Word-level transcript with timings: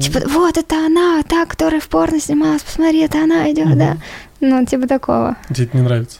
Типа, 0.00 0.20
вот 0.28 0.56
это 0.56 0.86
она, 0.86 1.22
та, 1.22 1.46
которая 1.46 1.80
в 1.80 1.88
порно 1.88 2.20
снималась, 2.20 2.62
посмотри, 2.62 3.00
это 3.00 3.22
она 3.22 3.50
идет, 3.50 3.66
угу. 3.66 3.76
да. 3.76 3.96
Ну, 4.40 4.64
типа 4.64 4.86
такого. 4.86 5.36
Тебе 5.48 5.66
это 5.66 5.76
не 5.76 5.82
нравится? 5.82 6.18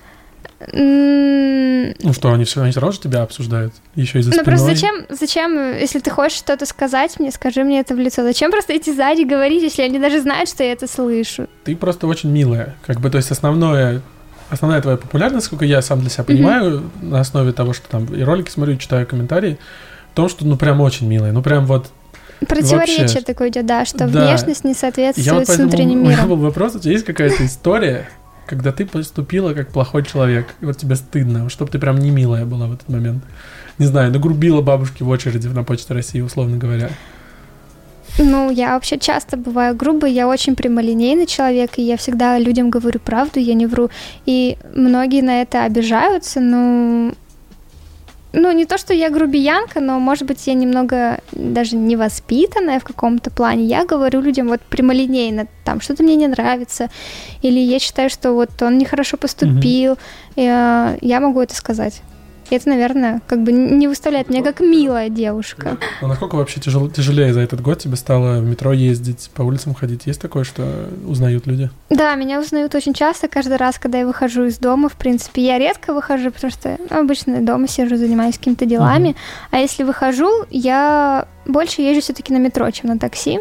Ну 0.71 2.13
что, 2.13 2.33
они 2.33 2.45
все, 2.45 2.63
они 2.63 2.73
сразу 2.73 2.93
же 2.93 3.01
тебя 3.01 3.23
обсуждают? 3.23 3.75
Еще 3.95 4.21
и 4.21 4.23
за 4.23 4.31
Ну 4.31 4.45
просто 4.45 4.67
зачем, 4.67 5.07
зачем, 5.09 5.77
если 5.77 5.99
ты 5.99 6.11
хочешь 6.11 6.39
что-то 6.39 6.67
сказать 6.67 7.19
мне, 7.19 7.33
скажи 7.33 7.65
мне 7.65 7.81
это 7.81 7.95
в 7.95 7.99
лицо. 7.99 8.23
Зачем 8.23 8.51
просто 8.51 8.77
идти 8.77 8.93
сзади 8.93 9.23
говорить, 9.23 9.63
если 9.63 9.83
они 9.83 9.99
даже 9.99 10.21
знают, 10.21 10.49
что 10.49 10.63
я 10.63 10.73
это 10.73 10.87
слышу? 10.87 11.49
Ты 11.65 11.75
просто 11.75 12.07
очень 12.07 12.31
милая. 12.31 12.77
Как 12.87 13.01
бы, 13.01 13.11
то 13.11 13.17
есть 13.17 13.31
основное, 13.31 14.03
основная 14.51 14.81
твоя 14.81 14.97
популярность, 14.97 15.47
сколько 15.47 15.65
я 15.65 15.83
сам 15.83 16.01
для 16.01 16.11
себя 16.11 16.25
понимаю, 16.25 16.81
mm-hmm. 16.81 17.05
на 17.07 17.21
основе 17.21 17.53
того, 17.53 17.73
что 17.73 17.89
там 17.89 18.07
и 18.15 18.23
ролики 18.23 18.51
смотрю, 18.51 18.75
и 18.75 18.79
читаю 18.79 19.07
комментарии, 19.07 19.59
в 20.13 20.15
том, 20.15 20.29
что 20.29 20.47
ну 20.47 20.57
прям 20.57 20.81
очень 20.81 21.09
милая. 21.09 21.33
Ну 21.33 21.43
прям 21.43 21.67
вот 21.67 21.91
Противоречие 22.49 23.07
Вообще. 23.07 23.21
такое 23.21 23.49
идет, 23.51 23.67
да, 23.67 23.85
что 23.85 24.07
да. 24.07 24.27
внешность 24.27 24.65
не 24.65 24.75
соответствует 24.75 25.49
вот 25.49 25.49
с 25.49 25.59
внутренним 25.59 26.03
миром. 26.03 26.07
У 26.07 26.11
меня 26.11 26.27
был 26.27 26.37
вопрос, 26.37 26.75
у 26.75 26.79
тебя 26.79 26.93
есть 26.93 27.05
какая-то 27.05 27.45
история, 27.45 28.09
когда 28.47 28.73
ты 28.73 28.87
поступила 28.87 29.55
как 29.55 29.69
плохой 29.69 30.05
человек, 30.05 30.47
и 30.61 30.65
вот 30.65 30.77
тебе 30.77 30.97
стыдно, 30.97 31.49
чтобы 31.49 31.71
ты 31.71 31.79
прям 31.79 31.99
не 31.99 32.11
милая 32.11 32.45
была 32.45 32.67
в 32.67 32.75
этот 32.75 32.89
момент. 32.89 33.25
Не 33.79 33.87
знаю, 33.87 34.13
нагрубила 34.13 34.61
бабушки 34.61 35.03
в 35.03 35.09
очереди 35.09 35.47
на 35.49 35.65
Почте 35.65 35.95
России, 35.95 36.21
условно 36.21 36.57
говоря. 36.57 36.91
Ну, 38.19 38.51
я 38.51 38.75
вообще 38.75 38.99
часто 38.99 39.37
бываю 39.37 39.75
грубой, 39.75 40.13
я 40.13 40.29
очень 40.29 40.55
прямолинейный 40.55 41.27
человек, 41.27 41.79
и 41.79 41.83
я 41.83 41.97
всегда 41.97 42.39
людям 42.39 42.69
говорю 42.69 43.01
правду, 43.01 43.41
я 43.41 43.55
не 43.55 43.67
вру. 43.67 43.89
И 44.27 44.59
многие 44.75 45.23
на 45.23 45.41
это 45.41 45.65
обижаются, 45.65 46.41
но 46.41 47.15
ну, 48.33 48.53
не 48.53 48.65
то, 48.65 48.79
что 48.79 48.95
я 48.95 49.11
грубиянка, 49.11 49.81
но, 49.81 49.99
может 49.99 50.27
быть, 50.27 50.47
я 50.47 50.55
немного 50.55 51.21
даже 51.33 51.77
невоспитанная 51.77 52.81
в 52.81 52.85
каком-то 52.85 53.31
плане. 53.31 53.65
Я 53.65 53.85
говорю 53.85 54.21
людям 54.21 54.49
вот 54.49 54.61
прямолинейно, 54.63 55.47
там, 55.65 55.81
что-то 55.81 56.03
мне 56.03 56.17
не 56.17 56.29
нравится, 56.29 56.89
или 57.43 57.59
я 57.59 57.79
считаю, 57.79 58.09
что 58.11 58.33
вот 58.33 58.51
он 58.63 58.79
нехорошо 58.79 59.17
поступил, 59.17 59.93
mm-hmm. 59.93 59.99
и, 60.37 60.43
э, 60.43 60.99
я 61.01 61.21
могу 61.21 61.41
это 61.41 61.55
сказать. 61.55 62.03
И 62.53 62.55
это, 62.55 62.69
наверное, 62.69 63.23
как 63.27 63.43
бы 63.43 63.51
не 63.51 63.89
выставляет 63.89 64.29
меня 64.29 64.43
как 64.43 64.61
милая 64.61 65.09
девушка. 65.09 65.79
Ну, 66.03 66.09
насколько 66.09 66.35
вообще 66.35 66.61
тяжело, 66.61 66.91
тяжелее 66.91 67.33
за 67.33 67.41
этот 67.41 67.63
год 67.63 67.79
тебе 67.79 67.97
стало 67.97 68.41
в 68.41 68.45
метро 68.45 68.75
ездить, 68.75 69.31
по 69.33 69.41
улицам 69.41 69.73
ходить? 69.73 70.03
Есть 70.05 70.21
такое, 70.21 70.45
что 70.45 70.91
узнают 71.07 71.47
люди? 71.47 71.71
Да, 71.89 72.15
меня 72.15 72.39
узнают 72.39 72.75
очень 72.75 72.93
часто, 72.93 73.29
каждый 73.29 73.57
раз, 73.57 73.79
когда 73.79 74.01
я 74.01 74.07
выхожу 74.07 74.45
из 74.45 74.59
дома. 74.59 74.91
В 74.91 74.97
принципе, 74.97 75.41
я 75.41 75.59
редко 75.59 75.95
выхожу, 75.95 76.31
потому 76.31 76.51
что 76.51 76.77
ну, 76.91 77.01
обычно 77.01 77.41
дома 77.41 77.69
сижу, 77.69 77.97
занимаюсь 77.97 78.37
какими-то 78.37 78.67
делами. 78.67 79.09
Угу. 79.09 79.19
А 79.53 79.59
если 79.61 79.83
выхожу, 79.85 80.45
я 80.51 81.27
больше 81.47 81.81
езжу 81.81 82.03
все-таки 82.03 82.35
на 82.35 82.39
метро, 82.39 82.71
чем 82.71 82.91
на 82.91 82.99
такси. 82.99 83.41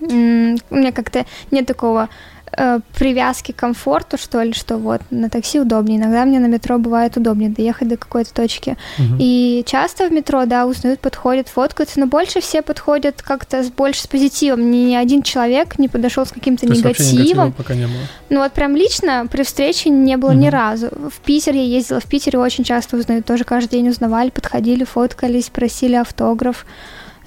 У 0.00 0.06
меня 0.06 0.92
как-то 0.92 1.26
нет 1.50 1.66
такого 1.66 2.08
э, 2.56 2.80
привязки 2.96 3.52
к 3.52 3.56
комфорту, 3.56 4.18
что 4.18 4.42
ли, 4.42 4.52
что 4.52 4.76
вот 4.76 5.00
на 5.10 5.28
такси 5.30 5.60
удобнее. 5.60 5.98
Иногда 5.98 6.24
мне 6.24 6.38
на 6.38 6.46
метро 6.46 6.78
бывает 6.78 7.16
удобнее 7.16 7.50
доехать 7.50 7.88
до 7.88 7.96
какой-то 7.96 8.32
точки. 8.32 8.76
Угу. 8.98 9.16
И 9.18 9.64
часто 9.66 10.08
в 10.08 10.12
метро, 10.12 10.44
да, 10.46 10.66
узнают, 10.66 11.00
подходят, 11.00 11.48
фоткаются, 11.48 12.00
но 12.00 12.06
больше 12.06 12.40
все 12.40 12.62
подходят 12.62 13.22
как-то 13.22 13.62
с 13.62 13.70
больше 13.70 14.02
с 14.02 14.06
позитивом. 14.06 14.70
Ни 14.70 14.94
один 14.94 15.22
человек 15.22 15.78
не 15.78 15.88
подошел 15.88 16.26
с 16.26 16.30
каким-то 16.30 16.66
негативом. 16.66 17.52
пока 17.52 17.74
не 17.74 17.86
было. 17.86 18.00
Ну 18.30 18.40
вот 18.40 18.52
прям 18.52 18.76
лично 18.76 19.26
при 19.30 19.42
встрече 19.42 19.90
не 19.90 20.16
было 20.16 20.30
угу. 20.30 20.38
ни 20.38 20.48
разу. 20.48 20.88
В 20.88 21.20
Питер 21.24 21.54
я 21.54 21.62
ездила, 21.62 22.00
в 22.00 22.06
Питере 22.06 22.38
очень 22.38 22.64
часто 22.64 22.96
узнают, 22.96 23.26
тоже 23.26 23.44
каждый 23.44 23.70
день 23.70 23.88
узнавали, 23.88 24.30
подходили, 24.30 24.84
фоткались, 24.84 25.48
просили 25.48 25.94
автограф. 25.94 26.66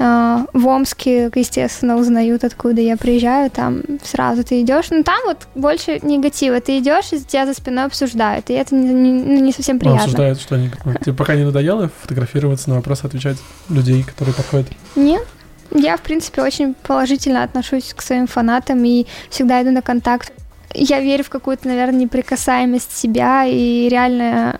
А, 0.03 0.47
в 0.53 0.65
Омске, 0.65 1.29
естественно, 1.35 1.95
узнают, 1.95 2.43
откуда 2.43 2.81
я 2.81 2.97
приезжаю, 2.97 3.51
там 3.51 3.83
сразу 4.03 4.43
ты 4.43 4.61
идешь. 4.61 4.89
Ну, 4.89 5.03
там 5.03 5.19
вот 5.25 5.47
больше 5.53 5.99
негатива. 6.01 6.59
Ты 6.59 6.79
идешь, 6.79 7.13
и 7.13 7.19
тебя 7.23 7.45
за 7.45 7.53
спиной 7.53 7.85
обсуждают, 7.85 8.49
и 8.49 8.53
это 8.53 8.73
не, 8.73 8.91
не, 8.93 9.11
ну, 9.11 9.45
не 9.45 9.51
совсем 9.51 9.77
приятно. 9.77 9.99
Ну, 9.99 10.03
обсуждают, 10.05 10.41
что 10.41 10.55
они... 10.55 10.71
Ну, 10.85 10.93
тебе 10.95 11.13
пока 11.13 11.35
не 11.35 11.43
надоело 11.43 11.91
фотографироваться, 12.01 12.69
на 12.69 12.77
вопросы 12.77 13.05
отвечать 13.05 13.37
людей, 13.69 14.01
которые 14.01 14.33
подходят? 14.33 14.67
Нет. 14.95 15.23
Я, 15.69 15.97
в 15.97 16.01
принципе, 16.01 16.41
очень 16.41 16.73
положительно 16.73 17.43
отношусь 17.43 17.93
к 17.93 18.01
своим 18.01 18.25
фанатам 18.25 18.83
и 18.83 19.05
всегда 19.29 19.61
иду 19.61 19.69
на 19.69 19.83
контакт. 19.83 20.33
Я 20.73 20.99
верю 20.99 21.23
в 21.23 21.29
какую-то, 21.29 21.67
наверное, 21.67 21.99
неприкасаемость 21.99 22.97
себя 22.97 23.45
и 23.45 23.87
реально 23.87 24.59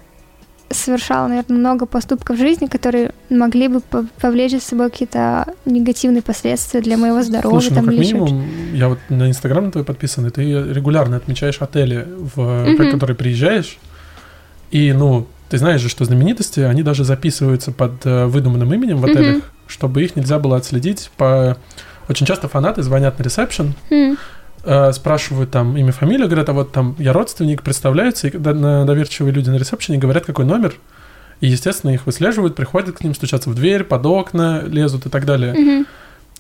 совершала, 0.74 1.28
наверное, 1.28 1.58
много 1.58 1.86
поступков 1.86 2.38
в 2.38 2.40
жизни, 2.40 2.68
которые 2.68 3.12
могли 3.30 3.68
бы 3.68 3.82
повлечь 4.20 4.52
за 4.52 4.60
собой 4.60 4.90
какие-то 4.90 5.54
негативные 5.66 6.22
последствия 6.22 6.82
для 6.82 6.98
моего 6.98 7.22
здоровья. 7.22 7.60
Слушай, 7.60 7.82
ну, 7.82 7.86
как 7.86 7.94
минимум, 7.94 8.46
я 8.74 8.90
вот 8.90 9.00
на 9.10 9.30
Инстаграм 9.30 9.72
твой 9.72 9.84
подписан, 9.84 10.28
и 10.28 10.30
ты 10.30 10.44
регулярно 10.44 11.18
отмечаешь 11.18 11.62
отели, 11.62 12.08
в 12.36 12.40
mm-hmm. 12.40 12.92
которые 12.92 13.16
приезжаешь, 13.16 13.78
и, 14.72 14.94
ну, 14.94 15.28
ты 15.50 15.58
знаешь 15.58 15.82
же, 15.82 15.90
что 15.90 16.06
знаменитости, 16.06 16.62
они 16.62 16.82
даже 16.82 17.04
записываются 17.04 17.72
под 17.72 18.06
э, 18.06 18.26
выдуманным 18.26 18.74
именем 18.74 18.98
в 18.98 19.06
отелях, 19.06 19.38
mm-hmm. 19.38 19.44
чтобы 19.68 20.04
их 20.04 20.16
нельзя 20.16 20.40
было 20.40 20.58
отследить 20.58 21.12
по... 21.18 21.58
Очень 22.08 22.26
часто 22.26 22.48
фанаты 22.48 22.84
звонят 22.84 23.20
на 23.20 23.24
ресепшн, 23.24 23.74
mm-hmm 23.90 24.18
э, 24.64 24.92
спрашивают 24.94 25.52
там 25.52 25.78
имя, 25.78 25.92
фамилию, 25.92 26.28
говорят, 26.28 26.50
а 26.50 26.54
вот 26.54 26.72
там 26.72 26.96
я 27.00 27.14
родственник, 27.14 27.62
представляются, 27.64 28.28
и 28.28 28.32
доверчивые 28.32 29.34
люди 29.34 29.50
на 29.50 29.58
ресепшене 29.58 29.98
говорят, 29.98 30.26
какой 30.26 30.46
номер, 30.46 30.76
и, 31.40 31.48
естественно, 31.48 31.92
их 31.92 32.06
выслеживают, 32.06 32.56
приходят 32.56 32.98
к 32.98 33.04
ним, 33.04 33.16
стучатся 33.16 33.50
в 33.50 33.56
дверь, 33.56 33.84
под 33.84 34.06
окна, 34.06 34.62
лезут 34.66 35.08
и 35.08 35.10
так 35.10 35.26
далее. 35.26 35.54
Mm-hmm. 35.54 35.86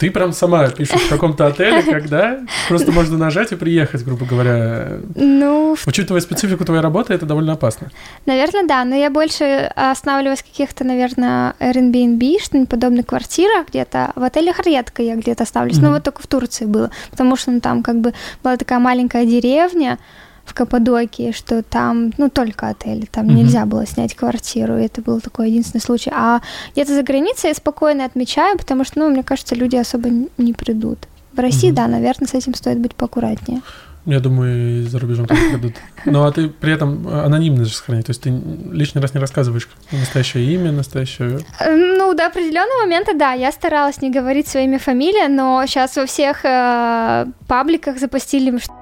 Ты 0.01 0.09
прям 0.09 0.33
сама 0.33 0.67
пишешь 0.67 0.99
в 0.99 1.09
каком-то 1.09 1.45
отеле, 1.45 1.83
когда 1.91 2.39
просто 2.67 2.91
можно 2.91 3.19
нажать 3.19 3.51
и 3.51 3.55
приехать, 3.55 4.03
грубо 4.03 4.25
говоря. 4.25 4.97
Ну, 5.13 5.77
учитывая 5.85 6.21
специфику 6.21 6.65
твоей 6.65 6.81
работы, 6.81 7.13
это 7.13 7.27
довольно 7.27 7.53
опасно. 7.53 7.91
Наверное, 8.25 8.65
да, 8.65 8.83
но 8.83 8.95
я 8.95 9.11
больше 9.11 9.71
останавливаюсь 9.75 10.39
в 10.39 10.45
каких-то, 10.45 10.85
наверное, 10.85 11.53
Airbnb, 11.59 12.39
что-нибудь 12.41 12.69
подобных 12.69 13.05
квартирах 13.05 13.67
где-то. 13.67 14.13
В 14.15 14.23
отелях 14.23 14.65
редко 14.65 15.03
я 15.03 15.15
где-то 15.15 15.43
оставлюсь, 15.43 15.77
mm-hmm. 15.77 15.83
но 15.83 15.91
вот 15.91 16.03
только 16.03 16.23
в 16.23 16.25
Турции 16.25 16.65
было, 16.65 16.89
потому 17.11 17.35
что 17.35 17.51
ну, 17.51 17.59
там 17.59 17.83
как 17.83 18.01
бы 18.01 18.15
была 18.43 18.57
такая 18.57 18.79
маленькая 18.79 19.27
деревня, 19.27 19.99
в 20.45 20.53
Каппадокии, 20.53 21.31
что 21.31 21.63
там, 21.63 22.11
ну, 22.17 22.29
только 22.29 22.69
отели, 22.69 23.05
там 23.05 23.27
mm-hmm. 23.27 23.33
нельзя 23.33 23.65
было 23.65 23.85
снять 23.85 24.15
квартиру, 24.15 24.77
и 24.77 24.83
это 24.83 25.01
был 25.01 25.21
такой 25.21 25.49
единственный 25.49 25.81
случай. 25.81 26.11
А 26.13 26.41
где-то 26.73 26.93
за 26.93 27.03
границей 27.03 27.49
я 27.49 27.53
спокойно 27.53 28.05
отмечаю, 28.05 28.57
потому 28.57 28.83
что, 28.83 28.99
ну, 28.99 29.09
мне 29.09 29.23
кажется, 29.23 29.55
люди 29.55 29.75
особо 29.75 30.09
не 30.37 30.53
придут. 30.53 30.99
В 31.33 31.39
России, 31.39 31.71
mm-hmm. 31.71 31.75
да, 31.75 31.87
наверное, 31.87 32.27
с 32.27 32.33
этим 32.33 32.53
стоит 32.53 32.79
быть 32.79 32.95
поаккуратнее. 32.95 33.61
Я 34.05 34.19
думаю, 34.19 34.79
и 34.79 34.87
за 34.87 34.97
рубежом 34.97 35.27
тоже 35.27 35.41
придут. 35.51 35.73
Ну, 36.05 36.23
а 36.23 36.31
ты 36.31 36.49
при 36.49 36.73
этом 36.73 37.07
анонимно 37.07 37.65
же 37.65 37.73
сохранить, 37.73 38.07
то 38.07 38.09
есть 38.09 38.23
ты 38.23 38.31
лишний 38.71 38.99
раз 38.99 39.13
не 39.13 39.19
рассказываешь 39.19 39.69
настоящее 39.91 40.51
имя, 40.55 40.71
настоящее... 40.71 41.41
Э, 41.59 41.75
ну, 41.75 42.11
до 42.15 42.25
определенного 42.25 42.81
момента, 42.81 43.13
да, 43.13 43.33
я 43.33 43.51
старалась 43.51 44.01
не 44.01 44.09
говорить 44.09 44.47
своими 44.47 44.77
фамилиями, 44.77 45.35
но 45.35 45.63
сейчас 45.67 45.95
во 45.97 46.07
всех 46.07 46.43
э, 46.43 47.27
пабликах 47.47 47.99
запустили, 47.99 48.57
что 48.57 48.73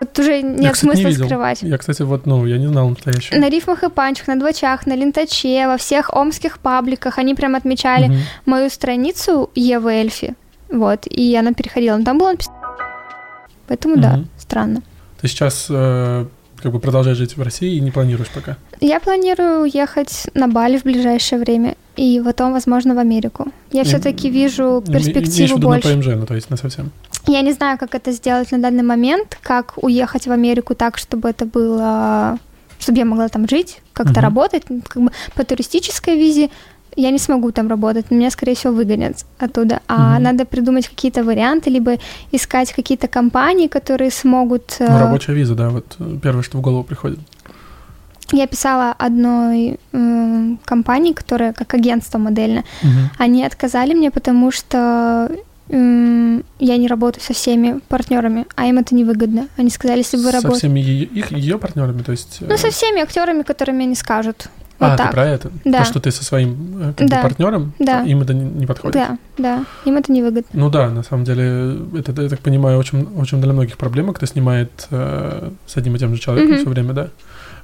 вот 0.00 0.18
уже 0.18 0.40
нет 0.40 0.62
я, 0.62 0.72
кстати, 0.72 0.92
смысла 0.94 1.08
не 1.08 1.14
скрывать. 1.14 1.62
Я, 1.62 1.76
кстати, 1.76 2.02
вот, 2.02 2.24
ну, 2.24 2.46
я 2.46 2.56
не 2.56 2.66
знал 2.66 2.88
настоящего. 2.88 3.36
На 3.38 3.50
рифмах 3.50 3.84
и 3.84 3.90
панчах, 3.90 4.28
на 4.28 4.38
двочах, 4.38 4.86
на 4.86 4.96
лентаче, 4.96 5.66
во 5.66 5.76
всех 5.76 6.14
омских 6.14 6.58
пабликах 6.58 7.18
они 7.18 7.34
прям 7.34 7.54
отмечали 7.54 8.06
угу. 8.06 8.14
мою 8.46 8.70
страницу 8.70 9.50
Евы 9.54 9.92
Эльфи. 9.92 10.34
Вот, 10.70 11.06
и 11.06 11.36
она 11.36 11.52
переходила. 11.52 11.98
Но 11.98 12.04
там 12.04 12.18
было 12.18 12.30
написано... 12.30 12.56
Поэтому, 13.66 13.94
угу. 13.94 14.02
да, 14.02 14.24
странно. 14.38 14.82
Ты 15.20 15.28
сейчас 15.28 15.66
э, 15.68 16.26
как 16.60 16.72
бы 16.72 16.80
продолжаешь 16.80 17.18
жить 17.18 17.36
в 17.36 17.42
России 17.42 17.76
и 17.76 17.80
не 17.80 17.90
планируешь 17.90 18.30
пока? 18.30 18.56
Я 18.80 19.00
планирую 19.00 19.64
ехать 19.64 20.28
на 20.34 20.48
Бали 20.48 20.78
в 20.78 20.84
ближайшее 20.84 21.38
время 21.38 21.76
и 21.96 22.20
потом, 22.24 22.52
возможно, 22.52 22.94
в 22.94 22.98
Америку. 22.98 23.48
Я 23.72 23.84
все-таки 23.84 24.30
вижу 24.30 24.82
перспективу 24.86 25.58
больше. 25.58 25.88
на 25.88 25.94
ПМЖ, 25.94 26.06
ну 26.16 26.26
то 26.26 26.34
есть 26.34 26.50
на 26.50 26.56
совсем. 26.56 26.90
Я 27.26 27.42
не 27.42 27.52
знаю, 27.52 27.78
как 27.78 27.94
это 27.94 28.12
сделать 28.12 28.50
на 28.52 28.58
данный 28.58 28.82
момент, 28.82 29.38
как 29.42 29.74
уехать 29.76 30.26
в 30.26 30.32
Америку 30.32 30.74
так, 30.74 30.96
чтобы 30.98 31.28
это 31.28 31.44
было, 31.44 32.38
чтобы 32.78 32.98
я 32.98 33.04
могла 33.04 33.28
там 33.28 33.48
жить, 33.48 33.82
как-то 33.92 34.20
uh-huh. 34.20 34.22
работать, 34.22 34.62
как 34.88 35.02
бы 35.02 35.10
по 35.34 35.44
туристической 35.44 36.16
визе. 36.16 36.48
Я 36.96 37.10
не 37.10 37.18
смогу 37.18 37.52
там 37.52 37.68
работать, 37.68 38.10
меня, 38.10 38.30
скорее 38.30 38.54
всего, 38.54 38.72
выгонят 38.72 39.24
оттуда. 39.38 39.80
А 39.86 40.14
угу. 40.14 40.22
надо 40.22 40.44
придумать 40.44 40.88
какие-то 40.88 41.22
варианты, 41.24 41.70
либо 41.70 41.98
искать 42.32 42.72
какие-то 42.72 43.08
компании, 43.08 43.68
которые 43.68 44.10
смогут... 44.10 44.76
Ну, 44.80 44.98
рабочая 44.98 45.34
виза, 45.34 45.54
да, 45.54 45.70
вот 45.70 45.96
первое, 46.22 46.42
что 46.42 46.58
в 46.58 46.60
голову 46.60 46.84
приходит. 46.84 47.18
Я 48.32 48.46
писала 48.46 48.92
одной 48.92 49.78
э, 49.92 50.56
компании, 50.64 51.12
которая 51.12 51.52
как 51.52 51.74
агентство 51.74 52.18
модельное. 52.18 52.64
Угу. 52.82 52.90
Они 53.18 53.44
отказали 53.44 53.94
мне, 53.94 54.10
потому 54.10 54.50
что 54.50 55.30
я 55.72 56.76
не 56.76 56.88
работаю 56.88 57.22
со 57.22 57.32
всеми 57.32 57.80
партнерами, 57.88 58.44
а 58.56 58.66
им 58.66 58.78
это 58.78 58.92
невыгодно. 58.92 59.46
Они 59.56 59.70
сказали, 59.70 59.98
если 59.98 60.16
вы 60.16 60.32
работаете... 60.32 60.54
Со 60.54 60.58
всеми 60.58 60.80
ее, 60.80 61.04
их, 61.04 61.30
ее 61.30 61.58
партнерами, 61.58 62.02
то 62.02 62.10
есть... 62.10 62.38
Ну, 62.40 62.56
со 62.56 62.68
э, 62.68 62.70
всеми 62.70 63.00
актерами, 63.00 63.42
которыми 63.42 63.84
они 63.84 63.94
скажут. 63.94 64.48
А, 64.80 64.88
Вот 64.88 64.96
ты 64.96 65.02
так. 65.04 65.12
про 65.12 65.26
это? 65.26 65.50
Да. 65.64 65.78
То, 65.80 65.84
что 65.84 66.00
ты 66.00 66.10
со 66.10 66.24
своим 66.24 66.78
э, 66.80 66.92
как 66.96 67.06
бы, 67.06 67.10
Да. 67.10 67.22
партнером, 67.22 67.72
Да. 67.78 68.02
им 68.02 68.22
это 68.22 68.32
не, 68.34 68.66
подходит. 68.66 68.94
Да, 68.94 69.18
да. 69.38 69.64
Им 69.84 69.96
это 69.96 70.10
невыгодно. 70.10 70.48
Ну 70.52 70.70
да, 70.70 70.88
на 70.88 71.02
самом 71.02 71.24
деле, 71.24 71.76
это, 71.98 72.20
я 72.22 72.28
так 72.28 72.40
понимаю, 72.40 72.78
очень, 72.78 73.06
очень 73.16 73.40
для 73.42 73.52
многих 73.52 73.76
проблема, 73.76 74.14
кто 74.14 74.24
снимает 74.26 74.88
э, 74.90 75.50
с 75.66 75.76
одним 75.76 75.96
и 75.96 75.98
тем 75.98 76.14
же 76.14 76.20
человеком 76.20 76.52
Мгм. 76.54 76.60
все 76.62 76.70
время, 76.70 76.92
да. 76.94 77.08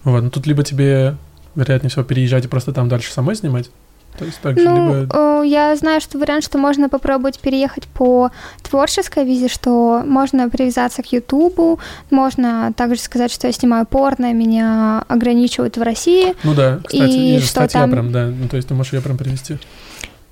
Вот, 0.05 0.23
ну 0.23 0.31
тут 0.31 0.47
либо 0.47 0.63
тебе, 0.63 1.17
вероятнее 1.55 1.91
всего, 1.91 2.05
переезжать 2.05 2.45
и 2.45 2.49
просто 2.49 2.73
там 2.73 2.89
дальше 2.89 3.11
самой 3.13 3.35
снимать, 3.35 3.71
то 4.19 4.25
есть 4.25 4.39
так 4.41 4.59
же, 4.59 4.65
Ну, 4.65 5.01
либо... 5.03 5.43
э, 5.43 5.47
я 5.47 5.77
знаю, 5.77 6.01
что 6.01 6.19
вариант, 6.19 6.43
что 6.45 6.57
можно 6.59 6.89
попробовать 6.89 7.39
переехать 7.39 7.87
по 7.87 8.31
творческой 8.63 9.25
визе, 9.25 9.49
что 9.49 10.03
можно 10.07 10.49
привязаться 10.49 11.03
к 11.03 11.13
Ютубу, 11.13 11.79
можно 12.11 12.73
также 12.77 13.01
сказать, 13.01 13.31
что 13.31 13.47
я 13.47 13.53
снимаю 13.53 13.85
порно, 13.87 14.33
меня 14.33 15.05
ограничивают 15.09 15.77
в 15.77 15.83
России, 15.83 16.35
Ну 16.45 16.55
да, 16.55 16.79
кстати, 16.85 17.11
и 17.13 17.33
есть 17.35 17.45
что 17.47 17.53
статья 17.61 17.81
там- 17.83 17.91
прям, 17.91 18.13
да, 18.13 18.27
ну 18.27 18.49
то 18.49 18.57
есть 18.57 18.69
ты 18.69 18.75
можешь 18.75 18.93
ее 18.95 19.01
прям 19.03 19.19
привести. 19.19 19.59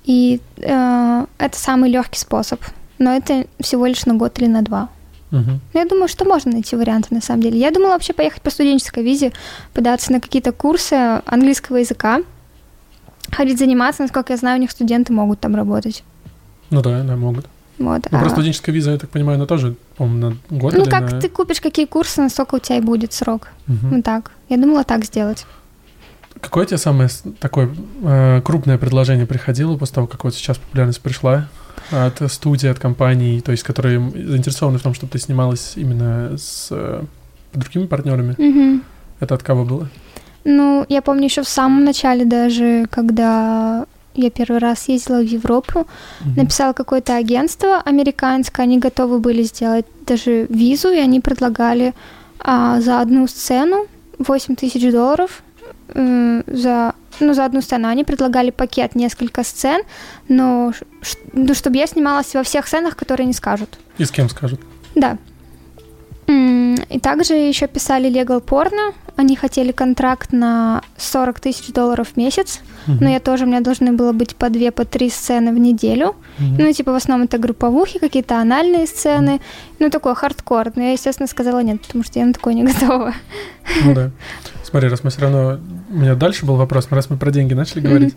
и 0.03 0.41
э, 0.57 1.25
это 1.37 1.57
самый 1.57 1.89
легкий 1.91 2.19
способ. 2.19 2.59
Но 2.97 3.11
это 3.13 3.45
всего 3.59 3.85
лишь 3.87 4.05
на 4.05 4.13
год 4.13 4.39
или 4.39 4.47
на 4.47 4.61
два. 4.61 4.89
Но 5.31 5.59
я 5.73 5.83
думаю, 5.85 6.07
что 6.07 6.23
можно 6.23 6.53
найти 6.53 6.77
варианты 6.77 7.13
на 7.13 7.19
самом 7.21 7.41
деле. 7.41 7.59
Я 7.59 7.71
думала 7.71 7.89
вообще 7.89 8.13
поехать 8.13 8.41
по 8.41 8.49
студенческой 8.49 9.03
визе, 9.03 9.33
податься 9.73 10.13
на 10.13 10.21
какие-то 10.21 10.53
курсы 10.53 10.93
английского 11.25 11.75
языка, 11.77 12.21
ходить 13.31 13.59
заниматься. 13.59 14.03
Насколько 14.03 14.33
я 14.33 14.37
знаю, 14.37 14.57
у 14.57 14.61
них 14.61 14.71
студенты 14.71 15.13
могут 15.13 15.39
там 15.39 15.55
работать. 15.55 16.03
Ну 16.69 16.81
да, 16.81 17.03
да, 17.03 17.15
могут. 17.15 17.45
Вот. 17.77 18.01
Ну 18.09 18.17
а- 18.17 18.21
просто 18.21 18.35
студенческая 18.37 18.71
виза, 18.71 18.91
я 18.91 18.97
так 18.97 19.09
понимаю, 19.09 19.35
она 19.37 19.45
тоже, 19.45 19.75
по-моему, 19.97 20.37
на 20.49 20.57
год 20.57 20.73
Ну, 20.73 20.85
как 20.85 21.11
на- 21.11 21.21
ты 21.21 21.29
купишь 21.29 21.59
какие 21.61 21.85
курсы, 21.85 22.21
настолько 22.21 22.55
у 22.55 22.59
тебя 22.59 22.77
и 22.77 22.81
будет 22.81 23.13
срок. 23.13 23.49
Мгм. 23.67 23.89
Вот 23.95 24.03
так. 24.03 24.31
Я 24.49 24.57
думала 24.57 24.83
так 24.83 25.03
сделать. 25.05 25.45
Какое 26.41 26.65
тебе 26.65 26.77
самое 26.77 27.09
такое 27.39 27.69
э, 28.03 28.41
крупное 28.43 28.77
предложение 28.77 29.25
приходило 29.25 29.77
после 29.77 29.95
того, 29.95 30.07
как 30.07 30.23
вот 30.23 30.35
сейчас 30.35 30.57
популярность 30.57 31.01
пришла 31.01 31.47
от 31.91 32.21
студии, 32.31 32.67
от 32.67 32.77
компаний, 32.79 33.41
то 33.41 33.51
есть 33.51 33.63
которые 33.63 33.99
заинтересованы 33.99 34.77
в 34.77 34.81
том, 34.83 34.93
чтобы 34.93 35.11
ты 35.11 35.19
снималась 35.19 35.73
именно 35.75 36.37
с 36.37 36.67
э, 36.71 37.03
другими 37.53 37.87
партнерами? 37.87 38.35
Мгм. 38.37 38.83
Это 39.19 39.35
от 39.35 39.43
кого 39.43 39.65
было? 39.65 39.89
Ну, 40.45 40.85
я 40.89 41.01
помню 41.01 41.25
еще 41.25 41.41
в 41.41 41.47
самом 41.49 41.83
начале 41.83 42.23
даже, 42.25 42.85
когда 42.91 43.85
я 44.13 44.29
первый 44.29 44.59
раз 44.59 44.87
ездила 44.87 45.17
в 45.19 45.25
Европу, 45.25 45.87
Мгм. 46.21 46.35
написала 46.37 46.73
какое-то 46.73 47.17
агентство 47.17 47.81
американское, 47.81 48.63
они 48.65 48.77
готовы 48.79 49.19
были 49.19 49.43
сделать 49.43 49.85
даже 50.05 50.45
визу, 50.49 50.89
и 50.91 50.97
они 50.99 51.19
предлагали 51.19 51.93
а, 52.39 52.79
за 52.79 53.01
одну 53.01 53.27
сцену 53.27 53.87
8 54.19 54.55
тысяч 54.55 54.91
долларов 54.91 55.41
м, 55.95 56.43
за, 56.47 56.93
ну, 57.19 57.33
за 57.33 57.45
одну 57.45 57.61
сцену. 57.61 57.87
Они 57.87 58.03
предлагали 58.03 58.51
пакет 58.51 58.95
несколько 58.95 59.43
сцен, 59.43 59.81
но 60.29 60.71
ш- 61.01 61.17
ну, 61.33 61.53
чтобы 61.55 61.77
я 61.77 61.87
снималась 61.87 62.33
во 62.35 62.43
всех 62.43 62.67
сценах, 62.67 62.95
которые 62.95 63.25
не 63.27 63.33
скажут. 63.33 63.77
И 63.97 64.05
с 64.05 64.11
кем 64.11 64.29
скажут? 64.29 64.59
Да. 64.95 65.17
И 66.27 66.99
также 66.99 67.33
еще 67.33 67.67
писали 67.67 68.09
Legal 68.09 68.43
Porno. 68.43 68.93
Они 69.15 69.35
хотели 69.35 69.71
контракт 69.71 70.33
на 70.33 70.81
40 70.97 71.39
тысяч 71.39 71.71
долларов 71.71 72.09
в 72.13 72.17
месяц. 72.17 72.61
Мгм. 72.87 72.97
Но 73.01 73.09
я 73.09 73.19
тоже, 73.19 73.45
у 73.45 73.47
меня 73.47 73.61
должны 73.61 73.93
было 73.93 74.11
быть 74.11 74.35
по 74.35 74.49
две, 74.49 74.71
по 74.71 74.85
три 74.85 75.09
сцены 75.09 75.53
в 75.53 75.57
неделю. 75.59 76.15
Мгм. 76.39 76.57
Ну, 76.59 76.73
типа, 76.73 76.91
в 76.91 76.95
основном 76.95 77.27
это 77.27 77.37
групповухи, 77.37 77.99
какие-то 77.99 78.39
анальные 78.41 78.87
сцены. 78.87 79.39
Ну, 79.79 79.89
такой 79.89 80.15
хардкор. 80.15 80.71
Но 80.75 80.83
я, 80.83 80.91
естественно, 80.91 81.27
сказала 81.27 81.59
нет, 81.59 81.81
потому 81.81 82.03
что 82.03 82.19
я 82.19 82.25
на 82.25 82.33
такое 82.33 82.53
не 82.53 82.63
готова. 82.73 83.13
Ну 83.83 83.93
да. 83.93 84.11
Смотри, 84.63 84.89
раз 84.89 85.03
мы 85.03 85.09
все 85.11 85.21
равно... 85.21 85.59
У 85.89 85.97
меня 85.97 86.15
дальше 86.15 86.45
был 86.45 86.55
вопрос, 86.55 86.87
раз 86.89 87.09
мы 87.09 87.17
про 87.17 87.31
деньги 87.31 87.53
начали 87.53 87.81
говорить, 87.81 88.15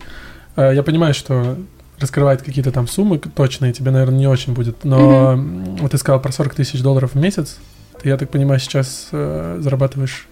э, 0.57 0.73
я 0.75 0.83
понимаю, 0.83 1.15
что 1.15 1.57
раскрывать 2.01 2.43
какие-то 2.43 2.73
там 2.73 2.89
суммы 2.89 3.19
точные 3.19 3.73
тебе, 3.73 3.91
наверное, 3.91 4.19
не 4.19 4.27
очень 4.27 4.55
будет, 4.55 4.85
но 4.85 5.33
м, 5.33 5.77
вот 5.77 5.91
ты 5.91 5.99
сказал 5.99 6.21
про 6.21 6.33
40 6.33 6.55
тысяч 6.55 6.81
долларов 6.81 7.15
в 7.15 7.19
месяц, 7.19 7.59
ты, 8.03 8.09
я 8.09 8.17
так 8.17 8.31
понимаю, 8.31 8.61
сейчас 8.61 9.09
э, 9.13 9.59
зарабатываешь 9.61 10.27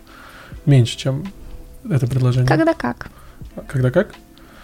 меньше, 0.67 0.97
чем 0.97 1.25
это 1.89 2.07
предложение. 2.07 2.49
Когда 2.49 2.75
как. 2.75 3.09
Когда 3.69 3.91
как? 3.91 4.15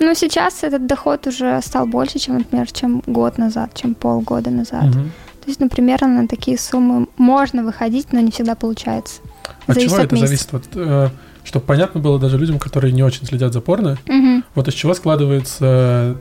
Ну, 0.00 0.14
сейчас 0.14 0.64
этот 0.64 0.86
доход 0.86 1.26
уже 1.26 1.60
стал 1.62 1.86
больше, 1.86 2.18
чем, 2.18 2.38
например, 2.38 2.70
чем 2.72 3.02
год 3.06 3.38
назад, 3.38 3.70
чем 3.74 3.94
полгода 3.94 4.50
назад. 4.50 4.84
Мгм. 4.86 5.12
То 5.40 5.48
есть, 5.48 5.60
ну, 5.60 5.68
примерно 5.68 6.22
на 6.22 6.28
такие 6.28 6.58
суммы 6.58 7.06
можно 7.16 7.64
выходить, 7.64 8.12
но 8.12 8.20
не 8.20 8.30
всегда 8.30 8.54
получается. 8.54 9.20
От 9.66 9.74
Зависит 9.74 9.88
чего 9.90 9.96
от 9.98 10.04
это 10.06 10.14
месяца. 10.14 10.26
зависит? 10.28 10.52
Вот, 10.52 10.64
э, 10.74 11.08
чтобы 11.44 11.66
понятно 11.66 12.00
было 12.00 12.18
даже 12.18 12.38
людям, 12.38 12.58
которые 12.58 12.92
не 12.92 13.02
очень 13.02 13.26
следят 13.26 13.52
за 13.52 13.60
порно, 13.60 13.98
Мгм. 14.06 14.44
вот 14.54 14.68
из 14.68 14.74
чего 14.74 14.94
складывается 14.94 15.64
э, 15.64 16.14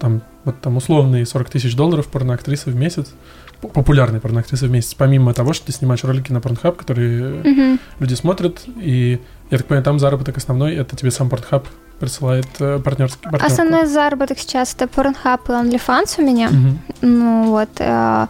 там, 0.00 0.22
вот 0.44 0.60
там 0.60 0.76
условные 0.76 1.24
40 1.26 1.50
тысяч 1.50 1.74
долларов 1.76 2.06
порноактрисы 2.08 2.70
в 2.70 2.76
месяц, 2.76 3.12
п- 3.60 3.68
популярные 3.68 4.20
порноактрисы 4.20 4.66
в 4.66 4.70
месяц, 4.70 4.94
помимо 4.94 5.32
того, 5.34 5.52
что 5.52 5.66
ты 5.66 5.72
снимаешь 5.72 6.04
ролики 6.04 6.32
на 6.32 6.38
Pornhub, 6.38 6.72
которые 6.76 7.42
Мгм. 7.44 7.80
люди 8.00 8.14
смотрят, 8.14 8.62
и 8.76 9.20
я 9.50 9.58
так 9.58 9.66
понимаю, 9.66 9.84
там 9.84 9.98
заработок 9.98 10.36
основной, 10.36 10.74
это 10.74 10.96
тебе 10.96 11.10
сам 11.10 11.28
Pornhub 11.28 11.64
присылает 12.00 12.46
э, 12.60 12.78
партнерский 12.78 13.22
партнерку. 13.22 13.46
Основной 13.46 13.86
заработок 13.86 14.38
сейчас 14.38 14.74
это 14.74 14.84
Pornhub 14.84 15.40
и 15.48 15.50
OnlyFans 15.50 16.14
у 16.18 16.22
меня. 16.22 16.48
Мгм. 16.50 16.78
Ну 17.02 17.44
вот. 17.50 17.70
э, 17.78 18.26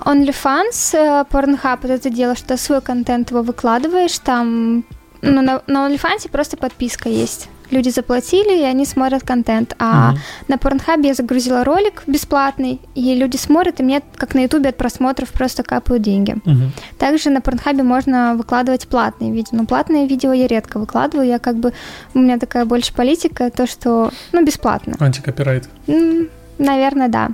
OnlyFans, 0.00 0.94
э, 0.94 1.24
Pornhub, 1.30 1.78
вот 1.82 1.90
это 1.90 2.10
дело, 2.10 2.36
что 2.36 2.56
свой 2.56 2.80
контент 2.80 3.30
его 3.30 3.42
выкладываешь, 3.42 4.18
там 4.18 4.84
ну, 5.22 5.40
на, 5.42 5.62
на 5.66 5.88
OnlyFans 5.88 6.28
просто 6.30 6.56
подписка 6.56 7.08
есть. 7.08 7.48
Люди 7.70 7.88
заплатили, 7.90 8.58
и 8.60 8.62
они 8.62 8.84
смотрят 8.84 9.22
контент. 9.22 9.74
А 9.78 10.10
Мгм. 10.12 10.18
на 10.48 10.54
Pornhub 10.56 11.06
я 11.06 11.14
загрузила 11.14 11.64
ролик 11.64 12.02
бесплатный, 12.06 12.80
и 12.94 13.14
люди 13.14 13.36
смотрят, 13.36 13.80
и 13.80 13.82
мне, 13.82 14.02
как 14.16 14.34
на 14.34 14.40
Ютубе, 14.40 14.68
от 14.70 14.76
просмотров 14.76 15.30
просто 15.30 15.62
капают 15.62 16.02
деньги. 16.02 16.36
Мгм. 16.44 16.72
Также 16.98 17.30
на 17.30 17.40
Порнхабе 17.40 17.82
можно 17.82 18.34
выкладывать 18.36 18.86
платные 18.88 19.32
видео, 19.32 19.50
но 19.58 19.64
платные 19.66 20.06
видео 20.06 20.32
я 20.32 20.46
редко 20.46 20.78
выкладываю, 20.78 21.26
я 21.26 21.38
как 21.38 21.56
бы, 21.56 21.72
у 22.14 22.18
меня 22.18 22.38
такая 22.38 22.64
больше 22.64 22.92
политика, 22.94 23.50
то, 23.50 23.66
что, 23.66 24.10
ну, 24.32 24.44
бесплатно. 24.44 24.94
Антикопирайт. 24.98 25.68
М, 25.86 26.28
Наверное, 26.58 27.08
да. 27.08 27.30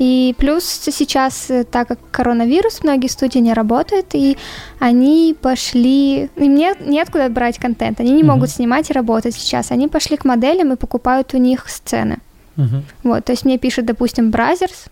И 0.00 0.34
плюс 0.38 0.64
сейчас, 0.64 1.48
э, 1.50 1.64
так 1.64 1.88
как 1.88 1.98
коронавирус, 2.10 2.82
многие 2.82 3.06
студии 3.08 3.38
не 3.38 3.52
работают, 3.52 4.06
и 4.14 4.36
они 4.80 5.36
пошли... 5.40 6.28
Им 6.36 6.54
нет, 6.56 6.78
неоткуда 6.86 7.28
брать 7.28 7.58
контент, 7.58 8.00
они 8.00 8.10
не 8.10 8.22
Мгм. 8.22 8.32
могут 8.32 8.50
снимать 8.50 8.90
и 8.90 8.92
работать 8.92 9.34
сейчас. 9.34 9.70
Они 9.70 9.86
пошли 9.88 10.16
к 10.16 10.24
моделям 10.24 10.72
и 10.72 10.76
покупают 10.76 11.34
у 11.34 11.38
них 11.38 11.68
сцены. 11.68 12.18
Мгм. 12.56 12.82
Вот, 13.04 13.24
то 13.24 13.32
есть 13.32 13.44
мне 13.44 13.58
пишет, 13.58 13.86
допустим, 13.86 14.30
Brazzers, 14.30 14.86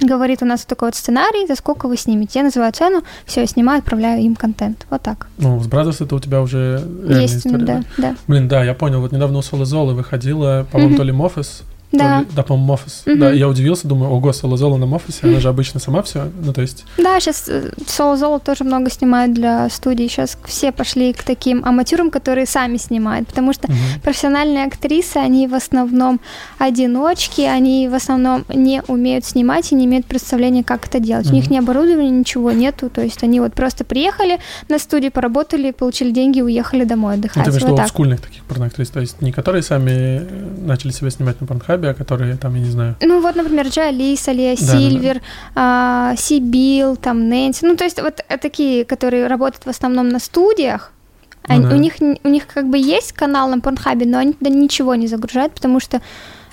говорит, 0.00 0.42
у 0.42 0.46
нас 0.46 0.60
вот 0.60 0.68
такой 0.68 0.88
вот 0.88 0.94
сценарий, 0.94 1.46
за 1.46 1.54
сколько 1.56 1.88
вы 1.88 1.96
снимете. 1.96 2.38
Я 2.40 2.44
называю 2.44 2.72
цену, 2.72 3.02
все, 3.24 3.40
я 3.42 3.46
снимаю, 3.46 3.78
отправляю 3.78 4.22
им 4.22 4.36
контент. 4.36 4.86
Вот 4.90 5.02
так. 5.02 5.26
Ну, 5.38 5.58
с 5.60 5.66
Brazzers 5.68 6.04
это 6.04 6.14
у 6.16 6.20
тебя 6.20 6.42
уже 6.42 6.82
Есть, 7.08 7.38
история, 7.46 7.64
да, 7.64 7.82
да. 7.98 8.14
Блин, 8.26 8.46
да, 8.48 8.62
я 8.64 8.74
понял. 8.74 9.00
Вот 9.00 9.12
недавно 9.12 9.38
у 9.38 9.42
Solazola 9.42 9.94
выходила, 9.94 10.66
по-моему, 10.70 10.90
Мгм. 10.90 10.98
то 10.98 11.02
ли 11.04 11.12
Mofos, 11.12 11.62
Да, 11.98 12.20
ли- 12.20 12.26
да, 12.34 12.42
по-моему, 12.42 12.66
Mofos. 12.66 13.02
Мгм. 13.06 13.18
Да, 13.18 13.30
я 13.32 13.48
удивился, 13.48 13.86
думаю, 13.88 14.12
ого, 14.12 14.32
Solazola 14.32 14.76
на 14.76 14.86
Mofos 14.86 15.10
е, 15.10 15.20
она 15.26 15.40
же 15.40 15.48
обычно 15.48 15.80
сама 15.80 16.02
все, 16.02 16.30
ну, 16.42 16.52
то 16.52 16.62
есть... 16.62 16.84
да, 16.98 17.18
сейчас 17.20 17.48
Solazola 17.86 18.40
тоже 18.40 18.64
много 18.64 18.90
снимает 18.90 19.34
для 19.34 19.68
студий. 19.70 20.08
Сейчас 20.08 20.38
все 20.44 20.72
пошли 20.72 21.12
к 21.12 21.22
таким 21.22 21.64
аматюрам, 21.64 22.10
которые 22.10 22.46
сами 22.46 22.76
снимают, 22.76 23.28
потому 23.28 23.52
что 23.52 23.68
мгм. 23.68 23.76
профессиональные 24.02 24.64
актрисы, 24.66 25.16
они 25.16 25.46
в 25.48 25.54
основном 25.54 26.20
одиночки, 26.58 27.42
они 27.42 27.88
в 27.88 27.94
основном 27.94 28.44
не 28.48 28.82
умеют 28.88 29.24
снимать 29.24 29.72
и 29.72 29.74
не 29.74 29.86
имеют 29.86 30.06
представления, 30.06 30.64
как 30.64 30.86
это 30.86 31.00
делать. 31.00 31.30
У 31.30 31.34
них 31.34 31.50
ни 31.50 31.58
оборудования, 31.58 32.10
ничего 32.10 32.50
нету, 32.52 32.90
то 32.90 33.02
есть 33.02 33.22
они 33.22 33.40
вот 33.40 33.54
просто 33.54 33.84
приехали 33.84 34.38
на 34.68 34.78
студию, 34.78 35.12
поработали, 35.12 35.70
получили 35.70 36.10
деньги 36.10 36.40
уехали 36.40 36.84
домой 36.84 37.14
Ну, 37.14 37.18
отдыхать. 37.18 37.44
ты 37.44 37.50
имеешь 37.50 37.62
вот 37.62 37.76
так. 37.76 38.20
таких 38.20 38.44
порноактрис, 38.44 38.88
то 38.90 39.00
есть 39.00 39.20
не 39.20 39.32
которые 39.32 39.62
сами 39.62 39.90
э, 39.90 40.46
начали 40.64 40.92
себя 40.92 41.10
снимать 41.10 41.40
на 41.40 41.46
Порнхабе, 41.46 41.85
а 41.90 41.94
которые 41.94 42.36
там, 42.36 42.54
я 42.54 42.60
не 42.60 42.70
знаю... 42.70 42.96
Ну 43.00 43.20
вот, 43.20 43.36
например, 43.36 43.68
Джо 43.68 43.88
Алиса, 43.88 44.32
Лия 44.32 44.56
Да-да-да. 44.56 44.78
Сильвер, 44.78 45.20
а, 45.54 46.14
Сибил, 46.16 46.96
там 46.96 47.28
Нэнси. 47.28 47.66
Ну, 47.66 47.76
то 47.76 47.84
есть 47.84 48.00
вот 48.00 48.20
э, 48.28 48.36
такие, 48.38 48.84
которые 48.84 49.26
работают 49.26 49.64
в 49.66 49.70
основном 49.70 50.08
на 50.08 50.18
студиях. 50.18 50.92
Ну 51.48 51.54
Они- 51.54 51.64
да. 51.66 51.74
у, 51.74 51.78
них, 51.78 51.94
у 52.24 52.28
них 52.28 52.46
как 52.46 52.68
бы 52.68 52.78
есть 52.78 53.12
канал 53.12 53.48
на 53.48 53.60
Порнхабе, 53.60 54.06
но 54.06 54.18
они 54.18 54.32
туда 54.32 54.50
ничего 54.50 54.94
не 54.94 55.06
загружают, 55.06 55.54
потому 55.54 55.80
что 55.80 56.00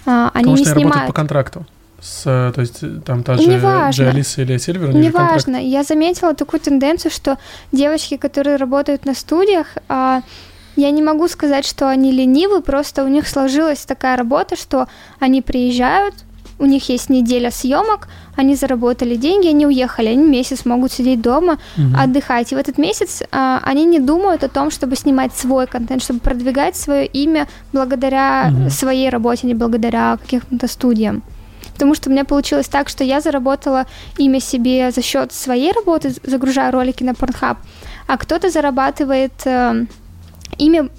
а, 0.06 0.30
они 0.34 0.44
Потому 0.44 0.58
не 0.58 0.66
что 0.66 0.74
снимают. 0.76 1.08
по 1.08 1.14
контракту. 1.14 1.66
С, 2.02 2.24
э, 2.26 2.52
то 2.54 2.62
есть 2.62 2.84
э, 2.84 3.00
там 3.06 3.24
та 3.24 3.38
же 3.38 3.48
неважно. 3.48 3.92
Джей 3.92 4.10
Алиса 4.10 4.42
или 4.42 4.58
Сильвер, 4.58 4.90
у 4.90 4.92
контракт. 4.92 5.16
Неважно. 5.16 5.56
Я 5.56 5.84
заметила 5.84 6.34
такую 6.34 6.60
тенденцию, 6.60 7.12
что 7.12 7.38
девочки, 7.72 8.18
которые 8.18 8.58
работают 8.58 9.06
на 9.06 9.14
студиях, 9.14 9.68
а, 9.88 10.22
я 10.76 10.92
не 10.92 11.02
могу 11.02 11.28
сказать, 11.28 11.66
что 11.66 11.90
они 11.90 12.12
ленивы, 12.12 12.62
просто 12.62 13.04
у 13.04 13.08
них 13.08 13.28
сложилась 13.28 13.86
такая 13.86 14.18
работа, 14.18 14.56
что 14.56 14.88
они 15.20 15.42
приезжают, 15.42 16.16
у 16.60 16.66
них 16.66 16.90
есть 16.90 17.10
неделя 17.10 17.52
съемок, 17.52 18.08
они 18.36 18.56
заработали 18.56 19.16
деньги, 19.16 19.48
они 19.48 19.66
уехали, 19.66 20.08
они 20.08 20.24
месяц 20.24 20.66
могут 20.66 20.92
сидеть 20.92 21.22
дома, 21.22 21.58
угу. 21.78 21.88
отдыхать. 21.98 22.52
И 22.52 22.56
в 22.56 22.58
этот 22.58 22.78
месяц 22.78 23.22
а, 23.32 23.62
они 23.64 23.86
не 23.86 24.00
думают 24.00 24.44
о 24.44 24.50
том, 24.50 24.72
чтобы 24.72 24.96
снимать 24.96 25.34
свой 25.36 25.68
контент, 25.68 26.02
чтобы 26.04 26.20
продвигать 26.20 26.76
свое 26.76 27.06
имя 27.06 27.48
благодаря 27.74 28.52
угу. 28.52 28.70
своей 28.70 29.10
работе, 29.10 29.42
а 29.44 29.48
не 29.48 29.54
благодаря 29.56 30.18
каким-то 30.18 30.68
студиям. 30.68 31.24
Потому 31.74 31.96
что 31.96 32.10
у 32.10 32.14
меня 32.14 32.24
получилось 32.24 32.68
так, 32.68 32.88
что 32.88 33.04
я 33.04 33.20
заработала 33.20 33.86
имя 34.18 34.40
себе 34.40 34.92
за 34.92 35.02
счет 35.02 35.34
своей 35.34 35.72
работы, 35.72 36.14
загружая 36.24 36.72
ролики 36.72 37.04
на 37.04 37.12
Pornhub, 37.12 37.58
а 38.08 38.18
кто-то 38.18 38.50
зарабатывает 38.50 39.34
имя, 40.58 40.90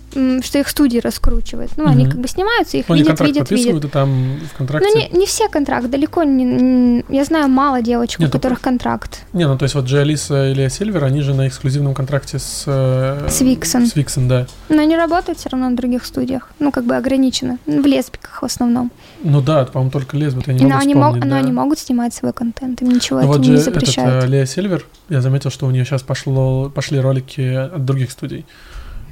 что 0.43 0.59
их 0.59 0.69
студии 0.69 0.99
раскручивают. 0.99 1.73
Ну, 1.77 1.85
угу. 1.85 1.93
они 1.93 2.07
как 2.07 2.19
бы 2.19 2.29
снимаются, 2.29 2.77
их 2.77 2.89
ну, 2.89 2.95
видят, 2.95 3.21
видят, 3.21 3.51
видят. 3.51 3.85
И 3.85 3.89
там 3.89 4.39
в 4.53 4.57
контракте... 4.57 4.89
Ну, 4.89 4.99
не, 4.99 5.09
не 5.19 5.27
все 5.27 5.49
контракт, 5.49 5.89
далеко 5.89 6.23
не. 6.23 7.05
Я 7.09 7.25
знаю 7.25 7.49
мало 7.49 7.83
девочек, 7.83 8.21
Нет, 8.21 8.31
у 8.31 8.33
которых 8.33 8.59
то... 8.59 8.65
контракт. 8.65 9.23
Не, 9.33 9.47
ну 9.47 9.59
то 9.59 9.65
есть 9.65 9.75
вот 9.75 9.87
Джиалиса 9.87 10.51
или 10.51 10.69
Сильвер, 10.69 11.05
они 11.05 11.21
же 11.21 11.35
на 11.35 11.49
эксклюзивном 11.49 11.95
контракте 11.95 12.39
с... 12.39 12.65
Э, 12.67 13.29
с 13.29 13.41
Виксон. 13.41 13.87
С 13.87 13.97
Виксон, 13.97 14.29
да. 14.29 14.47
Но 14.69 14.83
они 14.83 14.97
работают 14.97 15.39
все 15.39 15.49
равно 15.51 15.69
на 15.69 15.77
других 15.77 16.05
студиях. 16.05 16.51
Ну, 16.59 16.71
как 16.71 16.85
бы 16.85 16.97
ограничено. 16.97 17.59
В 17.67 17.87
лесбиках 17.87 18.43
в 18.43 18.45
основном. 18.45 18.91
Ну 19.23 19.41
да, 19.41 19.65
по-моему, 19.65 19.91
только 19.91 20.17
лесбик, 20.17 20.47
я 20.49 20.55
не 20.55 20.63
но 20.63 20.69
могу 20.69 20.83
они. 20.83 20.95
Мог, 20.95 21.19
да. 21.19 21.27
Но 21.27 21.37
они 21.37 21.53
могут 21.53 21.79
снимать 21.79 22.15
свой 22.15 22.33
контент, 22.33 22.83
им 22.83 22.91
ничего 22.91 23.21
ну, 23.21 23.27
вот 23.27 23.41
не 23.41 23.57
запрещают. 23.57 24.17
Этот, 24.17 24.31
э, 24.31 24.33
Лея 24.33 24.47
Сильвер, 24.47 24.85
я 25.09 25.21
заметил, 25.21 25.51
что 25.51 25.67
у 25.67 25.71
нее 25.71 25.85
сейчас 25.85 26.03
пошло, 26.03 26.71
пошли 26.71 27.01
ролики 27.01 27.41
от 27.41 27.85
других 27.85 28.11
студий. 28.11 28.45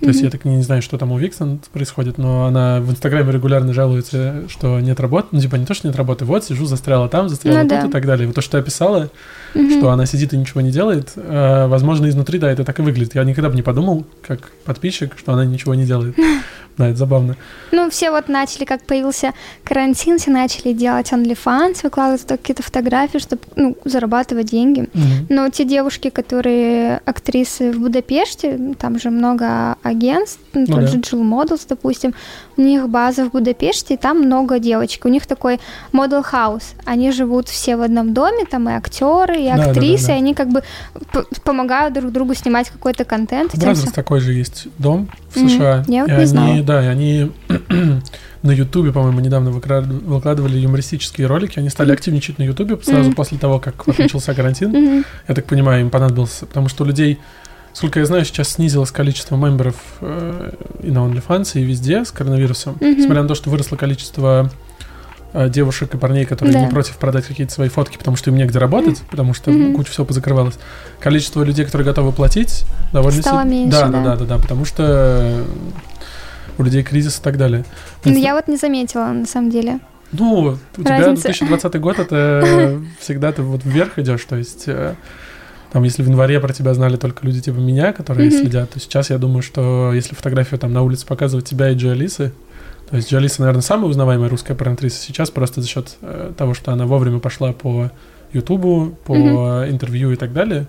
То 0.02 0.08
есть 0.08 0.20
я 0.20 0.30
так 0.30 0.44
не 0.44 0.62
знаю, 0.62 0.82
что 0.82 0.98
там 0.98 1.12
у 1.12 1.18
Виксон 1.18 1.60
происходит, 1.72 2.18
но 2.18 2.46
она 2.46 2.80
в 2.80 2.90
Инстаграме 2.90 3.32
регулярно 3.32 3.72
жалуется, 3.72 4.44
что 4.48 4.80
нет 4.80 4.98
работы. 4.98 5.28
Ну, 5.30 5.40
типа, 5.40 5.54
не 5.54 5.64
то, 5.64 5.74
что 5.74 5.86
нет 5.86 5.96
работы, 5.96 6.24
вот, 6.24 6.44
сижу, 6.44 6.66
застряла 6.66 7.08
там, 7.08 7.28
застряла 7.28 7.62
ну, 7.62 7.68
тут 7.68 7.80
да. 7.80 7.86
и 7.86 7.90
так 7.90 8.04
далее. 8.04 8.26
Вот 8.26 8.34
то, 8.34 8.40
что 8.40 8.52
ты 8.52 8.58
описала, 8.58 9.10
mm-hmm. 9.54 9.78
что 9.78 9.90
она 9.90 10.06
сидит 10.06 10.32
и 10.32 10.36
ничего 10.36 10.60
не 10.60 10.72
делает, 10.72 11.12
э, 11.14 11.66
возможно, 11.68 12.08
изнутри, 12.08 12.40
да, 12.40 12.50
это 12.50 12.64
так 12.64 12.80
и 12.80 12.82
выглядит. 12.82 13.14
Я 13.14 13.22
никогда 13.22 13.48
бы 13.48 13.54
не 13.54 13.62
подумал, 13.62 14.04
как 14.26 14.50
подписчик, 14.64 15.14
что 15.16 15.32
она 15.32 15.44
ничего 15.44 15.74
не 15.74 15.84
делает. 15.84 16.16
Да, 16.78 16.88
это 16.88 16.96
забавно. 16.96 17.36
Ну, 17.70 17.90
все 17.90 18.10
вот 18.10 18.28
начали, 18.28 18.64
как 18.64 18.82
появился 18.84 19.32
карантин, 19.64 20.18
все 20.18 20.30
начали 20.30 20.72
делать 20.72 21.12
OnlyFans, 21.12 21.80
выкладывать 21.82 22.26
какие-то 22.26 22.62
фотографии, 22.62 23.18
чтобы 23.18 23.42
ну, 23.56 23.76
зарабатывать 23.84 24.46
деньги. 24.46 24.82
Mm-hmm. 24.82 25.26
Но 25.28 25.48
те 25.50 25.64
девушки, 25.64 26.08
которые 26.08 27.00
актрисы 27.04 27.72
в 27.72 27.80
Будапеште, 27.80 28.74
там 28.78 28.98
же 28.98 29.10
много 29.10 29.76
агентств, 29.82 30.40
ну, 30.54 30.66
тот 30.66 30.80
да. 30.80 30.86
же 30.86 30.98
Jill 30.98 31.22
Models, 31.22 31.66
допустим, 31.68 32.14
у 32.56 32.62
них 32.62 32.88
база 32.88 33.24
в 33.26 33.32
Будапеште, 33.32 33.94
и 33.94 33.96
там 33.96 34.20
много 34.20 34.58
девочек. 34.58 35.04
У 35.04 35.08
них 35.08 35.26
такой 35.26 35.60
модел 35.92 36.22
хаус. 36.22 36.72
Они 36.84 37.12
живут 37.12 37.48
все 37.48 37.76
в 37.76 37.82
одном 37.82 38.14
доме, 38.14 38.44
там 38.44 38.68
и 38.68 38.72
актеры, 38.72 39.40
и 39.40 39.48
актрисы, 39.48 40.08
да, 40.08 40.12
да, 40.12 40.12
да, 40.12 40.12
да. 40.12 40.14
и 40.14 40.16
они 40.18 40.34
как 40.34 40.48
бы 40.48 40.62
помогают 41.44 41.94
друг 41.94 42.12
другу 42.12 42.34
снимать 42.34 42.70
какой-то 42.70 43.04
контент. 43.04 43.52
В 43.54 43.92
такой 43.92 44.20
же 44.20 44.32
есть 44.32 44.68
дом 44.78 45.08
в 45.30 45.34
США. 45.34 45.82
Mm-hmm. 45.86 45.92
Я 45.92 46.04
вот 46.04 46.32
не 46.32 46.61
они. 46.62 46.66
Да, 46.66 46.78
они 46.78 47.30
на 48.42 48.50
Ютубе, 48.50 48.92
по-моему, 48.92 49.20
недавно 49.20 49.50
выкладывали 49.50 50.58
юмористические 50.58 51.26
ролики. 51.26 51.58
Они 51.58 51.68
стали 51.68 51.92
активничать 51.92 52.38
на 52.38 52.44
Ютубе 52.44 52.78
сразу 52.82 53.10
mm-hmm. 53.10 53.14
после 53.14 53.38
того, 53.38 53.58
как 53.58 53.86
вот 53.86 53.98
начался 53.98 54.34
карантин. 54.34 54.74
Mm-hmm. 54.74 55.04
Я 55.28 55.34
так 55.34 55.46
понимаю, 55.46 55.82
им 55.82 55.90
понадобился, 55.90 56.46
потому 56.46 56.68
что 56.68 56.84
у 56.84 56.86
людей 56.86 57.18
Сколько 57.72 58.00
я 58.00 58.06
знаю, 58.06 58.24
сейчас 58.24 58.50
снизилось 58.50 58.90
количество 58.90 59.34
мемберов 59.34 59.76
э, 60.00 60.52
и 60.82 60.90
на 60.90 60.98
OnlyFans, 60.98 61.52
и 61.54 61.62
везде 61.62 62.04
с 62.04 62.10
коронавирусом. 62.10 62.74
Mm-hmm. 62.74 62.94
Несмотря 62.96 63.22
на 63.22 63.28
то, 63.28 63.34
что 63.34 63.48
выросло 63.48 63.76
количество 63.76 64.50
э, 65.32 65.48
девушек 65.48 65.94
и 65.94 65.96
парней, 65.96 66.26
которые 66.26 66.52
да. 66.52 66.60
не 66.60 66.70
против 66.70 66.98
продать 66.98 67.24
какие-то 67.24 67.52
свои 67.52 67.70
фотки, 67.70 67.96
потому 67.96 68.18
что 68.18 68.28
им 68.28 68.36
негде 68.36 68.58
работать, 68.58 68.98
mm-hmm. 68.98 69.10
потому 69.10 69.32
что 69.32 69.50
mm-hmm. 69.50 69.74
куча 69.74 69.90
всего 69.90 70.04
позакрывалась. 70.04 70.58
Количество 71.00 71.42
людей, 71.42 71.64
которые 71.64 71.86
готовы 71.86 72.12
платить, 72.12 72.64
довольно 72.92 73.22
Стало 73.22 73.44
меньше, 73.44 73.70
да, 73.70 73.88
да, 73.88 74.04
да, 74.04 74.16
да, 74.16 74.24
да, 74.26 74.38
потому 74.38 74.66
что 74.66 75.42
у 76.58 76.62
людей 76.62 76.82
кризис 76.82 77.18
и 77.18 77.22
так 77.22 77.36
далее. 77.36 77.64
Ну, 78.04 78.16
я 78.16 78.34
вот 78.34 78.48
не 78.48 78.56
заметила, 78.56 79.06
на 79.06 79.26
самом 79.26 79.50
деле. 79.50 79.80
Ну, 80.12 80.34
у 80.34 80.82
Разница. 80.82 81.32
тебя 81.32 81.48
2020 81.48 81.80
год, 81.80 81.98
это 81.98 82.80
всегда 83.00 83.32
ты 83.32 83.42
вот 83.42 83.64
вверх 83.64 83.98
идешь, 83.98 84.24
то 84.24 84.36
есть 84.36 84.64
э, 84.66 84.94
там, 85.72 85.84
если 85.84 86.02
в 86.02 86.06
январе 86.06 86.38
про 86.38 86.52
тебя 86.52 86.74
знали 86.74 86.96
только 86.96 87.24
люди 87.24 87.40
типа 87.40 87.56
меня, 87.56 87.94
которые 87.94 88.28
mm-hmm. 88.28 88.40
следят, 88.40 88.70
то 88.70 88.78
сейчас 88.78 89.08
я 89.08 89.16
думаю, 89.16 89.42
что 89.42 89.92
если 89.94 90.14
фотографию 90.14 90.60
там 90.60 90.72
на 90.72 90.82
улице 90.82 91.06
показывают 91.06 91.46
тебя 91.46 91.70
и 91.70 91.74
Джи 91.74 91.88
Алисы, 91.88 92.32
то 92.90 92.96
есть 92.96 93.10
Джи 93.10 93.16
Алиса, 93.16 93.40
наверное, 93.40 93.62
самая 93.62 93.88
узнаваемая 93.88 94.28
русская 94.28 94.54
порнотриса 94.54 95.00
сейчас 95.00 95.30
просто 95.30 95.62
за 95.62 95.68
счет 95.68 95.96
э, 96.02 96.32
того, 96.36 96.52
что 96.52 96.72
она 96.72 96.84
вовремя 96.84 97.20
пошла 97.20 97.54
по 97.54 97.90
Ютубу, 98.34 98.98
по 99.06 99.14
mm-hmm. 99.14 99.70
интервью 99.70 100.12
и 100.12 100.16
так 100.16 100.34
далее. 100.34 100.66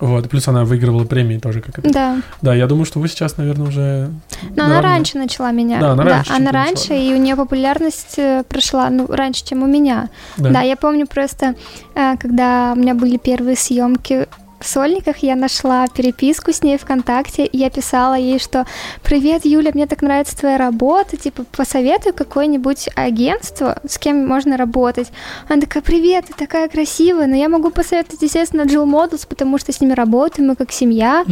Вот, 0.00 0.28
плюс 0.28 0.48
она 0.48 0.64
выигрывала 0.64 1.04
премии 1.04 1.38
тоже, 1.38 1.60
как 1.60 1.78
это. 1.78 1.90
Да. 1.90 2.16
Да, 2.42 2.54
я 2.54 2.66
думаю, 2.66 2.84
что 2.84 3.00
вы 3.00 3.08
сейчас, 3.08 3.36
наверное, 3.36 3.68
уже. 3.68 4.10
Но 4.56 4.64
она 4.64 4.82
раньше 4.82 5.18
начала 5.18 5.50
меня. 5.52 5.80
Да, 5.80 5.92
она 5.92 6.04
раньше. 6.04 6.30
Да, 6.30 6.36
она 6.36 6.50
раньше, 6.50 6.90
начала, 6.90 6.98
да. 6.98 7.04
и 7.04 7.14
у 7.14 7.16
нее 7.16 7.36
популярность 7.36 8.18
э, 8.18 8.44
прошла, 8.48 8.90
ну, 8.90 9.06
раньше, 9.08 9.44
чем 9.44 9.62
у 9.62 9.66
меня. 9.66 10.10
Да, 10.36 10.50
да 10.50 10.60
я 10.62 10.76
помню 10.76 11.06
просто, 11.06 11.54
э, 11.94 12.16
когда 12.18 12.72
у 12.74 12.78
меня 12.78 12.94
были 12.94 13.16
первые 13.16 13.56
съемки 13.56 14.26
в 14.64 14.66
сольниках 14.66 15.18
я 15.18 15.36
нашла 15.36 15.86
переписку 15.88 16.50
с 16.50 16.62
ней 16.62 16.78
ВКонтакте, 16.78 17.44
и 17.44 17.58
я 17.58 17.68
писала 17.68 18.14
ей, 18.14 18.38
что 18.38 18.64
«Привет, 19.02 19.44
Юля, 19.44 19.72
мне 19.74 19.86
так 19.86 20.00
нравится 20.00 20.36
твоя 20.38 20.56
работа, 20.56 21.18
типа, 21.18 21.44
посоветуй 21.52 22.14
какое-нибудь 22.14 22.88
агентство, 22.96 23.78
с 23.86 23.98
кем 23.98 24.26
можно 24.26 24.56
работать». 24.56 25.12
Она 25.50 25.60
такая 25.60 25.82
«Привет, 25.82 26.26
ты 26.28 26.32
такая 26.32 26.68
красивая, 26.68 27.26
но 27.26 27.36
я 27.36 27.50
могу 27.50 27.70
посоветовать, 27.70 28.22
естественно, 28.22 28.62
Jill 28.62 28.86
Models, 28.86 29.26
потому 29.28 29.58
что 29.58 29.70
с 29.70 29.82
ними 29.82 29.92
работаем, 29.92 30.48
мы 30.48 30.56
как 30.56 30.72
семья». 30.72 31.24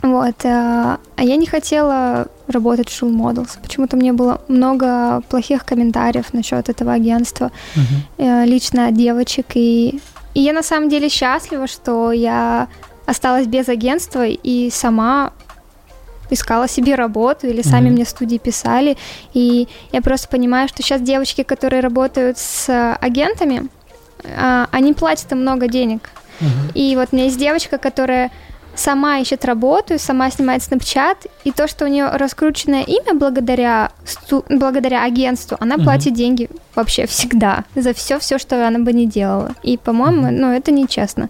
Вот, 0.00 0.36
а, 0.44 1.00
а 1.16 1.24
я 1.24 1.34
не 1.34 1.46
хотела 1.46 2.28
работать 2.46 2.88
в 2.88 3.02
Jill 3.02 3.12
Models. 3.12 3.58
Почему-то 3.60 3.96
мне 3.96 4.12
было 4.12 4.40
много 4.46 5.22
плохих 5.28 5.64
комментариев 5.64 6.32
насчет 6.32 6.68
этого 6.68 6.92
агентства, 6.92 7.50
uh-huh. 7.74 8.46
лично 8.46 8.86
от 8.86 8.94
девочек, 8.94 9.46
и 9.54 10.00
и 10.34 10.40
я 10.40 10.52
на 10.52 10.62
самом 10.62 10.88
деле 10.88 11.08
счастлива, 11.08 11.66
что 11.66 12.12
я 12.12 12.68
осталась 13.06 13.46
без 13.46 13.68
агентства 13.68 14.26
и 14.26 14.70
сама 14.70 15.32
искала 16.30 16.68
себе 16.68 16.94
работу, 16.94 17.46
или 17.46 17.62
сами 17.62 17.88
mm-hmm. 17.88 17.92
мне 17.92 18.04
студии 18.04 18.36
писали. 18.36 18.96
И 19.32 19.66
я 19.92 20.02
просто 20.02 20.28
понимаю, 20.28 20.68
что 20.68 20.82
сейчас 20.82 21.00
девочки, 21.00 21.42
которые 21.42 21.80
работают 21.80 22.38
с 22.38 22.96
агентами, 23.00 23.68
а, 24.36 24.68
они 24.70 24.92
платят 24.92 25.32
им 25.32 25.40
много 25.40 25.68
денег. 25.68 26.10
Mm-hmm. 26.40 26.72
И 26.74 26.96
вот 26.96 27.08
у 27.12 27.16
меня 27.16 27.26
есть 27.26 27.38
девочка, 27.38 27.78
которая 27.78 28.30
сама 28.78 29.18
ищет 29.18 29.44
работу, 29.44 29.98
сама 29.98 30.30
снимает 30.30 30.62
Snapchat, 30.62 31.30
и 31.44 31.52
то, 31.52 31.68
что 31.68 31.84
у 31.84 31.88
нее 31.88 32.08
раскрученное 32.08 32.82
имя 32.82 33.14
благодаря, 33.14 33.90
сту- 34.04 34.44
благодаря 34.48 35.04
агентству, 35.04 35.56
она 35.60 35.76
угу. 35.76 35.84
платит 35.84 36.14
деньги 36.14 36.48
вообще 36.74 37.06
всегда 37.06 37.64
за 37.74 37.92
все, 37.92 38.18
все, 38.18 38.38
что 38.38 38.66
она 38.66 38.78
бы 38.78 38.92
не 38.92 39.06
делала. 39.06 39.54
И, 39.62 39.76
по-моему, 39.76 40.28
угу. 40.28 40.30
ну, 40.30 40.52
это 40.52 40.70
нечестно 40.70 41.28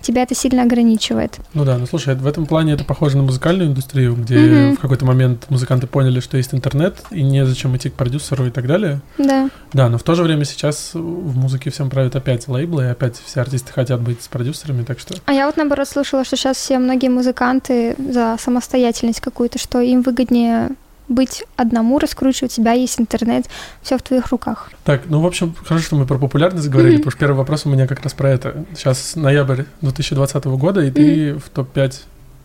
тебя 0.00 0.22
это 0.22 0.34
сильно 0.34 0.62
ограничивает. 0.62 1.38
Ну 1.54 1.64
да, 1.64 1.78
ну 1.78 1.86
слушай, 1.86 2.14
в 2.14 2.26
этом 2.26 2.46
плане 2.46 2.74
это 2.74 2.84
похоже 2.84 3.16
на 3.16 3.22
музыкальную 3.22 3.70
индустрию, 3.70 4.14
где 4.14 4.36
mm-hmm. 4.36 4.76
в 4.76 4.80
какой-то 4.80 5.04
момент 5.04 5.46
музыканты 5.48 5.86
поняли, 5.86 6.20
что 6.20 6.36
есть 6.36 6.54
интернет, 6.54 6.98
и 7.10 7.22
незачем 7.22 7.76
идти 7.76 7.90
к 7.90 7.94
продюсеру 7.94 8.46
и 8.46 8.50
так 8.50 8.66
далее. 8.66 9.00
Да. 9.18 9.48
Да, 9.72 9.88
но 9.88 9.98
в 9.98 10.02
то 10.02 10.14
же 10.14 10.22
время 10.22 10.44
сейчас 10.44 10.90
в 10.94 11.36
музыке 11.36 11.70
всем 11.70 11.90
правят 11.90 12.16
опять 12.16 12.48
лейблы, 12.48 12.84
и 12.84 12.86
опять 12.86 13.16
все 13.24 13.40
артисты 13.40 13.72
хотят 13.72 14.00
быть 14.00 14.22
с 14.22 14.28
продюсерами, 14.28 14.82
так 14.82 14.98
что... 14.98 15.14
А 15.26 15.32
я 15.32 15.46
вот 15.46 15.56
наоборот 15.56 15.88
слышала, 15.88 16.24
что 16.24 16.36
сейчас 16.36 16.56
все 16.56 16.78
многие 16.78 17.08
музыканты 17.08 17.96
за 17.98 18.36
самостоятельность 18.38 19.20
какую-то, 19.20 19.58
что 19.58 19.80
им 19.80 20.02
выгоднее 20.02 20.70
быть 21.10 21.44
одному, 21.56 21.98
раскручивать 21.98 22.52
себя, 22.52 22.72
есть 22.72 22.98
интернет, 23.00 23.46
все 23.82 23.98
в 23.98 24.02
твоих 24.02 24.28
руках. 24.28 24.70
Так, 24.84 25.02
ну, 25.06 25.20
в 25.20 25.26
общем, 25.26 25.54
хорошо, 25.62 25.84
что 25.84 25.96
мы 25.96 26.06
про 26.06 26.18
популярность 26.18 26.68
говорили, 26.68 26.94
mm-hmm. 26.94 26.98
потому 26.98 27.10
что 27.10 27.20
первый 27.20 27.36
вопрос 27.36 27.66
у 27.66 27.68
меня 27.68 27.86
как 27.86 28.02
раз 28.02 28.14
про 28.14 28.30
это. 28.30 28.64
Сейчас 28.74 29.16
ноябрь 29.16 29.64
2020 29.82 30.44
года, 30.46 30.80
и 30.80 30.88
mm-hmm. 30.88 30.92
ты 30.92 31.34
в 31.34 31.50
топ-5 31.50 31.94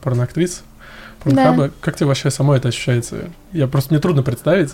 порноактрис 0.01 0.63
порнхаба. 1.23 1.67
Да. 1.67 1.73
Как 1.79 1.95
тебе 1.95 2.07
вообще 2.07 2.29
само 2.31 2.55
это 2.55 2.69
ощущается? 2.69 3.29
Я 3.53 3.67
просто, 3.67 3.93
мне 3.93 4.01
трудно 4.01 4.23
представить, 4.23 4.71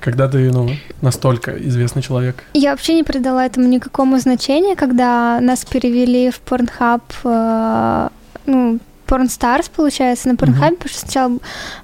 когда 0.00 0.28
ты, 0.28 0.50
ну, 0.50 0.70
настолько 1.00 1.52
известный 1.68 2.02
человек? 2.02 2.44
Я 2.54 2.70
вообще 2.70 2.94
не 2.94 3.04
придала 3.04 3.44
этому 3.44 3.66
никакому 3.66 4.18
значения, 4.18 4.76
когда 4.76 5.40
нас 5.40 5.64
перевели 5.64 6.30
в 6.30 6.40
Pornhub, 6.44 7.02
э, 7.24 8.08
ну, 8.46 8.78
Porn 9.12 9.26
Stars, 9.26 9.70
получается, 9.74 10.28
на 10.28 10.32
Pornhub, 10.32 10.70
mm-hmm. 10.70 10.76
потому 10.76 10.88
что 10.88 11.00
сначала 11.00 11.32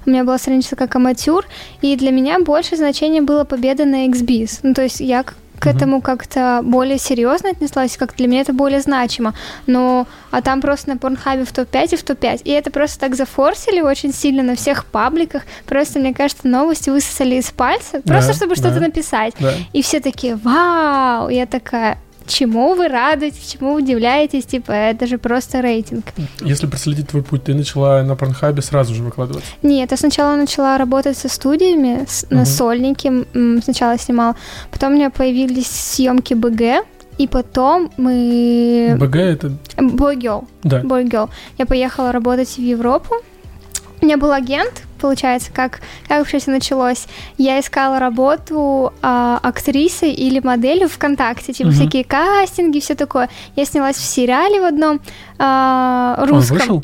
у 0.05 0.09
меня 0.09 0.23
была 0.23 0.39
страница 0.39 0.75
как 0.75 0.95
аматюр, 0.95 1.45
и 1.81 1.95
для 1.95 2.11
меня 2.11 2.39
больше 2.39 2.75
значение 2.75 3.21
было 3.21 3.43
победа 3.43 3.85
на 3.85 4.07
XBIS. 4.07 4.61
Ну, 4.63 4.73
то 4.73 4.81
есть 4.81 4.99
я 4.99 5.23
к 5.59 5.67
этому 5.67 6.01
как-то 6.01 6.61
более 6.63 6.97
серьезно 6.97 7.49
отнеслась, 7.49 7.97
как 7.97 8.15
для 8.15 8.27
меня 8.27 8.41
это 8.41 8.53
более 8.53 8.79
значимо. 8.79 9.33
Но 9.67 10.07
а 10.31 10.41
там 10.41 10.61
просто 10.61 10.89
на 10.89 10.97
Порнхабе 10.97 11.43
в 11.43 11.51
топ-5 11.51 11.93
и 11.93 11.95
в 11.97 12.03
топ-5. 12.03 12.41
И 12.45 12.51
это 12.51 12.71
просто 12.71 12.99
так 12.99 13.15
зафорсили 13.15 13.81
очень 13.81 14.13
сильно 14.13 14.41
на 14.41 14.55
всех 14.55 14.85
пабликах. 14.85 15.43
Просто, 15.65 15.99
мне 15.99 16.13
кажется, 16.13 16.47
новости 16.47 16.89
высосали 16.89 17.35
из 17.35 17.51
пальца, 17.51 18.01
просто 18.05 18.29
Да, 18.29 18.33
чтобы 18.33 18.55
да. 18.55 18.61
что-то 18.61 18.79
написать. 18.79 19.33
Да. 19.39 19.53
И 19.73 19.81
все 19.81 19.99
такие, 19.99 20.35
вау! 20.37 21.29
Я 21.29 21.45
такая, 21.45 21.97
чему 22.29 22.73
вы 22.75 22.87
радуетесь, 22.87 23.51
чему 23.51 23.73
удивляетесь, 23.73 24.45
типа, 24.45 24.71
это 24.71 25.07
же 25.07 25.17
просто 25.17 25.61
рейтинг. 25.61 26.05
Если 26.41 26.67
проследить 26.67 27.09
твой 27.09 27.23
путь, 27.23 27.43
ты 27.43 27.53
начала 27.53 28.03
на 28.03 28.15
Порнхабе 28.15 28.61
сразу 28.61 28.93
же 28.95 29.03
выкладывать. 29.03 29.43
Нет, 29.63 29.91
я 29.91 29.97
сначала 29.97 30.35
начала 30.35 30.77
работать 30.77 31.17
со 31.17 31.27
студиями, 31.29 32.05
с- 32.07 32.25
на 32.29 32.37
Мгм. 32.41 32.45
сольнике, 32.45 33.25
сначала 33.63 33.97
снимала, 33.97 34.35
потом 34.71 34.93
у 34.93 34.95
меня 34.95 35.09
появились 35.09 35.67
съемки 35.67 36.33
БГ, 36.35 36.85
и 37.17 37.27
потом 37.27 37.91
мы... 37.97 38.95
БГ 38.97 39.15
это... 39.17 39.51
Бойгел. 39.77 40.47
Да. 40.63 40.79
Бойгел. 40.83 41.29
Я 41.57 41.65
поехала 41.65 42.11
работать 42.11 42.49
в 42.57 42.61
Европу. 42.61 43.15
У 44.01 44.05
меня 44.05 44.17
был 44.17 44.31
агент, 44.31 44.83
получается, 44.99 45.49
как, 45.53 45.81
как 46.07 46.19
вообще 46.19 46.37
все 46.39 46.51
началось. 46.51 47.07
Я 47.37 47.59
искала 47.59 47.99
работу 47.99 48.93
а, 49.01 49.39
актрисой 49.41 50.11
или 50.11 50.39
моделью 50.39 50.87
ВКонтакте, 50.89 51.53
типа 51.53 51.69
Мгм. 51.69 51.77
всякие 51.79 52.03
кастинги, 52.03 52.79
все 52.79 52.95
такое. 52.95 53.29
Я 53.55 53.65
снялась 53.65 53.95
в 53.97 54.03
сериале 54.05 54.59
в 54.61 54.65
одном 54.65 54.99
а, 55.37 56.17
Он 56.21 56.29
русском. 56.29 56.57
вышел? 56.57 56.83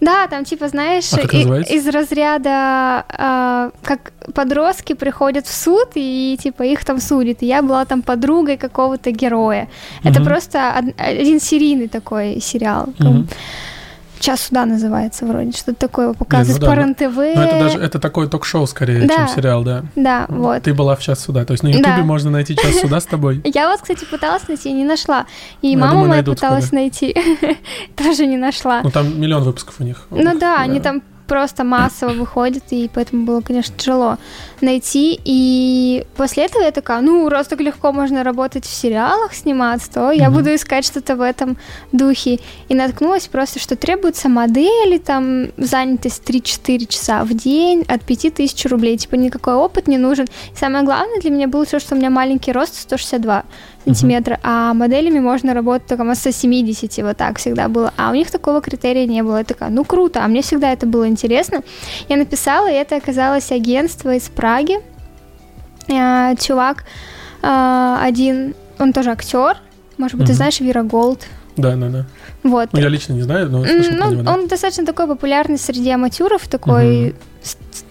Да, 0.00 0.28
там 0.28 0.44
типа, 0.44 0.68
знаешь, 0.68 1.12
А 1.12 1.20
и- 1.22 1.74
из 1.76 1.88
разряда, 1.88 3.04
а, 3.08 3.70
как 3.82 4.12
подростки 4.32 4.92
приходят 4.94 5.46
в 5.46 5.52
суд 5.52 5.88
и 5.96 6.38
типа 6.40 6.62
их 6.62 6.84
там 6.84 7.00
судят. 7.00 7.42
И 7.42 7.46
я 7.46 7.62
была 7.62 7.84
там 7.84 8.02
подругой 8.02 8.56
какого-то 8.58 9.10
героя. 9.10 9.66
Это 10.04 10.20
Мгм. 10.20 10.24
просто 10.28 10.58
од- 10.78 10.94
один 11.00 11.40
серийный 11.40 11.88
такой 11.88 12.40
сериал. 12.40 12.86
Мгм. 13.00 13.26
Час 14.20 14.40
суда 14.42 14.66
называется 14.66 15.24
вроде, 15.26 15.52
что-то 15.52 15.74
такое 15.74 16.12
показывают 16.12 16.60
ну 16.60 16.66
да, 16.66 16.72
по 16.74 16.76
ну- 16.80 16.82
РЕН-ТВ. 16.86 17.16
Ну, 17.16 17.42
это 17.42 17.58
даже 17.58 17.78
это 17.78 17.98
такое 17.98 18.26
ток-шоу 18.28 18.66
скорее, 18.66 19.06
Да. 19.06 19.14
чем 19.14 19.28
сериал, 19.28 19.62
да. 19.64 19.84
Да, 19.96 20.26
вот. 20.28 20.62
Ты 20.62 20.74
была 20.74 20.96
в 20.96 21.00
час 21.00 21.20
суда. 21.20 21.44
То 21.44 21.52
есть 21.52 21.62
на 21.62 21.68
Ютубе 21.68 21.84
Да. 21.96 22.02
можно 22.02 22.30
найти 22.30 22.56
час 22.56 22.80
суда 22.80 23.00
с 23.00 23.06
тобой. 23.06 23.40
Я 23.44 23.68
вот, 23.68 23.80
кстати, 23.80 24.04
пыталась 24.04 24.46
найти, 24.48 24.72
не 24.72 24.84
нашла. 24.84 25.26
И 25.62 25.74
Ну, 25.76 25.80
мама 25.80 25.92
думаю, 25.92 26.08
моя 26.08 26.22
найдут 26.22 26.36
пыталась 26.36 26.66
скоро. 26.66 26.80
найти, 26.80 27.16
тоже 27.96 28.26
не 28.26 28.36
нашла. 28.36 28.80
Ну, 28.82 28.90
там 28.90 29.20
миллион 29.20 29.42
выпусков 29.44 29.76
у 29.80 29.84
них. 29.84 30.06
Ну 30.10 30.38
да, 30.38 30.60
они 30.60 30.80
там 30.80 31.02
просто 31.28 31.62
массово 31.62 32.12
выходят, 32.14 32.64
и 32.70 32.90
поэтому 32.92 33.24
было, 33.24 33.40
конечно, 33.42 33.74
тяжело 33.76 34.16
найти. 34.60 35.20
И 35.24 36.04
после 36.16 36.46
этого 36.46 36.62
я 36.62 36.72
такая, 36.72 37.00
ну, 37.02 37.28
раз 37.28 37.46
так 37.46 37.60
легко 37.60 37.92
можно 37.92 38.24
работать 38.24 38.64
в 38.64 38.72
сериалах, 38.74 39.34
сниматься, 39.34 39.92
то 39.92 40.10
я 40.10 40.28
Мгм. 40.30 40.38
буду 40.38 40.54
искать 40.54 40.84
что-то 40.86 41.14
в 41.16 41.20
этом 41.20 41.56
духе. 41.92 42.40
И 42.68 42.74
наткнулась 42.74 43.28
просто, 43.28 43.60
что 43.60 43.76
требуются 43.76 44.28
модели, 44.28 44.98
там, 44.98 45.48
занятость 45.58 46.22
3-4 46.24 46.86
часа 46.86 47.22
в 47.24 47.34
день, 47.34 47.84
от 47.86 48.02
5000 48.02 48.66
рублей. 48.66 48.96
Типа 48.96 49.14
никакой 49.16 49.54
опыт 49.54 49.86
не 49.86 49.98
нужен. 49.98 50.26
И 50.54 50.56
самое 50.58 50.84
главное 50.84 51.20
для 51.20 51.30
меня 51.30 51.46
было 51.46 51.66
то, 51.66 51.78
что 51.78 51.94
у 51.94 51.98
меня 51.98 52.10
маленький 52.10 52.52
рост 52.52 52.74
162 52.74 53.44
сантиметра, 53.84 54.38
а 54.42 54.74
моделями 54.74 55.18
можно 55.20 55.54
работать 55.54 55.86
только 55.88 56.14
со 56.14 56.32
70, 56.32 56.98
вот 56.98 57.16
так 57.16 57.38
всегда 57.38 57.68
было. 57.68 57.92
А 57.96 58.10
у 58.10 58.14
них 58.14 58.30
такого 58.30 58.60
критерия 58.60 59.06
не 59.06 59.22
было. 59.22 59.38
Я 59.38 59.44
такая, 59.44 59.70
ну 59.70 59.84
круто, 59.84 60.24
а 60.24 60.28
мне 60.28 60.42
всегда 60.42 60.72
это 60.72 60.86
было 60.86 61.08
интересно. 61.08 61.62
Я 62.08 62.16
написала, 62.16 62.70
и 62.70 62.74
это 62.74 62.96
оказалось 62.96 63.50
агентство 63.52 64.14
из 64.14 64.28
Праги. 64.28 64.78
А, 65.90 66.34
Чувак 66.36 66.84
а, 67.42 67.98
один, 68.02 68.54
он 68.78 68.92
тоже 68.92 69.10
актер. 69.10 69.56
Может 69.96 70.16
быть, 70.16 70.26
ты 70.26 70.32
Мгм. 70.32 70.36
знаешь 70.36 70.60
Вира 70.60 70.82
Голд. 70.82 71.26
Да, 71.56 71.74
да, 71.74 71.88
да. 71.88 72.06
Вот. 72.44 72.68
Ну, 72.72 72.78
я 72.78 72.88
лично 72.88 73.14
не 73.14 73.22
знаю, 73.22 73.50
но 73.50 73.64
слышал 73.64 73.96
про 73.96 74.04
Ну, 74.06 74.12
него, 74.12 74.22
да. 74.22 74.34
он 74.34 74.46
достаточно 74.46 74.86
такой 74.86 75.06
популярный 75.08 75.58
среди 75.58 75.90
аматюров, 75.90 76.46
такой 76.46 77.06
Мгм. 77.06 77.14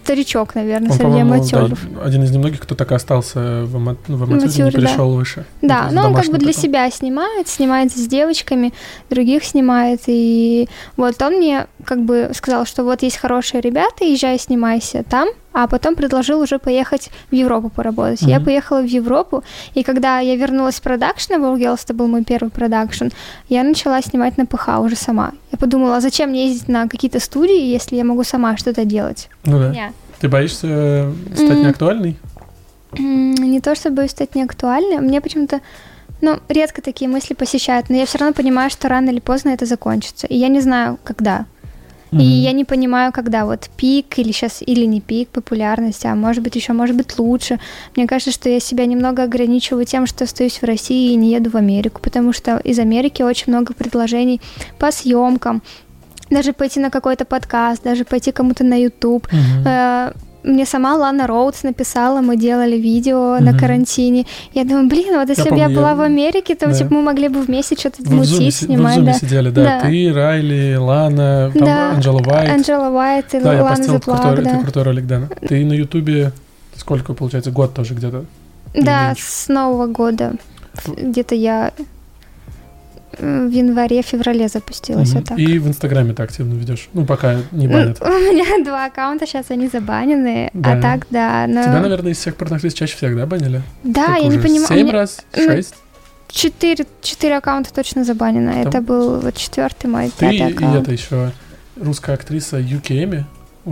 Старичок, 0.08 0.54
наверное, 0.54 0.90
Он, 0.90 0.96
среди 0.96 1.04
по-моему, 1.04 1.44
да, 1.50 2.02
один 2.02 2.22
из 2.24 2.30
немногих, 2.30 2.60
кто 2.60 2.74
так 2.74 2.90
и 2.92 2.94
остался 2.94 3.64
в, 3.66 3.76
ама- 3.76 3.96
в 4.06 4.22
аматюре, 4.22 4.36
не 4.38 4.44
Аматюре, 4.62 4.70
да. 4.70 4.80
перешел 4.80 5.10
выше. 5.14 5.44
Да, 5.60 5.88
из 5.88 5.92
но 5.94 6.06
он 6.06 6.14
как 6.14 6.26
бы 6.26 6.38
для 6.38 6.48
такого. 6.52 6.62
себя 6.62 6.90
снимает, 6.90 7.48
снимает 7.48 7.92
с 7.92 8.06
девочками, 8.06 8.72
других 9.10 9.44
снимает, 9.44 10.00
и 10.06 10.68
вот 10.96 11.20
он 11.20 11.34
мне 11.34 11.66
как 11.88 12.02
бы 12.04 12.30
сказал, 12.34 12.66
что 12.66 12.84
вот 12.84 13.02
есть 13.02 13.16
хорошие 13.16 13.62
ребята, 13.62 14.04
езжай, 14.04 14.38
снимайся 14.38 15.02
там, 15.08 15.28
а 15.54 15.66
потом 15.66 15.94
предложил 15.94 16.40
уже 16.40 16.58
поехать 16.58 17.08
в 17.30 17.34
Европу 17.34 17.70
поработать. 17.70 18.20
Я 18.20 18.36
Мгм. 18.36 18.44
поехала 18.44 18.80
в 18.82 18.84
Европу, 18.84 19.42
и 19.72 19.82
когда 19.82 20.18
я 20.18 20.36
вернулась 20.36 20.76
с 20.76 20.80
продакшена, 20.80 21.38
World 21.38 21.58
Girls, 21.58 21.80
это 21.84 21.94
был 21.94 22.06
мой 22.06 22.24
первый 22.24 22.50
продакшн, 22.50 23.06
я 23.48 23.62
начала 23.64 24.02
снимать 24.02 24.36
на 24.36 24.44
ПХ 24.44 24.68
уже 24.80 24.96
сама. 24.96 25.32
Я 25.50 25.56
подумала, 25.56 25.96
а 25.96 26.00
зачем 26.02 26.28
мне 26.28 26.48
ездить 26.48 26.68
на 26.68 26.88
какие-то 26.88 27.20
студии, 27.20 27.74
если 27.74 27.96
я 27.96 28.04
могу 28.04 28.22
сама 28.22 28.56
что-то 28.58 28.84
делать? 28.84 29.30
Ну 29.46 29.58
да. 29.58 29.70
Не. 29.72 29.92
Ты 30.20 30.28
боишься 30.28 30.66
э, 30.68 31.12
стать 31.34 31.50
М. 31.58 31.62
неактуальной? 31.62 32.16
М, 32.98 33.34
Не 33.34 33.60
то 33.60 33.74
чтобы 33.74 34.06
стать 34.08 34.34
неактуальной, 34.34 34.98
мне 34.98 35.20
почему-то, 35.22 35.60
ну, 36.20 36.38
редко 36.48 36.82
такие 36.82 37.08
мысли 37.08 37.32
посещают, 37.34 37.88
но 37.88 37.96
я 37.96 38.04
все 38.04 38.18
равно 38.18 38.34
понимаю, 38.34 38.68
что 38.70 38.88
рано 38.88 39.08
или 39.10 39.20
поздно 39.20 39.50
это 39.50 39.64
закончится, 39.66 40.26
и 40.26 40.36
я 40.36 40.48
не 40.48 40.60
знаю, 40.60 40.98
когда. 41.04 41.46
И 42.12 42.16
Мгм. 42.16 42.22
я 42.24 42.52
не 42.52 42.64
понимаю, 42.64 43.12
когда 43.12 43.44
вот 43.44 43.68
пик 43.76 44.18
или 44.18 44.32
сейчас 44.32 44.62
или 44.62 44.86
не 44.86 45.00
пик 45.00 45.28
популярности, 45.28 46.06
а 46.06 46.14
может 46.14 46.42
быть 46.42 46.56
еще, 46.56 46.72
может 46.72 46.96
быть 46.96 47.18
лучше. 47.18 47.58
Мне 47.96 48.06
кажется, 48.06 48.32
что 48.32 48.48
я 48.48 48.60
себя 48.60 48.86
немного 48.86 49.22
ограничиваю 49.24 49.84
тем, 49.84 50.06
что 50.06 50.24
остаюсь 50.24 50.62
в 50.62 50.64
России 50.64 51.12
и 51.12 51.16
не 51.16 51.32
еду 51.32 51.50
в 51.50 51.56
Америку, 51.56 52.00
потому 52.02 52.32
что 52.32 52.56
из 52.58 52.78
Америки 52.78 53.22
очень 53.22 53.52
много 53.52 53.74
предложений 53.74 54.40
по 54.78 54.90
съемкам, 54.90 55.62
даже 56.30 56.52
пойти 56.52 56.80
на 56.80 56.90
какой-то 56.90 57.24
подкаст, 57.24 57.82
даже 57.82 58.04
пойти 58.04 58.32
кому-то 58.32 58.64
на 58.64 58.74
YouTube. 58.82 59.26
Мгм. 59.32 59.66
Э, 59.66 60.12
Мне 60.48 60.64
сама 60.66 60.96
Лана 60.96 61.26
Роудс 61.26 61.62
написала, 61.62 62.20
мы 62.22 62.36
делали 62.36 62.76
видео 62.76 63.38
на 63.38 63.50
Мгм. 63.50 63.58
карантине. 63.58 64.24
Я 64.54 64.64
думаю, 64.64 64.88
блин, 64.88 65.14
вот 65.18 65.28
если 65.28 65.50
бы 65.50 65.56
я 65.58 65.68
была 65.68 65.90
я- 65.90 65.94
в 65.94 66.00
Америке, 66.00 66.54
то 66.54 66.66
да. 66.66 66.72
типа, 66.72 66.94
мы 66.94 67.02
могли 67.02 67.28
бы 67.28 67.42
вместе 67.42 67.76
что-то 67.76 67.96
Вы 68.02 68.16
мутить, 68.16 68.38
вы 68.40 68.46
в 68.48 68.54
снимать. 68.54 68.94
Зуме 68.94 69.12
да. 69.12 69.18
сидели, 69.18 69.50
да. 69.50 69.62
Да. 69.64 69.80
Ты, 69.82 70.12
Райли, 70.12 70.76
Лана, 70.76 71.50
там 71.54 71.64
Да, 71.64 71.90
Анджела 71.92 72.20
Уайт. 72.26 72.50
Анджела 72.50 72.88
Уайт 72.88 73.34
и 73.34 73.40
Да, 73.40 73.62
Лана 73.62 73.82
Заплак, 73.84 74.22
крутой, 74.22 74.44
да. 74.44 74.50
это 74.52 74.60
крутой 74.62 74.82
ролик, 74.84 75.06
да. 75.06 75.28
Ты 75.46 75.64
на 75.66 75.74
Ютубе 75.74 76.32
сколько, 76.76 77.12
получается, 77.12 77.50
год 77.50 77.74
тоже 77.74 77.92
где-то? 77.94 78.24
Да, 78.74 79.14
с 79.18 79.48
Нового 79.48 79.86
года. 79.86 80.32
Где-то 80.86 81.34
я 81.34 81.72
в 83.18 83.50
январе-феврале 83.50 84.48
запустилась 84.48 85.08
Мгм. 85.10 85.18
вот 85.18 85.28
так. 85.28 85.38
И 85.38 85.58
в 85.58 85.68
Инстаграме 85.68 86.12
ты 86.14 86.22
активно 86.22 86.54
ведешь. 86.54 86.88
Ну, 86.92 87.04
пока 87.04 87.36
не 87.52 87.68
банят. 87.68 88.00
У 88.00 88.04
меня 88.06 88.64
два 88.64 88.86
аккаунта, 88.86 89.26
сейчас 89.26 89.46
они 89.50 89.68
забанены, 89.68 90.50
Да. 90.54 90.72
а 90.72 90.80
так, 90.82 91.06
да. 91.10 91.46
Но... 91.48 91.62
Тебя, 91.62 91.80
наверное, 91.80 92.12
из 92.12 92.18
всех 92.18 92.36
порноактрис 92.36 92.74
чаще 92.74 92.96
всех, 92.96 93.16
да, 93.16 93.26
банили? 93.26 93.62
Да, 93.84 94.02
Сколько 94.04 94.20
я 94.20 94.28
не 94.28 94.28
уже? 94.36 94.40
понимаю. 94.40 94.64
у 94.64 94.68
Семь 94.68 94.82
меня 94.86 94.92
раз? 94.92 95.20
Шесть? 95.34 95.74
Четыре, 96.30 96.86
четыре 97.00 97.36
аккаунта 97.38 97.72
точно 97.72 98.04
забанено. 98.04 98.52
Там- 98.52 98.68
Это 98.68 98.80
был 98.82 99.18
вот 99.20 99.34
четвертый 99.34 99.86
мой 99.86 100.06
Ты 100.10 100.12
пятый 100.20 100.36
и 100.36 100.52
аккаунт. 100.52 100.82
это 100.82 100.92
еще 100.92 101.30
русская 101.80 102.12
актриса 102.14 102.58
Юки 102.58 102.92
Эми. 103.02 103.24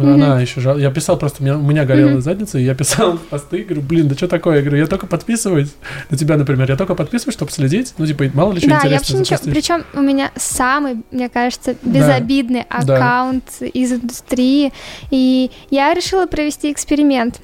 Мгм. 0.04 0.14
Она 0.14 0.40
еще 0.40 0.60
жал... 0.60 0.78
Я 0.78 0.90
писал 0.90 1.16
просто, 1.18 1.42
у 1.42 1.44
меня, 1.44 1.56
у 1.58 1.62
меня 1.62 1.84
горела 1.84 2.10
Мгм. 2.10 2.20
задница, 2.20 2.58
и 2.58 2.62
я 2.64 2.74
писал 2.74 3.18
посты, 3.30 3.62
говорю, 3.64 3.82
блин, 3.82 4.08
да 4.08 4.14
что 4.14 4.28
такое? 4.28 4.56
Я 4.56 4.62
говорю, 4.62 4.78
я 4.78 4.86
только 4.86 5.06
подписываюсь. 5.06 5.74
На 6.10 6.16
тебя, 6.16 6.36
например, 6.36 6.70
я 6.70 6.76
только 6.76 6.94
подписываюсь, 6.94 7.34
чтобы 7.34 7.50
следить. 7.52 7.94
Ну, 7.98 8.06
типа, 8.06 8.24
мало 8.34 8.52
ли 8.52 8.60
что 8.60 8.68
Да, 8.68 8.76
ничего. 8.84 9.24
запустить. 9.24 9.52
Причем 9.52 9.84
у 9.94 10.00
меня 10.00 10.30
самый, 10.36 11.02
мне 11.10 11.28
кажется, 11.28 11.76
безобидный 11.82 12.64
Да. 12.84 12.96
аккаунт 12.96 13.44
из 13.60 13.92
индустрии. 13.92 14.72
И 15.10 15.50
я 15.70 15.94
решила 15.94 16.26
провести 16.26 16.70
эксперимент. 16.72 17.40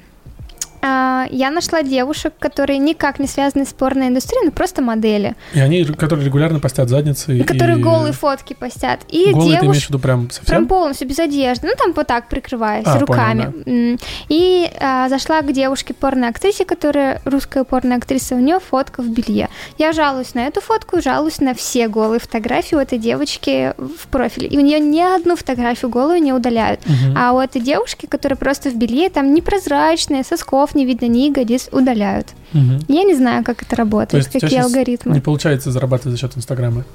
А, 0.85 1.25
Я 1.31 1.49
нашла 1.49 1.81
девушек, 1.81 2.33
которые 2.39 2.77
никак 2.77 3.17
не 3.19 3.27
связаны 3.27 3.65
с 3.65 3.71
порной 3.73 4.09
индустрией, 4.09 4.45
но 4.45 4.51
просто 4.51 4.81
модели, 4.81 5.35
И 5.53 5.59
они, 5.59 5.85
которые 5.85 6.25
регулярно 6.25 6.59
постят 6.59 6.89
задницы. 6.89 7.37
и 7.37 7.43
которые 7.43 7.79
и... 7.79 7.81
голые 7.81 8.11
фотки 8.11 8.53
постят. 8.53 8.99
И 9.07 9.31
Голые 9.31 9.59
ты 9.59 9.65
имеешь 9.65 9.85
в 9.85 9.89
виду 9.89 9.99
прям 9.99 10.27
прям 10.27 10.31
совсем? 10.31 10.67
полностью 10.67 11.07
без 11.07 11.19
одежды, 11.19 11.67
ну 11.67 11.73
там 11.77 11.93
вот 11.93 12.07
так 12.07 12.27
прикрываясь 12.27 12.85
А, 12.85 12.99
руками. 12.99 13.45
понял, 13.63 13.63
М. 13.93 13.99
И 14.27 14.69
а, 14.81 15.07
зашла 15.07 15.41
к 15.41 15.51
девушке 15.53 15.93
порной 15.93 16.27
актрисе, 16.29 16.65
которая 16.65 17.21
русская 17.23 17.63
порная 17.63 17.97
актриса, 17.97 18.35
у 18.35 18.39
нее 18.39 18.59
фотка 18.59 19.01
в 19.01 19.07
белье. 19.09 19.47
Я 19.77 19.93
жалуюсь 19.93 20.33
на 20.33 20.45
эту 20.47 20.59
фотку, 20.59 21.01
жалуюсь 21.01 21.39
на 21.39 21.53
все 21.53 21.87
голые 21.87 22.19
фотографии 22.19 22.75
у 22.75 22.79
этой 22.79 22.97
девочки 22.97 23.73
в 23.77 24.07
профиле. 24.07 24.47
И 24.47 24.57
у 24.57 24.61
нее 24.61 24.79
ни 24.81 24.99
одну 24.99 25.35
фотографию 25.37 25.89
голую 25.89 26.21
не 26.21 26.33
удаляют. 26.33 26.81
Мгм. 26.85 27.15
А 27.17 27.31
у 27.31 27.39
этой 27.39 27.61
девушки, 27.61 28.05
которая 28.05 28.35
просто 28.37 28.69
в 28.69 28.75
белье, 28.75 29.09
там 29.09 29.33
непрозрачные, 29.33 30.23
сосков 30.25 30.72
не 30.75 30.85
видно, 30.85 31.05
ни 31.05 31.27
ягодиц, 31.27 31.69
удаляют. 31.71 32.27
Мгм. 32.53 32.79
Я 32.87 33.03
не 33.03 33.15
знаю, 33.15 33.43
как 33.43 33.61
это 33.61 33.71
То 33.71 33.75
работает, 33.77 34.23
есть 34.23 34.35
у 34.35 34.39
тебя 34.39 34.47
какие 34.47 34.61
алгоритмы. 34.61 35.13
Не 35.13 35.21
получается 35.21 35.71
зарабатывать 35.71 36.17
за 36.17 36.21
счет 36.21 36.37
Инстаграма? 36.37 36.85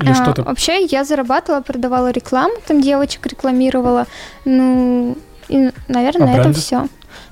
Или 0.00 0.10
А, 0.10 0.14
что-то? 0.14 0.42
Вообще, 0.42 0.84
я 0.86 1.04
зарабатывала, 1.04 1.60
продавала 1.60 2.10
рекламу, 2.10 2.54
там 2.66 2.80
девочек 2.80 3.26
рекламировала. 3.26 4.06
Ну, 4.44 5.16
и, 5.48 5.70
наверное, 5.88 6.28
А 6.28 6.36
на 6.36 6.40
этом 6.40 6.54
все. 6.54 6.88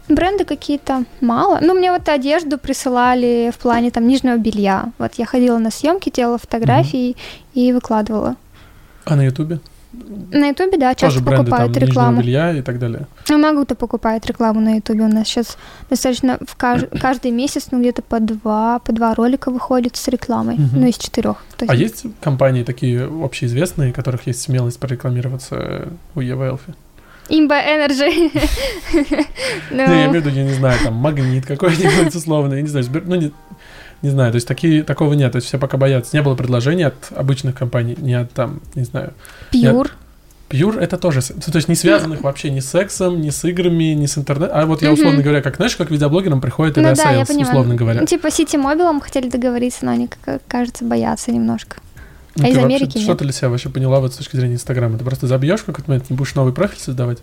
Бренды 0.08 0.44
какие-то 0.44 1.04
мало. 1.20 1.58
Ну, 1.62 1.74
мне 1.74 1.92
вот 1.92 2.08
одежду 2.08 2.58
присылали 2.58 3.52
в 3.54 3.58
плане 3.58 3.90
там 3.90 4.06
нижнего 4.06 4.36
белья. 4.36 4.92
Вот 4.98 5.14
я 5.14 5.24
ходила 5.24 5.58
на 5.58 5.70
съемки, 5.70 6.10
делала 6.10 6.38
фотографии 6.38 7.10
mm-hmm. 7.10 7.16
и 7.54 7.72
выкладывала. 7.72 8.36
А 9.04 9.16
на 9.16 9.24
Ютубе? 9.24 9.60
На 9.92 10.48
Ютубе, 10.48 10.78
да, 10.78 10.94
часто 10.94 11.18
Тоже 11.18 11.20
бренды, 11.20 11.44
покупают 11.46 11.74
там, 11.74 11.82
рекламу. 11.82 12.20
белья 12.20 12.52
и 12.56 12.62
так 12.62 12.78
далее. 12.78 13.06
Ну, 13.28 13.38
много-то 13.38 13.74
покупает 13.74 14.24
рекламу 14.26 14.60
на 14.60 14.76
Ютубе. 14.76 15.02
У 15.02 15.08
нас 15.08 15.26
сейчас 15.26 15.58
достаточно 15.88 16.38
в 16.46 16.54
кажд... 16.56 16.88
каждый 17.00 17.32
месяц, 17.32 17.68
ну, 17.72 17.80
где-то 17.80 18.02
по 18.02 18.20
два, 18.20 18.78
по 18.78 18.92
два 18.92 19.14
ролика 19.14 19.50
выходит 19.50 19.96
с 19.96 20.06
рекламой. 20.08 20.54
Мгм. 20.56 20.80
Ну, 20.80 20.86
из 20.86 20.96
четырех. 20.96 21.36
То 21.56 21.66
А 21.68 21.74
есть 21.74 22.04
компании 22.20 22.62
такие 22.62 23.04
общеизвестные, 23.04 23.90
у 23.90 23.94
которых 23.94 24.26
есть 24.28 24.42
смелость 24.42 24.78
прорекламироваться 24.78 25.88
у 26.14 26.20
Евелфи? 26.20 26.74
Имба 27.28 27.60
Energy. 27.60 28.30
Ну, 29.70 29.76
я 29.78 30.06
имею 30.06 30.10
в 30.10 30.14
виду, 30.14 30.28
я 30.30 30.44
не 30.44 30.54
знаю, 30.54 30.78
там, 30.82 30.94
магнит 30.94 31.46
какой-нибудь 31.46 32.14
условно, 32.14 32.54
я 32.54 32.62
не 32.62 32.68
знаю, 32.68 32.86
ну, 33.04 33.30
не, 34.02 34.10
знаю, 34.10 34.32
то 34.32 34.36
есть 34.36 34.48
такие, 34.48 34.82
такого 34.82 35.12
нет, 35.14 35.32
то 35.32 35.36
есть 35.36 35.48
все 35.48 35.58
пока 35.58 35.76
боятся. 35.76 36.16
Не 36.16 36.22
было 36.22 36.34
предложений 36.34 36.84
от 36.84 36.94
обычных 37.14 37.54
компаний, 37.54 37.96
не 37.98 38.14
от 38.14 38.30
там, 38.32 38.60
не 38.74 38.84
знаю. 38.84 39.12
Пьюр. 39.50 39.90
Пьюр 40.48 40.78
это 40.78 40.96
тоже, 40.98 41.22
то 41.22 41.52
есть 41.54 41.68
не 41.68 41.76
связанных 41.76 42.22
вообще 42.22 42.50
ни 42.50 42.58
с 42.58 42.68
сексом, 42.68 43.20
ни 43.20 43.30
с 43.30 43.44
играми, 43.44 43.92
ни 43.94 44.06
с 44.06 44.18
интернетом. 44.18 44.56
А 44.58 44.66
вот 44.66 44.82
я 44.82 44.92
условно 44.92 45.22
говоря, 45.22 45.42
как 45.42 45.56
знаешь, 45.56 45.76
как 45.76 45.90
видеоблогерам 45.92 46.40
приходит 46.40 46.76
Ну 46.76 46.82
да, 46.82 47.10
я 47.12 47.24
понимаю. 47.24 47.48
условно 47.48 47.74
говоря. 47.76 48.04
Типа 48.04 48.30
Сити 48.32 48.56
Мобилом 48.56 49.00
хотели 49.00 49.28
договориться, 49.28 49.84
но 49.84 49.92
они, 49.92 50.08
как- 50.08 50.42
кажется, 50.48 50.84
боятся 50.84 51.30
немножко. 51.30 51.76
Ну, 52.34 52.42
а 52.42 52.46
ты 52.46 52.52
из 52.52 52.56
вообще- 52.56 52.66
Америки 52.66 52.98
Что 52.98 53.08
нет. 53.10 53.18
ты 53.18 53.24
для 53.24 53.32
себя 53.32 53.48
вообще 53.48 53.68
поняла 53.68 54.00
вот 54.00 54.12
с 54.14 54.16
точки 54.16 54.34
зрения 54.36 54.54
Инстаграма? 54.54 54.98
Ты 54.98 55.04
просто 55.04 55.26
забьешь 55.28 55.60
в 55.60 55.64
какой-то 55.66 55.88
момент, 55.90 56.10
не 56.10 56.16
будешь 56.16 56.34
новый 56.34 56.52
профиль 56.52 56.78
создавать? 56.80 57.18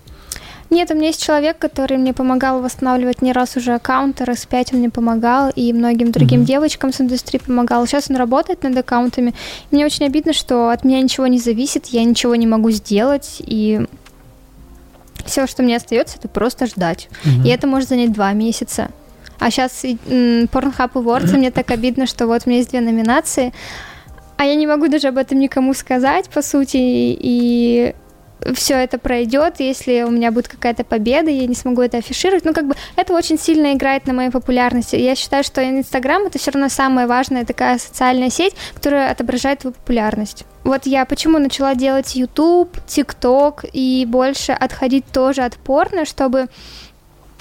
Нет, 0.70 0.92
у 0.92 0.96
меня 0.96 1.08
есть 1.08 1.24
человек, 1.24 1.58
который 1.58 1.98
мне 1.98 2.14
помогал 2.14 2.62
восстанавливать 2.62 3.22
не 3.22 3.32
раз 3.32 3.56
уже 3.56 3.74
аккаунты, 3.74 4.26
раз 4.26 4.46
пять 4.46 4.74
он 4.74 4.80
мне 4.80 4.90
помогал, 4.90 5.50
и 5.56 5.72
многим 5.72 6.12
другим 6.12 6.40
Мгм. 6.42 6.46
девочкам 6.46 6.92
с 6.92 7.00
индустрии 7.00 7.40
помогал. 7.40 7.86
Сейчас 7.88 8.10
он 8.10 8.18
работает 8.18 8.64
над 8.64 8.78
аккаунтами. 8.78 9.34
Мне 9.72 9.86
очень 9.86 10.06
обидно, 10.06 10.34
что 10.34 10.70
от 10.70 10.84
меня 10.84 11.02
ничего 11.02 11.28
не 11.28 11.40
зависит, 11.40 11.88
я 11.88 12.04
ничего 12.04 12.36
не 12.36 12.48
могу 12.48 12.70
сделать, 12.72 13.38
и 13.40 13.86
все, 15.26 15.48
что 15.48 15.64
мне 15.64 15.78
остается, 15.78 16.18
это 16.18 16.28
просто 16.28 16.66
ждать. 16.68 17.10
Мгм. 17.24 17.46
И 17.46 17.50
это 17.50 17.68
может 17.68 17.90
занять 17.90 18.12
два 18.12 18.34
месяца. 18.34 18.90
А 19.40 19.52
сейчас 19.52 19.84
Pornhub 19.84 20.94
Awards, 20.94 21.38
мне 21.38 21.52
так 21.52 21.70
обидно, 21.72 22.08
что 22.08 22.28
вот 22.28 22.42
у 22.46 22.50
меня 22.50 22.60
есть 22.60 22.72
две 22.72 22.82
номинации, 22.82 23.54
а 24.36 24.46
я 24.46 24.56
не 24.56 24.68
могу 24.68 24.88
даже 24.88 25.08
об 25.10 25.18
этом 25.18 25.40
никому 25.40 25.74
сказать, 25.74 26.30
по 26.30 26.42
сути, 26.42 26.78
и 26.78 27.94
все 28.54 28.76
это 28.76 28.98
пройдет, 28.98 29.56
если 29.60 30.04
у 30.04 30.12
меня 30.12 30.32
будет 30.32 30.48
какая-то 30.48 30.84
победа, 30.84 31.30
я 31.30 31.48
не 31.48 31.56
смогу 31.56 31.82
это 31.82 31.98
афишировать. 31.98 32.46
Ну, 32.46 32.54
как 32.54 32.68
бы 32.68 32.76
это 32.96 33.14
очень 33.14 33.38
сильно 33.38 33.74
играет 33.74 34.06
на 34.08 34.14
моей 34.14 34.30
популярности. 34.30 34.96
Я 34.96 35.16
считаю, 35.16 35.44
что 35.44 35.68
Инстаграм 35.68 36.24
это 36.24 36.38
все 36.38 36.52
равно 36.52 36.70
самая 36.70 37.08
важная 37.08 37.46
такая 37.46 37.78
социальная 37.80 38.30
сеть, 38.30 38.54
которая 38.74 39.12
отображает 39.12 39.60
твою 39.60 39.74
популярность. 39.74 40.46
Вот 40.64 40.86
я 40.86 41.06
почему 41.06 41.40
начала 41.40 41.76
делать 41.76 42.16
YouTube, 42.16 42.78
TikTok 42.88 43.70
и 43.72 44.06
больше 44.08 44.52
отходить 44.52 45.06
тоже 45.12 45.42
от 45.42 45.56
порно, 45.56 46.06
чтобы 46.06 46.48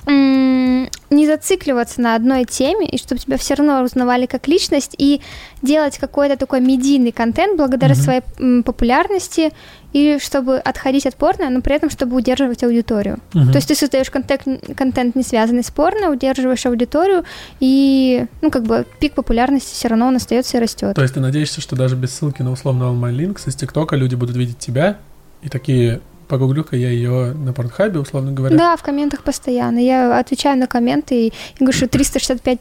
не 0.08 1.26
зацикливаться 1.26 2.00
на 2.00 2.14
одной 2.14 2.44
теме, 2.44 2.86
и 2.86 2.96
чтобы 2.96 3.20
тебя 3.20 3.36
все 3.38 3.54
равно 3.54 3.82
узнавали 3.82 4.26
как 4.26 4.46
личность, 4.46 4.94
и 4.98 5.20
делать 5.62 5.98
какой-то 5.98 6.36
такой 6.36 6.60
медийный 6.60 7.10
контент 7.10 7.56
благодаря 7.56 7.94
Мгм. 7.94 8.02
своей 8.02 8.62
популярности, 8.62 9.52
и 9.96 10.18
чтобы 10.18 10.58
отходить 10.58 11.06
от 11.06 11.16
порно, 11.16 11.48
но 11.48 11.62
при 11.62 11.74
этом 11.74 11.88
чтобы 11.88 12.16
удерживать 12.16 12.62
аудиторию. 12.62 13.16
Мгм. 13.32 13.50
То 13.50 13.56
есть 13.56 13.68
ты 13.68 13.74
создаешь 13.74 14.10
контент, 14.10 14.42
контент, 14.76 15.16
не 15.16 15.22
связанный 15.22 15.64
с 15.64 15.70
порно, 15.70 16.10
удерживаешь 16.10 16.66
аудиторию, 16.66 17.24
и, 17.60 18.26
ну, 18.42 18.50
как 18.50 18.64
бы 18.64 18.84
пик 19.00 19.14
популярности 19.14 19.72
все 19.72 19.88
равно 19.88 20.08
он 20.08 20.16
остается 20.16 20.58
и 20.58 20.60
растет. 20.60 20.94
То 20.94 21.00
есть 21.00 21.14
ты 21.14 21.20
надеешься, 21.20 21.62
что 21.62 21.76
даже 21.76 21.96
без 21.96 22.12
ссылки 22.12 22.42
на 22.42 22.52
условно 22.52 22.84
All 22.84 23.00
Links 23.10 23.48
из 23.48 23.54
ТикТока 23.54 23.96
люди 23.96 24.14
будут 24.14 24.36
видеть 24.36 24.58
тебя 24.58 24.98
и 25.40 25.48
такие, 25.48 26.00
погуглю-ка 26.28 26.76
я 26.76 26.90
ее 26.90 27.32
на 27.32 27.54
Порнхабе, 27.54 27.98
условно 27.98 28.32
говоря. 28.32 28.54
Да, 28.54 28.76
в 28.76 28.82
комментах 28.82 29.22
постоянно. 29.22 29.78
Я 29.78 30.18
отвечаю 30.18 30.58
на 30.58 30.66
комменты 30.66 31.14
и, 31.14 31.28
и 31.28 31.32
говорю, 31.58 31.74
что 31.74 31.88
365 31.88 32.58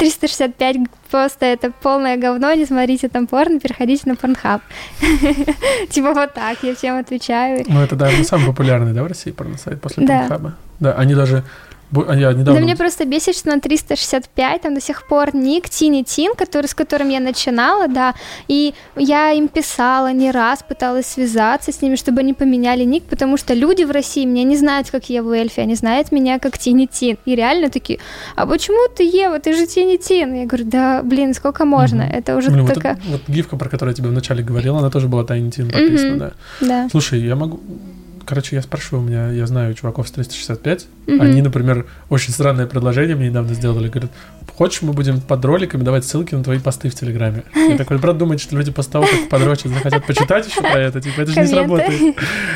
365 0.00 0.76
просто 1.10 1.44
это 1.44 1.70
полное 1.70 2.16
говно, 2.16 2.52
не 2.54 2.64
смотрите 2.64 3.08
там 3.08 3.26
порно, 3.26 3.60
переходите 3.60 4.02
на 4.06 4.16
порнхаб. 4.16 4.62
Типа 5.90 6.14
вот 6.14 6.32
так, 6.32 6.58
я 6.62 6.74
всем 6.74 6.98
отвечаю. 6.98 7.64
Ну, 7.68 7.80
это, 7.80 7.96
да, 7.96 8.10
самый 8.24 8.46
популярный, 8.46 8.94
да, 8.94 9.02
в 9.02 9.06
России 9.06 9.30
порносайт 9.30 9.80
после 9.80 10.06
Да. 10.06 10.20
Порнхаба? 10.20 10.56
Да, 10.80 10.92
они 10.94 11.14
даже... 11.14 11.44
а 11.92 12.14
Я 12.14 12.32
Да 12.32 12.38
недавно... 12.40 12.60
мне 12.60 12.76
просто 12.76 13.04
бесит, 13.04 13.36
что 13.36 13.48
на 13.50 13.60
365 13.60 14.62
там 14.62 14.74
до 14.74 14.80
сих 14.80 15.06
пор 15.08 15.34
ник 15.34 15.68
Тини 15.68 16.02
Тин, 16.02 16.34
который, 16.36 16.66
с 16.66 16.74
которым 16.74 17.08
я 17.08 17.20
начинала, 17.20 17.88
да, 17.88 18.14
и 18.48 18.74
я 18.96 19.32
им 19.32 19.48
писала 19.48 20.12
не 20.12 20.30
раз, 20.30 20.62
пыталась 20.62 21.06
связаться 21.06 21.72
с 21.72 21.82
ними, 21.82 21.96
чтобы 21.96 22.20
они 22.20 22.32
поменяли 22.34 22.84
ник, 22.84 23.04
потому 23.04 23.36
что 23.36 23.54
люди 23.54 23.84
в 23.84 23.90
России 23.90 24.24
меня 24.24 24.44
не 24.44 24.56
знают, 24.56 24.90
как 24.90 25.10
Еву 25.10 25.32
Эльфи, 25.32 25.60
они 25.60 25.74
знают 25.74 26.12
меня 26.12 26.38
как 26.38 26.58
Тини 26.58 26.86
Тин. 26.86 27.16
И 27.24 27.34
реально 27.34 27.70
такие, 27.70 27.98
а 28.36 28.46
почему 28.46 28.88
ты 28.96 29.02
Ева, 29.04 29.38
ты 29.40 29.54
же 29.54 29.66
Тини 29.66 29.96
Тин? 29.96 30.34
Я 30.34 30.46
говорю, 30.46 30.64
да, 30.66 31.02
блин, 31.02 31.34
сколько 31.34 31.64
можно? 31.64 32.04
Мгм. 32.04 32.12
Это 32.14 32.36
уже 32.36 32.50
Блин, 32.50 32.66
вот, 32.66 32.74
такая... 32.74 32.92
это- 32.94 33.02
вот 33.08 33.22
гифка, 33.28 33.56
про 33.56 33.68
которую 33.68 33.92
я 33.92 33.96
тебе 33.96 34.08
вначале 34.10 34.42
говорил, 34.42 34.76
она 34.76 34.90
тоже 34.90 35.08
была 35.08 35.22
Teen 35.24 35.50
подписана, 35.70 36.10
Мгм. 36.10 36.18
да. 36.18 36.32
Да. 36.60 36.88
Слушай, 36.90 37.20
я 37.20 37.34
могу... 37.36 37.60
Короче, 38.30 38.54
я 38.54 38.62
спрашиваю, 38.62 39.02
у 39.02 39.06
меня, 39.08 39.32
я 39.32 39.44
знаю 39.48 39.74
чуваков 39.74 40.06
с 40.06 40.12
365, 40.12 40.86
Мгм. 41.08 41.20
они, 41.20 41.42
например, 41.42 41.86
очень 42.10 42.32
странное 42.32 42.68
предложение 42.68 43.16
мне 43.16 43.28
недавно 43.28 43.54
сделали, 43.54 43.88
говорят, 43.88 44.12
хочешь, 44.56 44.82
мы 44.82 44.92
будем 44.92 45.20
под 45.20 45.44
роликами 45.44 45.82
давать 45.82 46.04
ссылки 46.04 46.36
на 46.36 46.44
твои 46.44 46.60
посты 46.60 46.90
в 46.90 46.94
Телеграме? 46.94 47.42
Я 47.56 47.76
такой, 47.76 47.98
брат, 47.98 48.18
думает, 48.18 48.40
что 48.40 48.54
люди 48.56 48.70
после 48.70 48.92
того, 48.92 49.06
как 49.06 49.28
подрочат, 49.28 49.72
захотят 49.72 50.06
почитать 50.06 50.46
еще 50.46 50.60
про 50.60 50.78
это, 50.78 51.00
типа, 51.00 51.22
это 51.22 51.32
же 51.32 51.40
не 51.40 51.46
сработает. 51.48 52.00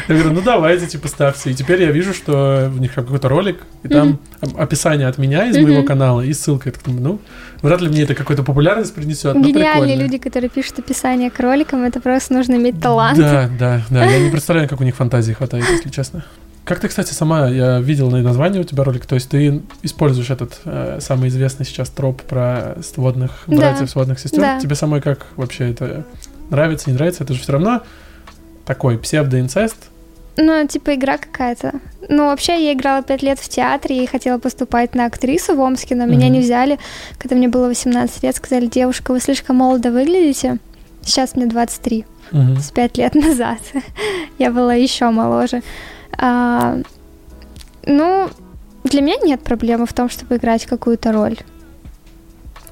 Я 0.09 0.15
говорю, 0.15 0.33
ну 0.35 0.43
давайте, 0.43 0.87
типа, 0.87 1.09
ставьте. 1.09 1.51
И 1.51 1.55
теперь 1.55 1.83
я 1.83 1.91
вижу, 1.91 2.15
что 2.15 2.71
у 2.73 2.79
них 2.79 2.95
какой-то 2.95 3.29
ролик, 3.29 3.57
и 3.83 3.89
там 3.89 4.21
оп- 4.43 4.57
описание 4.61 5.09
от 5.09 5.19
меня 5.19 5.49
из 5.49 5.57
моего 5.57 5.83
канала 5.83 6.21
и 6.21 6.33
ссылка. 6.35 6.69
Я 6.69 6.73
так 6.73 6.85
думаю, 6.85 7.03
ну, 7.03 7.21
вряд 7.63 7.81
ли 7.81 7.89
мне 7.89 8.03
это 8.03 8.15
какую-то 8.15 8.43
популярность 8.43 8.95
принесет, 8.95 9.37
Гениальные 9.37 9.97
люди, 9.97 10.19
которые 10.19 10.51
пишут 10.51 10.79
описание 10.79 11.31
к 11.31 11.39
роликам, 11.41 11.85
это 11.85 12.01
просто 12.01 12.35
нужно 12.35 12.55
иметь 12.55 12.81
талант. 12.81 13.19
Да, 13.19 13.51
да, 13.59 13.83
да. 13.91 14.05
Я 14.05 14.19
не 14.19 14.31
представляю, 14.31 14.69
как 14.69 14.81
у 14.81 14.85
них 14.85 14.95
фантазии 14.97 15.33
хватает, 15.33 15.65
если 15.71 15.89
честно. 15.91 16.25
Как 16.65 16.81
ты, 16.81 16.89
кстати, 16.89 17.13
сама, 17.13 17.49
я 17.49 17.79
видел 17.81 18.11
на 18.11 18.23
название 18.23 18.63
у 18.63 18.65
тебя 18.65 18.85
ролик, 18.85 19.05
то 19.05 19.17
есть 19.17 19.29
ты 19.29 19.61
используешь 19.83 20.31
этот 20.31 20.61
э, 20.65 20.99
самый 21.03 21.29
известный 21.29 21.67
сейчас 21.67 21.91
троп 21.91 22.23
про 22.23 22.77
сводных 22.83 23.43
Да. 23.47 23.57
братьев, 23.57 23.91
сводных 23.91 24.19
сестер. 24.19 24.41
Да. 24.41 24.61
Тебе 24.61 24.75
самой 24.75 25.03
как 25.03 25.27
вообще 25.37 25.71
это 25.71 26.07
нравится, 26.49 26.89
не 26.89 26.95
нравится? 26.95 27.23
Это 27.23 27.35
же 27.35 27.41
все 27.41 27.53
равно 27.53 27.83
такой 28.65 28.99
псевдоинцест. 28.99 29.77
Ну, 30.37 30.67
типа 30.67 30.95
игра 30.97 31.17
какая-то. 31.19 31.73
Ну, 32.09 32.27
вообще, 32.27 32.65
я 32.67 32.73
играла 32.73 33.03
пять 33.03 33.23
лет 33.23 33.39
в 33.39 33.49
театре 33.49 34.03
и 34.03 34.07
хотела 34.07 34.39
поступать 34.39 34.95
на 34.95 35.07
актрису 35.07 35.55
в 35.55 35.61
Омске, 35.61 35.95
но 35.95 36.07
меня 36.07 36.27
Мгм. 36.27 36.33
не 36.35 36.41
взяли. 36.41 36.79
Когда 37.19 37.37
мне 37.37 37.49
было 37.49 37.69
18 37.69 38.23
лет, 38.25 38.35
сказали, 38.37 38.67
девушка, 38.67 39.13
вы 39.13 39.21
слишком 39.21 39.57
молодо 39.57 39.91
выглядите. 39.93 40.59
Сейчас 41.03 41.37
мне 41.37 41.47
23, 41.47 42.05
Мгм. 42.33 42.57
с 42.59 42.71
пять 42.73 42.99
лет 42.99 43.15
назад. 43.27 43.59
я 44.39 44.51
была 44.51 44.75
еще 44.75 45.09
моложе. 45.11 45.63
А, 46.19 46.79
ну, 47.87 48.29
для 48.85 49.01
меня 49.03 49.17
нет 49.23 49.41
проблемы 49.43 49.87
в 49.87 49.93
том, 49.93 50.09
чтобы 50.11 50.37
играть 50.37 50.67
какую-то 50.67 51.13
роль. 51.13 51.37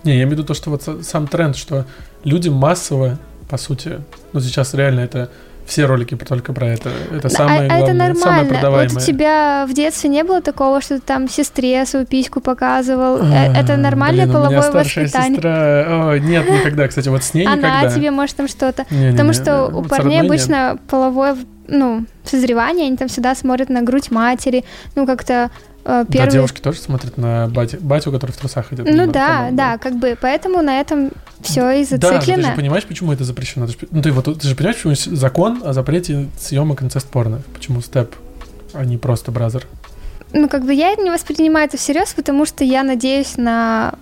Не, 0.04 0.12
я 0.12 0.22
имею 0.24 0.28
в 0.30 0.32
виду 0.32 0.44
то, 0.44 0.54
что 0.54 0.70
вот 0.70 0.82
са- 0.82 1.02
сам 1.02 1.28
тренд, 1.28 1.54
что 1.56 1.84
люди 2.24 2.48
массово, 2.48 3.18
по 3.48 3.56
сути, 3.56 4.00
ну 4.32 4.40
сейчас 4.40 4.74
реально 4.74 5.00
это 5.00 5.30
все 5.66 5.86
ролики 5.86 6.14
только 6.16 6.52
про 6.52 6.68
это. 6.68 6.90
Это 7.14 7.28
самое 7.28 7.68
а, 7.70 7.78
главное, 7.78 8.10
это 8.10 8.18
самое 8.18 8.36
нормально. 8.42 8.54
продаваемое. 8.54 8.94
Вот 8.94 9.02
у 9.02 9.06
тебя 9.06 9.66
в 9.68 9.72
детстве 9.74 10.10
не 10.10 10.24
было 10.24 10.40
такого, 10.40 10.80
что 10.80 10.96
ты 10.96 11.00
там 11.00 11.28
сестре 11.28 11.84
свою 11.86 12.06
письку 12.06 12.40
показывал. 12.40 13.18
Э, 13.18 13.52
Это 13.56 13.74
А, 13.74 13.76
нормальное 13.76 14.26
блин, 14.26 14.36
у 14.36 14.40
меня 14.40 14.48
половое 14.50 14.70
старшая 14.84 15.04
воспитание. 15.04 15.34
сестра... 15.36 16.08
Ой, 16.08 16.20
нет, 16.20 16.50
никогда, 16.50 16.88
кстати, 16.88 17.08
вот 17.08 17.22
с 17.22 17.34
ней 17.34 17.46
Она 17.46 17.56
никогда. 17.56 17.90
тебе 17.94 18.10
может 18.10 18.36
там 18.36 18.48
что-то. 18.48 18.84
Потому 19.10 19.32
что 19.32 19.66
у 19.66 19.70
вот 19.70 19.86
с 19.86 19.88
парней 19.88 20.18
родной 20.20 20.36
нет. 20.36 20.48
обычно 20.48 20.78
половое, 20.88 21.36
ну, 21.68 22.04
созревание, 22.24 22.86
они 22.88 22.96
там 22.96 23.08
всегда 23.08 23.34
смотрят 23.34 23.68
на 23.68 23.82
грудь 23.82 24.10
матери, 24.10 24.64
ну, 24.94 25.06
как-то 25.06 25.50
э, 25.84 26.04
Да, 26.08 26.12
первый... 26.12 26.30
девушки 26.32 26.60
тоже 26.60 26.78
смотрят 26.78 27.16
на 27.18 27.48
батю, 27.48 27.78
батю, 27.80 28.12
который 28.12 28.32
в 28.32 28.36
трусах 28.36 28.72
идет. 28.72 28.86
Ну 28.90 29.10
да, 29.10 29.28
по-моему, 29.28 29.56
да, 29.56 29.78
как 29.78 29.96
бы, 29.96 30.16
поэтому 30.20 30.62
на 30.62 30.80
этом 30.80 31.10
все 31.40 31.70
и 31.70 31.84
Да, 31.84 31.90
но 31.92 31.98
ты 31.98 32.06
зациклено. 32.26 32.48
же 32.50 32.54
понимаешь, 32.56 32.84
почему 32.84 33.12
это 33.12 33.24
запрещено? 33.24 33.66
Ты 33.66 33.72
ж- 33.72 33.76
ну, 33.90 34.02
ты, 34.02 34.12
вот, 34.12 34.24
ты 34.24 34.46
же 34.48 34.54
понимаешь, 34.54 34.76
почему 34.82 35.16
закон 35.16 35.62
о 35.64 35.72
запрете 35.72 36.28
съемок 36.38 36.82
инцест-порно? 36.82 37.42
Почему 37.54 37.80
степ, 37.80 38.14
а 38.72 38.84
не 38.84 38.96
просто 38.98 39.32
бразер? 39.32 39.66
Ну, 40.32 40.48
как 40.48 40.64
бы 40.64 40.72
я 40.72 40.94
не 40.94 41.10
воспринимаю 41.10 41.66
это 41.66 41.76
всерьез, 41.76 42.14
потому 42.14 42.46
что 42.46 42.64
я 42.64 42.82
надеюсь 42.82 43.36
на 43.36 43.94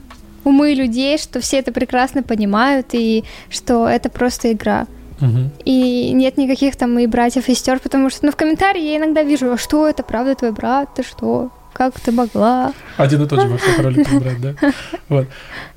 умы 0.44 0.74
людей, 0.74 1.18
что 1.18 1.40
все 1.40 1.58
это 1.58 1.72
прекрасно 1.72 2.22
понимают 2.22 2.88
и 2.92 3.24
что 3.50 3.88
это 3.88 4.08
просто 4.08 4.52
игра. 4.52 4.86
Мгм. 5.20 5.50
И 5.66 6.12
нет 6.14 6.38
никаких 6.38 6.76
там 6.76 6.98
и 6.98 7.06
братьев 7.06 7.48
и 7.48 7.54
сестер, 7.54 7.78
потому 7.78 8.08
что, 8.10 8.24
ну, 8.26 8.32
в 8.32 8.36
комментарии 8.36 8.80
я 8.82 8.96
иногда 8.96 9.22
вижу, 9.22 9.52
а 9.52 9.58
что 9.58 9.86
это, 9.86 10.02
правда 10.02 10.34
твой 10.34 10.52
брат, 10.52 10.94
ты 10.94 11.02
что? 11.02 11.50
Как 11.80 11.98
ты 11.98 12.12
могла? 12.12 12.74
Один 12.98 13.22
и 13.22 13.26
тот 13.26 13.40
же 13.40 13.48
во 13.48 13.56
всех 13.56 13.78
роликах 13.78 14.20
брать, 14.20 14.38
да? 14.38 14.54
Вот. 15.08 15.26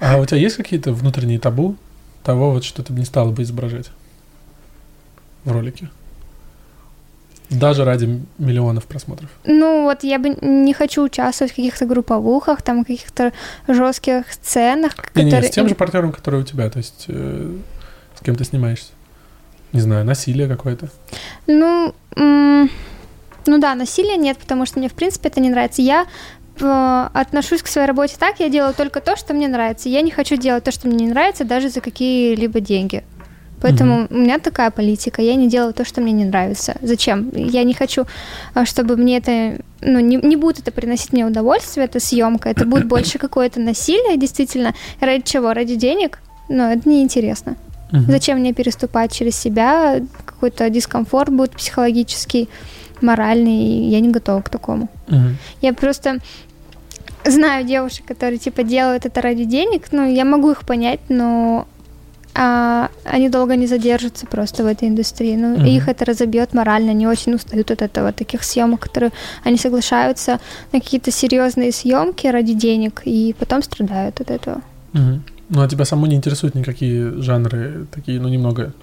А 0.01 0.17
у 0.17 0.25
тебя 0.25 0.37
есть 0.37 0.57
какие-то 0.57 0.91
внутренние 0.91 1.39
табу 1.39 1.77
того, 2.23 2.51
вот, 2.51 2.65
что 2.65 2.83
ты 2.83 2.91
бы 2.91 2.99
не 2.99 3.05
стала 3.05 3.31
бы 3.31 3.41
изображать 3.43 3.89
в 5.45 5.51
ролике? 5.53 5.89
Даже 7.49 7.85
ради 7.85 8.21
миллионов 8.37 8.83
просмотров. 8.83 9.29
Ну, 9.45 9.83
вот 9.83 10.03
я 10.03 10.19
бы 10.19 10.35
не 10.41 10.73
хочу 10.73 11.03
участвовать 11.03 11.53
в 11.53 11.55
каких-то 11.55 11.85
групповухах, 11.85 12.61
там, 12.63 12.83
каких-то 12.83 13.31
жестких 13.69 14.25
сценах. 14.29 14.97
Не, 14.97 15.23
которые... 15.23 15.41
не, 15.41 15.47
с 15.47 15.51
тем 15.51 15.69
же 15.69 15.75
партнером, 15.75 16.11
который 16.11 16.41
у 16.41 16.43
тебя, 16.43 16.69
то 16.69 16.79
есть 16.79 17.05
э, 17.07 17.55
с 18.19 18.25
кем 18.25 18.35
ты 18.35 18.43
снимаешься. 18.43 18.91
Не 19.71 19.79
знаю, 19.79 20.03
насилие 20.03 20.49
какое-то. 20.49 20.89
Ну, 21.47 21.95
м- 22.17 22.69
ну 23.47 23.57
да, 23.59 23.75
насилия 23.75 24.17
нет, 24.17 24.37
потому 24.37 24.65
что 24.65 24.79
мне, 24.79 24.89
в 24.89 24.93
принципе, 24.93 25.29
это 25.29 25.39
не 25.39 25.49
нравится. 25.49 25.81
Я 25.81 26.05
э, 26.59 27.09
отношусь 27.13 27.61
к 27.61 27.67
своей 27.67 27.87
работе 27.87 28.15
так, 28.19 28.39
я 28.39 28.49
делаю 28.49 28.73
только 28.73 29.01
то, 29.01 29.15
что 29.15 29.33
мне 29.33 29.47
нравится. 29.47 29.89
Я 29.89 30.01
не 30.01 30.11
хочу 30.11 30.35
делать 30.35 30.63
то, 30.63 30.71
что 30.71 30.87
мне 30.87 31.05
не 31.05 31.11
нравится, 31.11 31.43
даже 31.43 31.69
за 31.69 31.81
какие-либо 31.81 32.59
деньги. 32.59 33.03
Поэтому 33.63 34.01
mm-hmm. 34.01 34.13
у 34.13 34.17
меня 34.17 34.39
такая 34.39 34.71
политика. 34.71 35.21
Я 35.21 35.35
не 35.35 35.47
делаю 35.47 35.73
то, 35.73 35.85
что 35.85 36.01
мне 36.01 36.11
не 36.11 36.25
нравится. 36.25 36.75
Зачем? 36.81 37.31
Я 37.33 37.63
не 37.63 37.73
хочу, 37.73 38.05
а, 38.53 38.65
чтобы 38.65 38.97
мне 38.97 39.17
это, 39.17 39.61
ну, 39.79 39.99
не, 39.99 40.17
не 40.17 40.35
будет 40.35 40.59
это 40.59 40.71
приносить 40.73 41.13
мне 41.13 41.25
удовольствие, 41.25 41.85
эта 41.85 42.01
съемка. 42.01 42.49
Это 42.49 42.65
будет 42.65 42.87
больше 42.89 43.19
какое-то 43.19 43.61
насилие, 43.61 44.17
действительно. 44.17 44.73
Ради 44.99 45.23
чего? 45.23 45.53
Ради 45.53 45.75
денег? 45.75 46.19
Но 46.49 46.73
это 46.73 46.89
неинтересно. 46.89 47.55
Mm-hmm. 47.93 48.11
Зачем 48.11 48.39
мне 48.39 48.53
переступать 48.53 49.13
через 49.13 49.37
себя? 49.37 50.01
Какой-то 50.25 50.69
дискомфорт 50.69 51.31
будет 51.31 51.51
психологический, 51.51 52.49
моральный. 53.03 53.57
И 53.57 53.89
я 53.89 53.99
не 53.99 54.09
готова 54.09 54.41
к 54.41 54.49
такому. 54.49 54.89
Mm-hmm. 55.07 55.33
Я 55.61 55.73
просто 55.73 56.19
знаю 57.25 57.65
девушек, 57.65 58.05
которые 58.05 58.37
типа 58.37 58.63
делают 58.63 59.05
это 59.05 59.21
ради 59.21 59.45
денег, 59.45 59.91
ну, 59.91 60.09
я 60.09 60.25
могу 60.25 60.51
их 60.51 60.65
понять, 60.65 60.99
но 61.09 61.67
а, 62.35 62.89
они 63.05 63.29
долго 63.29 63.55
не 63.55 63.67
задержатся 63.67 64.25
просто 64.25 64.63
в 64.63 64.65
этой 64.65 64.87
индустрии. 64.87 65.35
Ну, 65.35 65.55
mm-hmm. 65.55 65.69
их 65.69 65.87
это 65.87 66.05
разобьет 66.05 66.53
морально, 66.53 66.91
они 66.91 67.07
очень 67.07 67.33
устают 67.35 67.71
от 67.71 67.81
этого, 67.81 68.11
таких 68.11 68.43
съемок, 68.43 68.81
которые 68.81 69.11
они 69.43 69.57
соглашаются 69.57 70.39
на 70.71 70.79
какие-то 70.79 71.11
серьезные 71.11 71.71
съемки 71.71 72.27
ради 72.27 72.53
денег 72.53 73.01
и 73.05 73.35
потом 73.37 73.61
страдают 73.61 74.19
от 74.21 74.31
этого. 74.31 74.61
Mm-hmm. 74.93 75.19
Ну, 75.49 75.61
а 75.61 75.67
тебя 75.67 75.85
саму 75.85 76.07
не 76.07 76.15
интересуют 76.15 76.55
никакие 76.55 77.21
жанры, 77.21 77.85
такие, 77.91 78.19
ну, 78.19 78.29
немного 78.29 78.73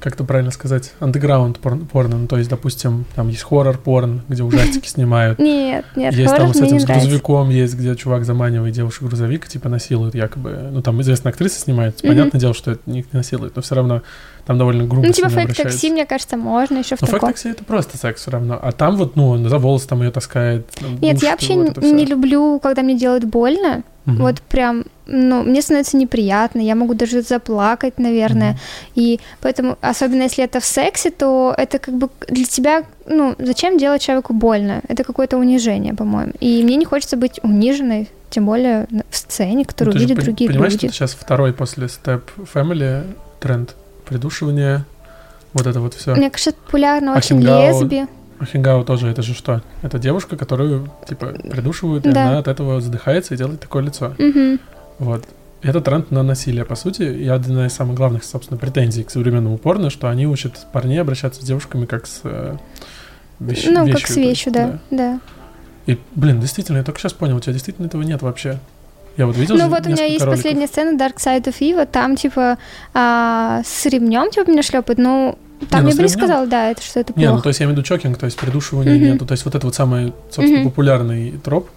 как 0.00 0.14
это 0.14 0.24
правильно 0.24 0.50
сказать, 0.50 0.92
андеграунд 1.00 1.58
порно, 1.58 2.18
ну, 2.18 2.26
то 2.26 2.36
есть, 2.36 2.50
допустим, 2.50 3.04
там 3.14 3.28
есть 3.28 3.42
horror 3.42 3.86
porn, 3.86 4.22
где 4.28 4.42
ужастики 4.42 4.86
снимают. 4.88 5.38
Нет, 5.38 5.84
нет, 5.96 6.14
Есть 6.14 6.36
там 6.36 6.52
с 6.52 6.60
этим, 6.60 6.80
с 6.80 6.84
грузовиком 6.84 7.50
есть, 7.50 7.74
где 7.74 7.94
чувак 7.96 8.24
заманивает 8.24 8.74
девушек 8.74 9.04
грузовик, 9.04 9.48
типа 9.48 9.68
насилует 9.68 10.14
якобы. 10.14 10.68
Ну, 10.70 10.82
там 10.82 11.00
известная 11.02 11.32
актриса 11.32 11.60
снимает, 11.60 12.00
понятное 12.02 12.40
дело, 12.40 12.54
что 12.54 12.72
это 12.72 12.82
не 12.86 13.04
насилует, 13.12 13.56
но 13.56 13.62
все 13.62 13.74
равно 13.74 14.02
там 14.46 14.58
довольно 14.58 14.84
грубо 14.84 15.06
Ну, 15.06 15.12
типа 15.12 15.28
Fake 15.28 15.56
Taxi, 15.56 15.90
мне 15.90 16.06
кажется, 16.06 16.36
можно 16.36 16.78
еще 16.78 16.96
в 16.96 17.02
Ну, 17.02 17.08
Fake 17.08 17.28
Taxi— 17.28 17.48
это 17.50 17.64
просто 17.64 17.98
секс 17.98 18.22
все 18.22 18.30
равно. 18.30 18.58
А 18.60 18.72
там 18.72 18.96
вот, 18.96 19.16
ну, 19.16 19.36
за 19.48 19.58
волосы 19.58 19.88
там 19.88 20.02
ее 20.02 20.10
таскает. 20.10 20.66
Нет, 21.02 21.22
я 21.22 21.32
вообще 21.32 21.56
не 21.56 22.06
люблю, 22.06 22.60
когда 22.60 22.82
мне 22.82 22.96
делают 22.96 23.24
больно. 23.24 23.82
Угу. 24.06 24.16
Вот 24.18 24.40
прям, 24.40 24.84
ну, 25.06 25.42
мне 25.42 25.60
становится 25.62 25.96
неприятно, 25.96 26.60
я 26.60 26.76
могу 26.76 26.94
даже 26.94 27.22
заплакать, 27.22 27.98
наверное. 27.98 28.52
Угу. 28.52 28.58
И 28.94 29.20
поэтому, 29.40 29.76
особенно 29.80 30.22
если 30.22 30.44
это 30.44 30.60
в 30.60 30.64
сексе, 30.64 31.10
то 31.10 31.52
это 31.58 31.80
как 31.80 31.94
бы 31.94 32.08
для 32.28 32.44
тебя, 32.44 32.84
ну, 33.06 33.34
зачем 33.38 33.78
делать 33.78 34.02
человеку 34.02 34.32
больно? 34.32 34.80
Это 34.86 35.02
какое-то 35.02 35.38
унижение, 35.38 35.92
по-моему. 35.92 36.34
И 36.38 36.62
мне 36.62 36.76
не 36.76 36.84
хочется 36.84 37.16
быть 37.16 37.40
униженной, 37.42 38.08
тем 38.30 38.46
более 38.46 38.86
в 39.10 39.16
сцене, 39.16 39.64
которую 39.64 39.94
ну, 39.94 40.00
видят 40.00 40.18
другие 40.18 40.50
понимаешь, 40.50 40.74
люди. 40.74 40.80
Понимаешь, 40.82 40.94
что 40.94 41.04
сейчас 41.06 41.20
второй 41.20 41.52
после 41.52 41.86
Step 41.86 42.22
Family 42.54 43.02
тренд 43.40 43.74
придушивание, 44.06 44.84
вот 45.52 45.66
это 45.66 45.80
вот 45.80 45.94
все. 45.94 46.14
Мне 46.14 46.30
кажется, 46.30 46.52
популярно 46.52 47.14
а 47.14 47.18
очень 47.18 47.40
лесби. 47.40 48.06
Хингау 48.44 48.84
тоже 48.84 49.08
это 49.08 49.22
же 49.22 49.34
что? 49.34 49.62
Это 49.82 49.98
девушка, 49.98 50.36
которую, 50.36 50.90
типа, 51.08 51.28
придушивают, 51.50 52.04
да. 52.04 52.10
и 52.10 52.28
она 52.28 52.38
от 52.38 52.48
этого 52.48 52.80
задыхается 52.80 53.34
и 53.34 53.36
делает 53.36 53.60
такое 53.60 53.82
лицо. 53.82 54.14
Угу. 54.18 54.58
Вот. 54.98 55.24
Это 55.62 55.80
тренд 55.80 56.10
на 56.10 56.22
насилие, 56.22 56.64
по 56.64 56.74
сути, 56.74 57.02
и 57.02 57.26
одна 57.28 57.66
из 57.66 57.72
самых 57.72 57.96
главных, 57.96 58.24
собственно, 58.24 58.58
претензий 58.58 59.04
к 59.04 59.10
современному 59.10 59.56
порно, 59.56 59.88
что 59.88 60.08
они 60.08 60.26
учат 60.26 60.66
парней 60.72 61.00
обращаться 61.00 61.40
с 61.40 61.44
девушками 61.44 61.86
как 61.86 62.06
с 62.06 62.20
э, 62.24 62.56
вещь, 63.40 63.64
Ну, 63.66 63.86
вещью, 63.86 64.00
как 64.00 64.10
с 64.10 64.16
вещью, 64.16 64.52
да, 64.52 64.78
да, 64.90 64.96
да. 64.96 65.20
И, 65.86 65.98
блин, 66.14 66.40
действительно, 66.40 66.78
я 66.78 66.84
только 66.84 67.00
сейчас 67.00 67.14
понял, 67.14 67.36
у 67.36 67.40
тебя 67.40 67.54
действительно 67.54 67.86
этого 67.86 68.02
нет 68.02 68.20
вообще. 68.20 68.58
Я 69.16 69.26
вот 69.26 69.36
видел 69.36 69.56
Ну 69.56 69.68
вот 69.68 69.86
у 69.86 69.90
меня 69.90 70.04
есть 70.04 70.24
роликов. 70.24 70.42
последняя 70.42 70.66
сцена 70.66 70.96
Dark 70.96 71.16
Side 71.16 71.44
of 71.44 71.58
Eve, 71.60 71.86
там 71.86 72.16
типа 72.16 72.58
а, 72.94 73.62
с 73.64 73.86
ремнем 73.86 74.30
типа 74.30 74.50
меня 74.50 74.62
шлепают, 74.62 74.98
ну 74.98 75.38
там 75.70 75.80
не, 75.80 75.84
ну, 75.84 75.90
я 75.90 75.96
бы 75.96 76.02
не 76.02 76.08
сказала, 76.08 76.46
да, 76.46 76.70
это 76.70 76.82
что 76.82 77.00
это 77.00 77.12
плохо. 77.12 77.26
Не, 77.26 77.34
ну 77.34 77.40
то 77.40 77.48
есть 77.48 77.60
я 77.60 77.64
имею 77.64 77.76
в 77.76 77.78
виду 77.78 77.86
чокинг, 77.86 78.18
то 78.18 78.26
есть 78.26 78.36
придушивания 78.36 78.94
mm-hmm. 78.94 79.12
нету, 79.12 79.26
то 79.26 79.32
есть 79.32 79.44
вот 79.44 79.54
это 79.54 79.66
вот 79.66 79.74
самый, 79.74 80.12
собственно, 80.30 80.60
mm-hmm. 80.60 80.64
популярный 80.64 81.32
троп, 81.42 81.70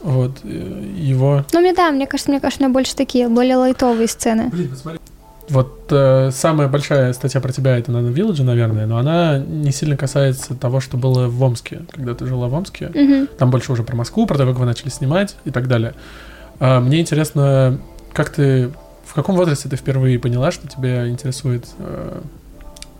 вот, 0.00 0.38
э, 0.44 0.92
его... 0.96 1.44
Ну, 1.52 1.60
мне 1.60 1.74
да, 1.74 1.90
мне 1.90 2.06
кажется, 2.06 2.30
мне 2.30 2.40
кажется, 2.40 2.68
больше 2.68 2.96
такие, 2.96 3.28
более 3.28 3.56
лайтовые 3.56 4.08
сцены. 4.08 4.48
Блин, 4.50 4.70
посмотри. 4.70 4.98
Вот 5.48 5.88
э, 5.90 6.30
самая 6.32 6.68
большая 6.68 7.12
статья 7.12 7.40
про 7.40 7.52
тебя 7.52 7.76
это 7.76 7.92
на 7.92 7.98
Village, 7.98 8.42
наверное, 8.42 8.86
но 8.86 8.96
она 8.96 9.38
не 9.38 9.72
сильно 9.72 9.96
касается 9.96 10.54
того, 10.54 10.80
что 10.80 10.96
было 10.96 11.28
в 11.28 11.42
Омске, 11.42 11.82
когда 11.90 12.14
ты 12.14 12.26
жила 12.26 12.48
в 12.48 12.54
Омске. 12.54 12.86
Mm-hmm. 12.86 13.36
Там 13.36 13.50
больше 13.50 13.72
уже 13.72 13.82
про 13.82 13.94
Москву, 13.94 14.26
про 14.26 14.38
то, 14.38 14.46
как 14.46 14.56
вы 14.56 14.64
начали 14.64 14.88
снимать 14.88 15.36
и 15.44 15.50
так 15.50 15.68
далее. 15.68 15.94
А, 16.64 16.78
мне 16.78 17.00
интересно, 17.00 17.80
как 18.12 18.30
ты, 18.30 18.70
в 19.04 19.14
каком 19.14 19.34
возрасте 19.34 19.68
ты 19.68 19.74
впервые 19.74 20.20
поняла, 20.20 20.52
что 20.52 20.68
тебя 20.68 21.08
интересует 21.08 21.66
э, 21.78 22.20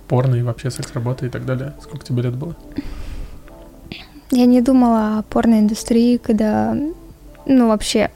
порно 0.09 0.35
и 0.35 0.43
вообще 0.43 0.69
секс-работа 0.69 1.27
и 1.27 1.29
так 1.29 1.47
далее? 1.47 1.73
Сколько 1.81 2.05
тебе 2.05 2.23
лет 2.23 2.35
было? 2.35 2.57
Я 4.33 4.47
не 4.47 4.63
думала 4.63 5.19
о 5.19 5.23
порной 5.23 5.61
индустрии, 5.61 6.17
когда, 6.17 6.77
ну, 7.47 7.69
вообще. 7.69 8.11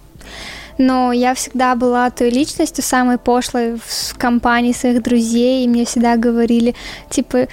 Но 0.79 1.13
я 1.13 1.33
всегда 1.35 1.77
была 1.77 2.11
той 2.11 2.31
личностью, 2.31 2.83
самой 2.83 3.17
пошлой 3.17 3.77
в 3.77 4.19
компании 4.19 4.73
своих 4.73 5.01
друзей, 5.01 5.65
и 5.65 5.69
мне 5.69 5.85
всегда 5.85 6.17
говорили, 6.17 6.75
типа, 7.09 7.47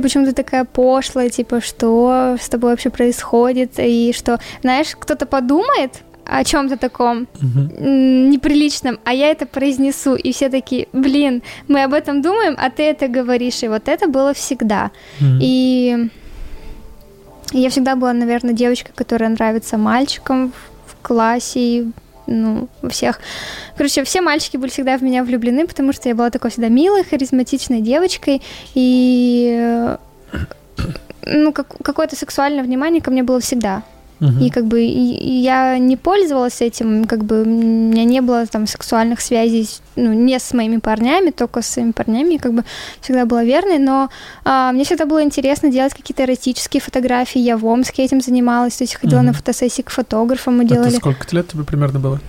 почему 0.00 0.26
ты 0.26 0.32
такая 0.32 0.64
пошлая, 0.64 1.28
типа, 1.28 1.60
что 1.60 2.36
с 2.40 2.48
тобой 2.48 2.70
вообще 2.70 2.90
происходит, 2.90 3.72
и 3.78 4.12
что, 4.16 4.38
знаешь, 4.62 4.94
кто-то 4.96 5.26
подумает, 5.26 6.02
о 6.24 6.44
чем-то 6.44 6.76
таком 6.76 7.28
угу. 7.34 7.84
неприличном, 7.84 8.98
а 9.04 9.12
я 9.12 9.30
это 9.30 9.46
произнесу, 9.46 10.14
и 10.14 10.32
все 10.32 10.48
такие, 10.48 10.88
блин, 10.92 11.42
мы 11.68 11.82
об 11.82 11.92
этом 11.92 12.22
думаем, 12.22 12.56
а 12.58 12.70
ты 12.70 12.84
это 12.84 13.08
говоришь, 13.08 13.62
и 13.62 13.68
вот 13.68 13.88
это 13.88 14.08
было 14.08 14.32
всегда. 14.32 14.90
Угу. 15.20 15.38
И 15.40 16.08
я 17.52 17.70
всегда 17.70 17.96
была, 17.96 18.12
наверное, 18.12 18.54
девочкой, 18.54 18.92
которая 18.94 19.30
нравится 19.30 19.76
мальчикам 19.76 20.52
в 20.86 21.06
классе, 21.06 21.60
и, 21.60 21.86
ну, 22.26 22.68
у 22.82 22.88
всех. 22.88 23.20
Короче, 23.76 24.04
все 24.04 24.20
мальчики 24.20 24.56
были 24.56 24.70
всегда 24.70 24.96
в 24.96 25.02
меня 25.02 25.24
влюблены, 25.24 25.66
потому 25.66 25.92
что 25.92 26.08
я 26.08 26.14
была 26.14 26.30
такой 26.30 26.50
всегда 26.50 26.68
милой, 26.68 27.04
харизматичной 27.04 27.80
девочкой, 27.80 28.42
и 28.74 29.96
ну, 31.26 31.52
как, 31.52 31.68
какое-то 31.82 32.16
сексуальное 32.16 32.64
внимание 32.64 33.02
ко 33.02 33.10
мне 33.10 33.22
было 33.22 33.40
всегда. 33.40 33.82
И 34.40 34.50
как 34.50 34.66
бы 34.66 34.82
и, 34.82 35.40
я 35.40 35.78
не 35.78 35.96
пользовалась 35.96 36.60
этим, 36.60 37.06
как 37.06 37.24
бы 37.24 37.42
у 37.42 37.44
меня 37.44 38.04
не 38.04 38.20
было 38.20 38.46
там 38.46 38.66
сексуальных 38.66 39.20
связей, 39.20 39.68
ну, 39.96 40.12
не 40.12 40.38
с 40.38 40.54
моими 40.54 40.76
парнями, 40.76 41.30
только 41.30 41.60
с 41.60 41.66
своими 41.66 41.90
парнями, 41.90 42.36
как 42.36 42.52
бы 42.54 42.64
всегда 43.00 43.26
была 43.26 43.42
верной, 43.42 43.78
но 43.78 44.10
а, 44.44 44.70
мне 44.72 44.84
всегда 44.84 45.06
было 45.06 45.22
интересно 45.22 45.70
делать 45.70 45.94
какие-то 45.94 46.22
эротические 46.22 46.80
фотографии, 46.80 47.40
я 47.40 47.56
в 47.56 47.66
Омске 47.66 48.04
этим 48.04 48.20
занималась, 48.20 48.76
то 48.76 48.84
есть 48.84 48.94
ходила 48.94 49.18
угу. 49.18 49.26
на 49.26 49.32
фотосессии 49.32 49.82
к 49.82 49.90
фотографам, 49.90 50.58
мы 50.58 50.64
делали. 50.64 50.88
Это 50.88 50.98
сколько 50.98 51.26
лет 51.34 51.48
тебе 51.48 51.64
примерно 51.64 51.98
было? 51.98 52.20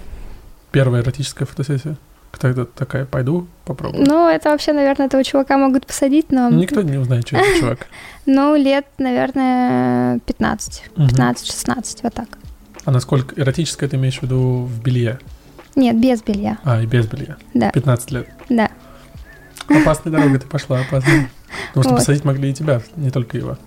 Первая 0.71 1.03
эротическая 1.03 1.45
фотосессия? 1.45 1.95
Тогда 2.39 2.65
такая, 2.65 3.05
пойду 3.05 3.47
попробую. 3.63 4.05
Ну, 4.05 4.27
это 4.27 4.49
вообще, 4.49 4.73
наверное, 4.73 5.05
этого 5.05 5.23
чувака 5.23 5.57
могут 5.57 5.85
посадить, 5.85 6.31
но... 6.31 6.49
Никто 6.49 6.81
не 6.81 6.97
узнает, 6.97 7.27
что 7.27 7.37
это 7.37 7.59
чувак. 7.59 7.87
Ну, 8.25 8.55
лет, 8.55 8.85
наверное, 8.97 10.19
15. 10.19 10.83
15-16, 10.95 11.99
вот 12.03 12.13
так. 12.13 12.37
А 12.85 12.91
насколько 12.91 13.39
эротическое 13.39 13.89
ты 13.89 13.97
имеешь 13.97 14.19
в 14.19 14.23
виду 14.23 14.63
в 14.63 14.81
белье? 14.81 15.19
Нет, 15.75 15.99
без 15.99 16.21
белья. 16.21 16.57
А, 16.63 16.81
и 16.81 16.85
без 16.85 17.07
белья. 17.07 17.37
Да. 17.53 17.71
15 17.71 18.11
лет. 18.11 18.29
Да. 18.49 18.69
Опасной 19.67 20.11
дорогой 20.11 20.39
ты 20.39 20.47
пошла, 20.47 20.79
опасной. 20.79 21.27
Потому 21.69 21.83
что 21.83 21.89
вот. 21.91 21.99
посадить 21.99 22.25
могли 22.25 22.49
и 22.49 22.53
тебя, 22.53 22.81
не 22.95 23.09
только 23.09 23.37
его. 23.37 23.57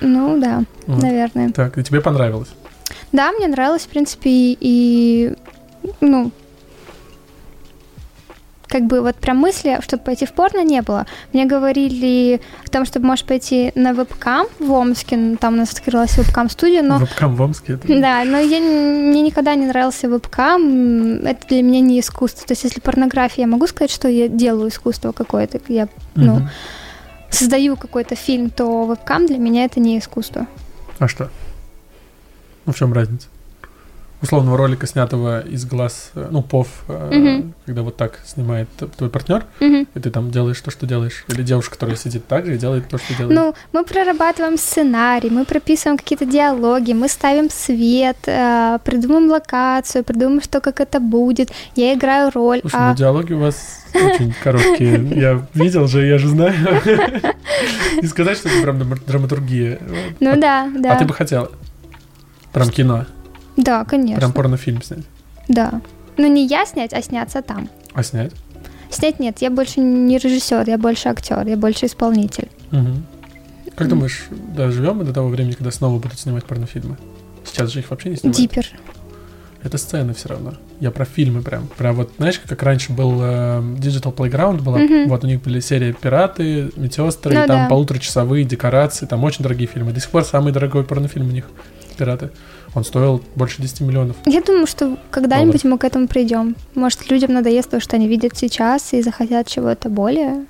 Ну 0.00 0.40
да, 0.40 0.64
вот. 0.86 1.02
наверное. 1.02 1.50
Так, 1.50 1.78
и 1.78 1.82
тебе 1.82 2.00
понравилось? 2.00 2.50
Да, 3.12 3.32
мне 3.32 3.48
нравилось, 3.48 3.82
в 3.82 3.88
принципе, 3.88 4.30
и, 4.30 4.56
и 4.60 5.34
ну, 6.00 6.32
как 8.70 8.84
бы 8.84 9.00
вот 9.00 9.16
прям 9.16 9.38
мысли, 9.38 9.78
чтобы 9.82 10.04
пойти 10.04 10.26
в 10.26 10.32
порно, 10.32 10.62
не 10.62 10.80
было. 10.80 11.06
Мне 11.32 11.44
говорили 11.44 12.40
о 12.64 12.70
том, 12.70 12.86
чтобы 12.86 13.06
можешь 13.06 13.24
пойти 13.24 13.72
на 13.74 13.92
вебкам 13.92 14.46
в 14.60 14.70
Омске, 14.70 15.36
там 15.40 15.54
у 15.54 15.56
нас 15.56 15.72
открылась 15.72 16.16
вебкам-студия, 16.16 16.82
но... 16.82 16.98
Вебкам 16.98 17.34
в 17.34 17.42
Омске? 17.42 17.74
Это... 17.74 17.88
Да, 18.00 18.24
но 18.24 18.38
я, 18.38 18.60
мне 18.60 19.22
никогда 19.22 19.56
не 19.56 19.66
нравился 19.66 20.08
вебкам, 20.08 21.26
это 21.26 21.48
для 21.48 21.62
меня 21.62 21.80
не 21.80 21.98
искусство. 21.98 22.46
То 22.46 22.52
есть 22.52 22.62
если 22.62 22.80
порнография, 22.80 23.44
я 23.44 23.48
могу 23.48 23.66
сказать, 23.66 23.90
что 23.90 24.08
я 24.08 24.28
делаю 24.28 24.70
искусство 24.70 25.10
какое-то, 25.10 25.60
я, 25.66 25.88
ну, 26.14 26.36
угу. 26.36 26.48
создаю 27.28 27.76
какой-то 27.76 28.14
фильм, 28.14 28.50
то 28.50 28.84
вебкам 28.84 29.26
для 29.26 29.38
меня 29.38 29.64
это 29.64 29.80
не 29.80 29.98
искусство. 29.98 30.46
А 31.00 31.08
что? 31.08 31.28
Ну, 32.66 32.72
в 32.72 32.76
чем 32.76 32.92
разница? 32.92 33.26
Условного 34.22 34.56
ролика, 34.56 34.86
снятого 34.86 35.40
из 35.40 35.64
глаз, 35.64 36.10
э, 36.14 36.28
ну, 36.30 36.42
пов, 36.42 36.68
угу. 36.88 37.52
когда 37.64 37.82
вот 37.82 37.96
так 37.96 38.20
снимает 38.26 38.68
твой 38.96 39.08
партнер, 39.08 39.44
угу. 39.60 39.86
и 39.94 40.00
ты 40.00 40.10
там 40.10 40.30
делаешь 40.30 40.60
то, 40.60 40.70
что 40.70 40.86
делаешь, 40.86 41.24
или 41.28 41.42
девушка, 41.42 41.74
которая 41.74 41.96
сидит 41.96 42.26
так 42.26 42.46
же 42.46 42.54
и 42.54 42.58
делает 42.58 42.88
то, 42.88 42.98
что 42.98 43.14
делает. 43.16 43.38
Ну, 43.38 43.54
мы 43.72 43.84
прорабатываем 43.84 44.58
сценарий, 44.58 45.30
мы 45.30 45.44
прописываем 45.44 45.96
какие-то 45.96 46.26
диалоги, 46.26 46.92
мы 46.92 47.08
ставим 47.08 47.48
свет, 47.50 48.18
э, 48.26 48.78
придумываем 48.84 49.30
локацию, 49.30 50.04
придумываем, 50.04 50.42
что 50.42 50.60
как 50.60 50.80
это 50.80 51.00
будет, 51.00 51.50
я 51.74 51.94
играю 51.94 52.30
роль. 52.34 52.60
Слушай, 52.60 52.78
а... 52.78 52.90
ну 52.90 52.96
диалоги 52.96 53.32
у 53.32 53.38
вас 53.38 53.84
очень 53.94 54.34
короткие. 54.42 55.00
Я 55.20 55.46
видел 55.54 55.86
же, 55.86 56.06
я 56.06 56.18
же 56.18 56.28
знаю. 56.28 56.54
Не 58.00 58.06
сказать, 58.06 58.38
что 58.38 58.48
это 58.48 58.62
прям 58.62 58.78
драматургия. 59.06 59.80
Ну 60.20 60.36
да, 60.40 60.68
да. 60.76 60.94
А 60.94 60.98
ты 60.98 61.04
бы 61.04 61.14
хотела? 61.14 61.50
Прям 62.52 62.70
кино. 62.70 63.06
Да, 63.56 63.84
конечно. 63.84 64.18
Прям 64.18 64.32
порнофильм 64.32 64.82
снять? 64.82 65.04
Да. 65.48 65.80
Ну, 66.16 66.26
не 66.26 66.46
я 66.46 66.66
снять, 66.66 66.92
а 66.92 67.02
сняться 67.02 67.42
там. 67.42 67.68
А 67.92 68.02
снять? 68.02 68.32
Снять 68.90 69.20
нет, 69.20 69.38
я 69.40 69.50
больше 69.50 69.80
не 69.80 70.18
режиссер, 70.18 70.68
я 70.68 70.78
больше 70.78 71.08
актер, 71.08 71.46
я 71.46 71.56
больше 71.56 71.86
исполнитель. 71.86 72.48
Угу. 72.72 73.72
Как 73.76 73.88
думаешь, 73.88 74.26
доживем 74.30 74.98
мы 74.98 75.04
до 75.04 75.12
того 75.12 75.28
времени, 75.28 75.52
когда 75.52 75.70
снова 75.70 75.98
будут 75.98 76.18
снимать 76.18 76.44
порнофильмы? 76.44 76.96
Сейчас 77.44 77.70
же 77.70 77.78
их 77.78 77.90
вообще 77.90 78.10
не 78.10 78.16
снимают. 78.16 78.36
Дипер. 78.36 78.66
Это 79.62 79.76
сцены 79.78 80.14
все 80.14 80.28
равно. 80.28 80.54
Я 80.80 80.90
про 80.90 81.04
фильмы 81.04 81.42
прям. 81.42 81.68
Прям 81.76 81.94
вот, 81.96 82.10
знаешь, 82.16 82.38
как 82.38 82.62
раньше 82.62 82.92
был 82.92 83.18
э, 83.20 83.60
Digital 83.78 84.14
Playground, 84.14 84.62
была, 84.62 84.80
mm 84.80 85.06
вот 85.06 85.22
у 85.24 85.26
них 85.26 85.42
были 85.42 85.60
серии 85.60 85.92
«Пираты», 85.92 86.70
«Медсестры», 86.76 87.34
ну, 87.34 87.46
там 87.46 87.56
да. 87.56 87.68
полуторачасовые 87.68 88.44
декорации, 88.44 89.04
там 89.04 89.22
очень 89.22 89.42
дорогие 89.42 89.68
фильмы. 89.68 89.92
До 89.92 90.00
сих 90.00 90.10
пор 90.10 90.24
самый 90.24 90.52
дорогой 90.52 90.84
порнофильм 90.84 91.28
у 91.28 91.32
них 91.32 91.44
«Пираты». 91.98 92.30
Он 92.74 92.84
стоил 92.84 93.22
больше 93.34 93.60
10 93.62 93.80
миллионов. 93.80 94.16
Я 94.26 94.42
думаю, 94.42 94.66
что 94.66 94.96
когда-нибудь 95.10 95.64
мы 95.64 95.78
к 95.78 95.84
этому 95.84 96.06
придем. 96.06 96.56
Может, 96.74 97.10
людям 97.10 97.32
надоест 97.32 97.70
то, 97.70 97.80
что 97.80 97.96
они 97.96 98.06
видят 98.06 98.36
сейчас, 98.36 98.92
и 98.92 99.02
захотят 99.02 99.48
чего-то 99.48 99.88
более 99.88 100.46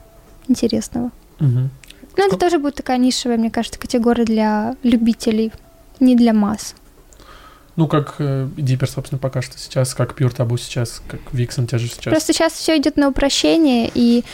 интересного. 0.48 1.10
Угу. 1.40 1.70
Но 2.16 2.26
это 2.26 2.36
тоже 2.36 2.58
будет 2.58 2.74
такая 2.74 2.98
нишевая, 2.98 3.38
мне 3.38 3.50
кажется, 3.50 3.78
категория 3.78 4.24
для 4.24 4.76
любителей, 4.82 5.52
не 6.00 6.16
для 6.16 6.32
масс. 6.32 6.74
Ну, 7.76 7.86
как 7.86 8.16
э, 8.18 8.48
Дипер, 8.56 8.90
собственно, 8.90 9.18
пока 9.18 9.40
что 9.40 9.56
сейчас, 9.56 9.94
как 9.94 10.20
Pure 10.20 10.36
Taboo 10.36 10.58
сейчас, 10.58 11.00
как 11.06 11.20
Vixen 11.32 11.66
те 11.66 11.78
же 11.78 11.88
сейчас. 11.88 12.04
Просто 12.04 12.32
сейчас 12.32 12.52
все 12.52 12.76
идет 12.76 12.96
на 12.96 13.08
упрощение, 13.08 13.90
и 13.94 14.24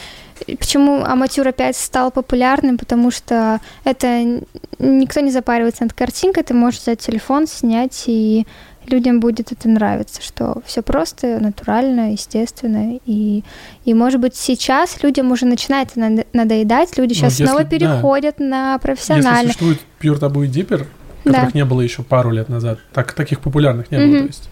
Почему 0.58 1.04
аматюр 1.04 1.48
опять 1.48 1.76
стал 1.76 2.10
популярным? 2.10 2.78
Потому 2.78 3.10
что 3.10 3.60
это 3.84 4.42
никто 4.78 5.20
не 5.20 5.30
запаривается 5.30 5.84
над 5.84 5.92
картинкой, 5.92 6.42
ты 6.42 6.54
можешь 6.54 6.80
взять 6.80 7.00
телефон, 7.00 7.46
снять, 7.46 8.04
и 8.06 8.46
людям 8.86 9.20
будет 9.20 9.52
это 9.52 9.68
нравиться, 9.68 10.22
что 10.22 10.62
все 10.64 10.82
просто, 10.82 11.38
натурально, 11.40 12.12
естественно. 12.12 12.98
И, 13.04 13.42
и 13.84 13.94
может 13.94 14.20
быть, 14.20 14.36
сейчас 14.36 15.02
людям 15.02 15.32
уже 15.32 15.46
начинает 15.46 15.96
надоедать, 15.96 16.96
люди 16.96 17.12
сейчас 17.12 17.38
ну, 17.38 17.44
если, 17.44 17.46
снова 17.46 17.64
переходят 17.64 18.36
да. 18.38 18.44
на 18.44 18.78
профессионально. 18.78 19.48
Если 19.48 19.64
существует 19.64 19.80
Pure 20.00 20.20
Taboo 20.20 20.46
и 20.46 20.48
Dipper, 20.48 20.86
которых 21.24 21.52
да. 21.52 21.58
не 21.58 21.64
было 21.64 21.80
еще 21.80 22.02
пару 22.02 22.30
лет 22.30 22.48
назад, 22.48 22.78
так, 22.92 23.12
таких 23.12 23.40
популярных 23.40 23.90
не 23.90 23.98
mm-hmm. 23.98 24.10
было, 24.10 24.20
то 24.20 24.26
есть 24.26 24.48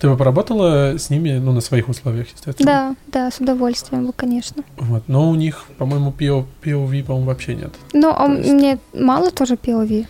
ты 0.00 0.08
бы 0.08 0.16
поработала 0.16 0.96
с 0.96 1.10
ними, 1.10 1.38
ну, 1.38 1.52
на 1.52 1.60
своих 1.60 1.88
условиях, 1.88 2.28
естественно? 2.28 2.66
Да, 2.66 2.96
да, 3.06 3.30
с 3.30 3.40
удовольствием 3.40 4.06
бы, 4.06 4.12
конечно. 4.12 4.62
Вот, 4.76 5.04
но 5.08 5.28
у 5.28 5.34
них, 5.34 5.64
по-моему, 5.76 6.14
PO, 6.16 6.46
POV, 6.62 7.04
по-моему, 7.04 7.26
вообще 7.26 7.54
нет. 7.54 7.74
Ну, 7.92 8.12
а 8.16 8.28
есть... 8.28 8.52
мне 8.52 8.78
мало 8.92 9.30
тоже 9.30 9.54
POV. 9.54 10.06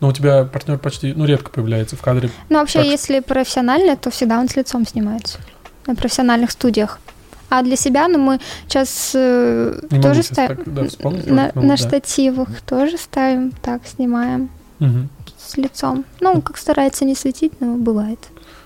Но 0.00 0.08
у 0.08 0.12
тебя 0.12 0.44
партнер 0.44 0.78
почти, 0.78 1.14
ну, 1.14 1.24
редко 1.24 1.50
появляется 1.50 1.96
в 1.96 2.02
кадре. 2.02 2.30
Ну, 2.48 2.58
вообще, 2.58 2.80
так... 2.80 2.88
если 2.88 3.20
профессионально, 3.20 3.96
то 3.96 4.10
всегда 4.10 4.40
он 4.40 4.48
с 4.48 4.56
лицом 4.56 4.86
снимается 4.86 5.38
на 5.86 5.94
профессиональных 5.94 6.50
студиях. 6.50 7.00
А 7.48 7.62
для 7.62 7.76
себя, 7.76 8.08
ну, 8.08 8.18
мы 8.18 8.40
сейчас 8.66 9.12
э, 9.14 9.78
тоже 10.02 10.22
ставим 10.22 10.62
да, 10.66 10.82
на, 11.26 11.52
ну, 11.54 11.62
на 11.62 11.68
да. 11.68 11.76
штативах 11.76 12.48
тоже 12.62 12.96
ставим, 12.96 13.52
так 13.52 13.82
снимаем 13.86 14.48
угу. 14.80 15.08
с 15.38 15.56
лицом. 15.58 16.04
Ну, 16.20 16.40
как 16.40 16.56
старается 16.56 17.04
не 17.04 17.14
светить, 17.14 17.52
но 17.60 17.76
бывает. 17.76 18.18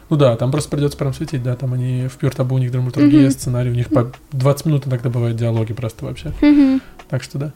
Ну 0.08 0.16
да, 0.16 0.36
там 0.36 0.52
просто 0.52 0.70
придется 0.70 0.96
прям 0.96 1.12
светить, 1.12 1.42
да, 1.42 1.56
там 1.56 1.72
они 1.72 2.06
в 2.08 2.16
Taboo, 2.18 2.54
у 2.54 2.58
них 2.58 2.70
драматургия, 2.70 3.26
mm-hmm. 3.26 3.30
сценарий, 3.30 3.70
у 3.70 3.74
них 3.74 3.88
по 3.88 4.12
20 4.32 4.66
минут 4.66 4.86
иногда 4.86 5.10
бывают 5.10 5.36
диалоги 5.36 5.72
просто 5.72 6.04
вообще. 6.04 6.32
Mm-hmm. 6.40 6.80
Так 7.08 7.22
что 7.22 7.38
да. 7.38 7.52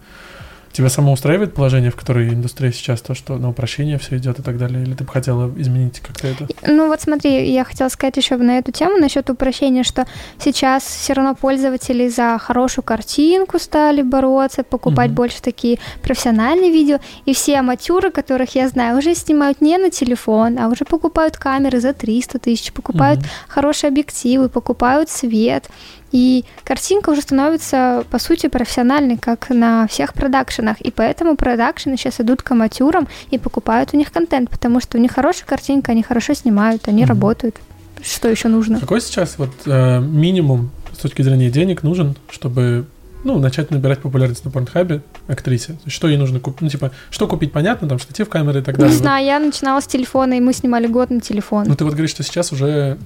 Тебя 0.73 0.89
само 0.89 1.13
устраивает 1.13 1.53
положение, 1.53 1.91
в 1.91 1.97
которой 1.97 2.29
индустрия 2.29 2.71
сейчас, 2.71 3.01
то, 3.01 3.15
что 3.15 3.39
на 3.39 3.49
упрощение 3.49 3.99
все 3.99 4.17
идет 4.19 4.39
и 4.39 4.43
так 4.43 4.57
далее? 4.57 4.83
Или 4.83 4.95
ты 4.95 5.03
бы 5.03 5.11
хотела 5.11 5.53
изменить 5.57 5.99
как-то 6.01 6.29
это? 6.29 6.47
Ну 6.67 6.87
вот 6.87 7.01
смотри, 7.01 7.53
я 7.53 7.65
хотела 7.65 7.89
сказать 7.89 8.17
еще 8.17 8.37
на 8.37 8.59
эту 8.59 8.71
тему 8.71 8.97
насчет 8.97 9.29
упрощения, 9.31 9.83
что 9.83 10.07
сейчас 10.39 10.85
все 10.85 11.13
равно 11.15 11.35
пользователи 11.35 12.09
за 12.09 12.39
хорошую 12.39 12.85
картинку 12.85 13.59
стали 13.59 14.03
бороться, 14.03 14.63
покупать 14.63 15.11
mm-hmm. 15.11 15.15
больше 15.15 15.43
такие 15.43 15.79
профессиональные 16.03 16.71
видео, 16.71 17.01
и 17.25 17.35
все 17.35 17.57
аматюры, 17.57 18.13
которых 18.13 18.55
я 18.55 18.69
знаю, 18.69 18.99
уже 18.99 19.15
снимают 19.15 19.61
не 19.61 19.77
на 19.77 19.91
телефон, 19.91 20.59
а 20.59 20.69
уже 20.69 20.85
покупают 20.85 21.37
камеры 21.37 21.81
за 21.81 21.93
300 21.93 22.39
тысяч, 22.39 22.73
покупают 22.73 23.21
mm-hmm. 23.21 23.49
хорошие 23.49 23.89
объективы, 23.89 24.49
покупают 24.49 25.11
свет. 25.11 25.69
И 26.13 26.45
картинка 26.65 27.11
уже 27.11 27.23
становится, 27.23 28.05
по 28.11 28.19
сути, 28.19 28.49
профессиональной, 28.49 29.17
как 29.17 29.51
на 29.51 29.87
всех 29.87 30.15
продакшенах. 30.15 30.81
И 30.81 30.91
поэтому 30.91 31.37
продакшены 31.37 31.97
сейчас 31.97 32.21
идут 32.21 32.43
к 32.43 32.51
аматюрам 32.51 33.09
и 33.31 33.39
покупают 33.39 33.91
у 33.93 33.97
них 33.97 34.13
контент, 34.13 34.51
потому 34.51 34.81
что 34.81 34.99
у 34.99 35.01
них 35.01 35.13
хорошая 35.13 35.47
картинка, 35.47 35.93
они 35.93 36.03
хорошо 36.03 36.35
снимают, 36.35 36.89
они 36.89 37.03
mm-hmm. 37.03 37.07
работают. 37.07 37.57
Что 38.03 38.29
еще 38.29 38.49
нужно? 38.49 38.81
Какой 38.81 39.01
сейчас 39.01 39.37
вот 39.39 39.51
э, 39.67 40.01
минимум 40.01 40.71
с 40.93 40.99
точки 40.99 41.23
зрения 41.23 41.51
денег 41.51 41.83
нужен, 41.83 42.17
чтобы 42.31 42.87
ну, 43.23 43.39
начать 43.39 43.71
набирать 43.71 44.01
популярность 44.01 44.45
на 44.45 44.51
порнхабе 44.51 45.03
актрисе. 45.29 45.77
Что 45.87 46.09
ей 46.09 46.17
нужно 46.17 46.41
купить? 46.41 46.63
Ну, 46.63 46.69
типа, 46.69 46.91
что 47.11 47.27
купить, 47.27 47.53
понятно, 47.53 47.87
там, 47.89 47.99
штатив, 47.99 48.29
камеры 48.29 48.61
и 48.61 48.63
так 48.63 48.79
далее. 48.79 48.93
Не 48.93 48.99
знаю, 48.99 49.25
я 49.25 49.39
начинала 49.39 49.81
с 49.81 49.87
телефона, 49.87 50.35
и 50.35 50.41
мы 50.41 50.55
снимали 50.55 50.87
год 50.87 51.11
на 51.11 51.21
телефон. 51.21 51.67
Ну, 51.69 51.75
ты 51.75 51.85
вот 51.85 51.93
говоришь, 51.93 52.11
что 52.11 52.23
сейчас 52.23 52.51
уже 52.53 52.99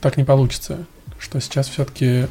так 0.00 0.18
не 0.18 0.24
получится 0.24 0.84
что 1.18 1.40
сейчас 1.40 1.68
все-таки 1.68 2.26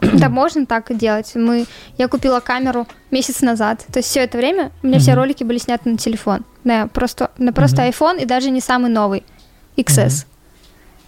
да, 0.00 0.28
можно 0.28 0.66
так 0.66 0.96
делать. 0.96 1.32
Мы, 1.34 1.66
я 1.98 2.08
купила 2.08 2.40
камеру 2.40 2.86
месяц 3.10 3.40
назад. 3.42 3.84
То 3.92 3.98
есть 3.98 4.08
все 4.08 4.20
это 4.20 4.38
время 4.38 4.72
у 4.82 4.86
меня 4.86 4.98
mm-hmm. 4.98 5.00
все 5.00 5.14
ролики 5.14 5.44
были 5.44 5.58
сняты 5.58 5.90
на 5.90 5.98
телефон. 5.98 6.44
Да, 6.64 6.86
просто, 6.86 7.30
на 7.38 7.52
просто 7.52 7.82
mm-hmm. 7.82 7.92
iPhone 7.92 8.22
и 8.22 8.26
даже 8.26 8.50
не 8.50 8.60
самый 8.60 8.90
новый. 8.90 9.24
XS. 9.76 10.06
Mm-hmm. 10.06 10.26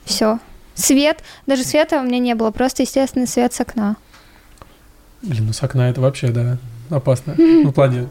Все. 0.05 0.39
Свет, 0.75 1.23
даже 1.47 1.65
света 1.65 2.01
у 2.01 2.05
меня 2.05 2.19
не 2.19 2.35
было, 2.35 2.51
просто 2.51 2.83
естественный 2.83 3.27
свет 3.27 3.53
с 3.53 3.61
окна. 3.61 3.97
Блин, 5.23 5.47
ну 5.47 5.53
с 5.53 5.63
окна 5.63 5.91
это 5.91 6.01
вообще, 6.01 6.29
да, 6.29 6.59
опасно. 6.91 7.33
Mm-hmm. 7.33 7.63
Ну, 7.65 7.71
в 7.71 7.75
плане 7.75 8.09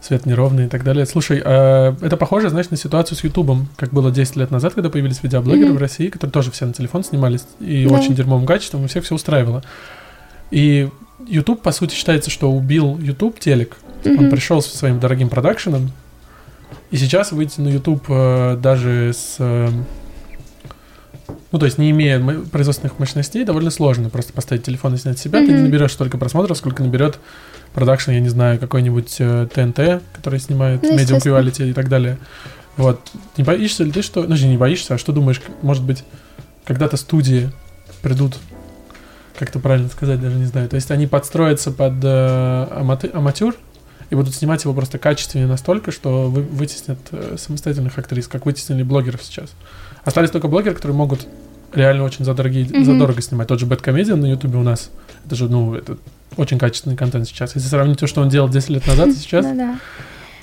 свет 0.00 0.26
неровный 0.26 0.66
и 0.66 0.68
так 0.68 0.84
далее. 0.84 1.06
Слушай, 1.06 1.42
а 1.44 1.94
это 2.00 2.16
похоже, 2.16 2.50
знаешь, 2.50 2.70
на 2.70 2.76
ситуацию 2.76 3.18
с 3.18 3.24
Ютубом, 3.24 3.68
как 3.76 3.90
было 3.90 4.10
10 4.10 4.36
лет 4.36 4.50
назад, 4.50 4.74
когда 4.74 4.90
появились 4.90 5.22
видеоблогеры 5.22 5.70
mm-hmm. 5.70 5.76
в 5.76 5.78
России, 5.78 6.08
которые 6.08 6.32
тоже 6.32 6.50
все 6.50 6.66
на 6.66 6.72
телефон 6.72 7.04
снимались, 7.04 7.44
и 7.60 7.86
да. 7.86 7.94
очень 7.94 8.14
дерьмовым 8.14 8.46
качеством, 8.46 8.84
и 8.84 8.88
всех 8.88 9.04
все 9.04 9.14
устраивало. 9.14 9.62
И 10.50 10.88
YouTube, 11.26 11.62
по 11.62 11.72
сути, 11.72 11.94
считается, 11.94 12.30
что 12.30 12.50
убил 12.50 12.96
YouTube 12.98 13.40
телек. 13.40 13.76
Mm-hmm. 14.04 14.18
Он 14.18 14.30
пришел 14.30 14.62
со 14.62 14.76
своим 14.76 15.00
дорогим 15.00 15.28
продакшеном, 15.28 15.92
и 16.90 16.96
сейчас 16.96 17.32
выйти 17.32 17.60
на 17.60 17.68
YouTube 17.68 18.04
э, 18.08 18.56
даже 18.60 19.12
с... 19.14 19.36
Э, 19.38 19.68
ну, 21.50 21.58
то 21.58 21.66
есть, 21.66 21.78
не 21.78 21.90
имея 21.90 22.20
производственных 22.50 22.98
мощностей, 22.98 23.44
довольно 23.44 23.70
сложно 23.70 24.10
просто 24.10 24.32
поставить 24.32 24.62
телефон 24.62 24.94
и 24.94 24.98
снять 24.98 25.18
себя. 25.18 25.40
Mm-hmm. 25.40 25.46
Ты 25.46 25.52
не 25.52 25.62
наберешь 25.62 25.92
столько 25.92 26.18
просмотров, 26.18 26.56
сколько 26.56 26.82
наберет 26.82 27.18
продакшн, 27.74 28.12
я 28.12 28.20
не 28.20 28.28
знаю, 28.28 28.58
какой-нибудь 28.58 29.16
э, 29.18 29.48
ТНТ, 29.52 30.02
который 30.14 30.40
снимает 30.40 30.82
ну, 30.82 30.96
Medium 30.96 31.20
Quality 31.20 31.70
и 31.70 31.72
так 31.72 31.88
далее. 31.88 32.18
Вот. 32.76 33.00
Не 33.36 33.44
боишься 33.44 33.84
ли 33.84 33.90
ты, 33.90 34.02
что... 34.02 34.22
Ну, 34.22 34.36
не 34.36 34.56
боишься, 34.56 34.94
а 34.94 34.98
что 34.98 35.12
думаешь, 35.12 35.40
может 35.62 35.82
быть, 35.82 36.04
когда-то 36.64 36.96
студии 36.96 37.50
придут, 38.02 38.36
как 39.38 39.50
это 39.50 39.58
правильно 39.58 39.88
сказать, 39.88 40.20
даже 40.20 40.36
не 40.36 40.46
знаю. 40.46 40.68
То 40.68 40.76
есть 40.76 40.90
они 40.90 41.06
подстроятся 41.06 41.70
под 41.72 41.94
э, 42.02 42.68
аматы, 42.70 43.10
аматюр 43.12 43.56
и 44.10 44.14
будут 44.14 44.34
снимать 44.34 44.64
его 44.64 44.74
просто 44.74 44.98
качественнее 44.98 45.48
настолько, 45.48 45.92
что 45.92 46.30
вы, 46.30 46.42
вытеснят 46.42 46.98
э, 47.10 47.36
самостоятельных 47.38 47.98
актрис, 47.98 48.28
как 48.28 48.46
вытеснили 48.46 48.82
блогеров 48.82 49.22
сейчас. 49.22 49.50
Остались 50.04 50.30
только 50.30 50.48
блогеры, 50.48 50.74
которые 50.74 50.96
могут 50.96 51.26
реально 51.72 52.04
очень 52.04 52.24
за, 52.24 52.34
дорогие, 52.34 52.64
mm-hmm. 52.64 52.84
за 52.84 52.98
дорого 52.98 53.20
снимать. 53.20 53.48
Тот 53.48 53.60
же 53.60 53.66
Bad 53.66 53.82
Comedian 53.82 54.16
на 54.16 54.26
Ютубе 54.26 54.58
у 54.58 54.62
нас 54.62 54.90
Это 55.26 55.34
же, 55.34 55.48
ну, 55.48 55.74
это 55.74 55.98
очень 56.36 56.58
качественный 56.58 56.96
контент 56.96 57.26
сейчас. 57.26 57.54
Если 57.54 57.68
сравнить 57.68 57.98
то, 57.98 58.06
что 58.06 58.20
он 58.20 58.28
делал 58.28 58.48
10 58.48 58.68
лет 58.70 58.86
назад 58.86 59.08
и 59.08 59.12
сейчас, 59.12 59.46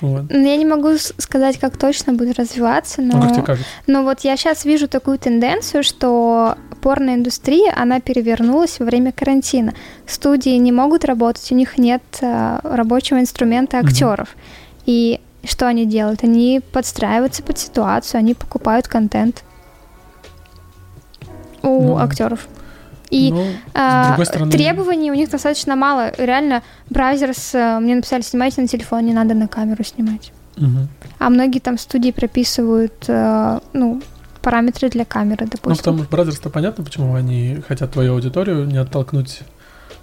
вот. 0.00 0.24
Ну, 0.28 0.46
Я 0.46 0.56
не 0.56 0.66
могу 0.66 0.90
сказать, 0.98 1.58
как 1.58 1.76
точно 1.78 2.12
будет 2.12 2.38
развиваться, 2.38 3.00
Ну, 3.00 3.12
как 3.42 3.58
но, 3.86 4.00
но 4.00 4.02
вот 4.02 4.20
я 4.20 4.36
сейчас 4.36 4.64
вижу 4.64 4.88
такую 4.88 5.18
тенденцию, 5.18 5.82
что 5.82 6.56
порноиндустрия, 6.82 7.72
она 7.74 8.00
перевернулась 8.00 8.78
во 8.78 8.84
время 8.84 9.12
карантина. 9.12 9.72
Студии 10.06 10.56
не 10.58 10.70
могут 10.70 11.04
работать, 11.04 11.50
у 11.50 11.54
них 11.54 11.78
нет 11.78 12.02
а, 12.22 12.60
рабочего 12.62 13.18
инструмента 13.18 13.78
актеров. 13.78 14.36
И 14.84 15.20
что 15.44 15.66
они 15.66 15.86
делают? 15.86 16.22
Они 16.22 16.60
подстраиваются 16.72 17.42
под 17.42 17.58
ситуацию, 17.58 18.18
они 18.18 18.34
покупают 18.34 18.88
контент 18.88 19.42
у 21.62 21.82
Ну, 21.82 21.98
актеров. 21.98 22.46
И 23.10 23.30
ну, 23.30 23.46
другой 24.08 24.26
стороны... 24.26 24.50
требований 24.50 25.10
у 25.10 25.14
них 25.14 25.30
достаточно 25.30 25.76
мало. 25.76 26.12
Реально, 26.18 26.62
браузер 26.90 27.34
с... 27.34 27.54
э, 27.54 27.78
Мне 27.78 27.94
написали, 27.94 28.22
снимайте 28.22 28.60
на 28.62 28.68
телефон, 28.68 29.04
не 29.06 29.12
надо 29.12 29.34
на 29.34 29.48
камеру 29.48 29.84
снимать. 29.84 30.32
Мгм. 30.56 30.88
А 31.18 31.30
многие 31.30 31.60
там 31.60 31.78
студии 31.78 32.10
прописывают, 32.10 33.04
э, 33.08 33.60
ну, 33.72 34.02
параметры 34.42 34.88
для 34.88 35.04
камеры, 35.04 35.44
Ну, 35.44 35.50
допустим. 35.50 35.76
потому 35.76 35.98
что 36.02 36.10
Бразерс-то 36.10 36.50
понятно, 36.50 36.84
почему 36.84 37.14
они 37.14 37.62
хотят 37.66 37.92
твою 37.92 38.14
аудиторию 38.14 38.64
не 38.66 38.78
оттолкнуть 38.78 39.40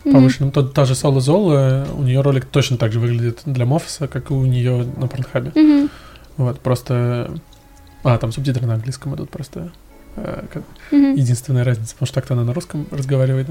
повышенным. 0.04 0.52
Тот, 0.52 0.74
та 0.74 0.86
же 0.86 0.96
Соло 0.96 1.22
Зола, 1.22 1.88
у 1.98 2.04
нее 2.04 2.22
ролик 2.22 2.46
точно 2.46 2.78
так 2.78 2.92
же 2.92 3.00
выглядит 3.00 3.40
для 3.46 3.66
Моффса, 3.66 4.08
как 4.08 4.32
и 4.32 4.34
у 4.34 4.46
нее 4.46 4.86
на 4.98 5.08
Порнхабе. 5.08 5.52
Мгм. 5.56 5.90
Вот, 6.38 6.60
просто... 6.60 7.32
А, 8.04 8.18
там 8.18 8.34
субтитры 8.34 8.66
на 8.68 8.74
английском 8.74 9.16
идут 9.16 9.30
просто. 9.30 9.72
Э, 10.16 10.44
как- 10.52 10.64
Мгм. 10.92 11.16
Единственная 11.16 11.64
разница, 11.64 11.94
потому 11.94 12.08
что 12.08 12.16
так-то 12.16 12.34
она 12.34 12.44
на 12.44 12.54
русском 12.54 12.86
разговаривает. 12.92 13.48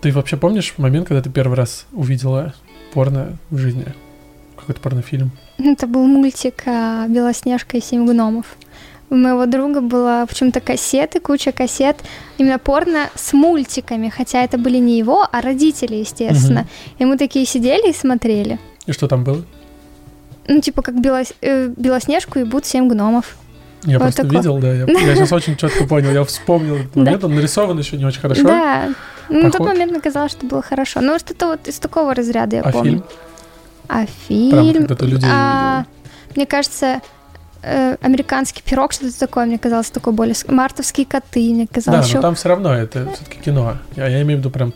Ты 0.00 0.12
вообще 0.12 0.36
помнишь 0.36 0.74
момент, 0.76 1.08
когда 1.08 1.22
ты 1.22 1.30
первый 1.30 1.54
раз 1.56 1.86
увидела 1.92 2.54
порно 2.92 3.36
в 3.50 3.58
жизни? 3.58 3.86
Какой-то 4.56 4.80
порнофильм? 4.80 5.30
Это 5.58 5.86
был 5.86 6.06
мультик 6.06 6.62
а, 6.66 7.06
«Белоснежка 7.08 7.76
и 7.76 7.80
семь 7.80 8.06
гномов». 8.06 8.56
У 9.10 9.16
моего 9.16 9.46
друга 9.46 9.80
было 9.80 10.24
почему-то 10.28 10.60
кассеты, 10.60 11.20
куча 11.20 11.52
кассет, 11.52 11.96
именно 12.38 12.58
порно 12.58 13.10
с 13.14 13.32
мультиками, 13.32 14.08
хотя 14.08 14.42
это 14.42 14.56
были 14.58 14.78
не 14.78 14.98
его, 14.98 15.28
а 15.30 15.40
родители, 15.42 15.96
естественно. 15.96 16.60
Мгм. 16.60 16.68
И 16.98 17.04
мы 17.04 17.18
такие 17.18 17.44
сидели 17.46 17.90
и 17.90 17.94
смотрели. 17.94 18.58
И 18.86 18.92
что 18.92 19.06
там 19.06 19.22
было? 19.22 19.44
Ну, 20.48 20.60
типа, 20.60 20.82
как 20.82 20.94
Белос- 20.96 21.34
э, 21.42 21.68
Белоснежку 21.76 22.38
и 22.38 22.44
будут 22.44 22.66
семь 22.66 22.88
гномов. 22.88 23.36
Я 23.84 23.98
Вот 23.98 24.04
просто 24.04 24.22
такое. 24.22 24.38
видел, 24.38 24.58
да. 24.58 24.72
Я, 24.72 24.84
я 25.06 25.14
сейчас 25.14 25.32
очень 25.32 25.56
четко 25.56 25.86
понял. 25.86 26.10
Я 26.10 26.24
вспомнил 26.24 26.76
этот 26.76 26.92
Да. 26.94 27.00
момент. 27.00 27.24
Он 27.24 27.34
нарисован 27.34 27.78
еще 27.78 27.96
не 27.96 28.04
очень 28.04 28.20
хорошо. 28.20 28.42
Да. 28.44 28.88
Ну, 29.28 29.42
на 29.42 29.50
тот 29.50 29.60
момент 29.66 29.90
мне 29.92 30.00
казалось, 30.00 30.32
что 30.32 30.46
было 30.46 30.62
хорошо. 30.62 31.00
Ну, 31.00 31.18
что-то 31.18 31.46
вот 31.48 31.68
из 31.68 31.78
такого 31.78 32.14
разряда 32.14 32.56
я 32.56 32.62
А 32.62 32.70
помню. 32.72 32.90
фильм? 32.90 33.04
А 33.88 33.94
Прям 33.96 34.06
фильм... 34.28 34.74
когда 34.86 34.94
ты 34.94 35.06
людей 35.06 35.30
а, 35.32 35.84
Мне 36.36 36.46
кажется, 36.46 37.00
э, 37.62 37.96
американский 38.00 38.62
пирог, 38.62 38.92
что-то 38.92 39.18
такое, 39.18 39.46
мне 39.46 39.58
казалось, 39.58 39.90
такой 39.90 40.12
более... 40.12 40.34
ск- 40.34 40.50
Мартовские 40.52 41.06
коты, 41.06 41.40
мне 41.52 41.64
Да, 41.66 41.74
казалось. 41.74 42.12
но 42.14 42.20
там 42.22 42.34
все 42.34 42.48
равно 42.48 42.72
это 42.74 43.08
все-таки 43.14 43.40
кино. 43.40 43.76
Я, 43.96 44.08
я 44.08 44.22
имею 44.22 44.38
в 44.38 44.40
виду 44.40 44.50
прям 44.50 44.72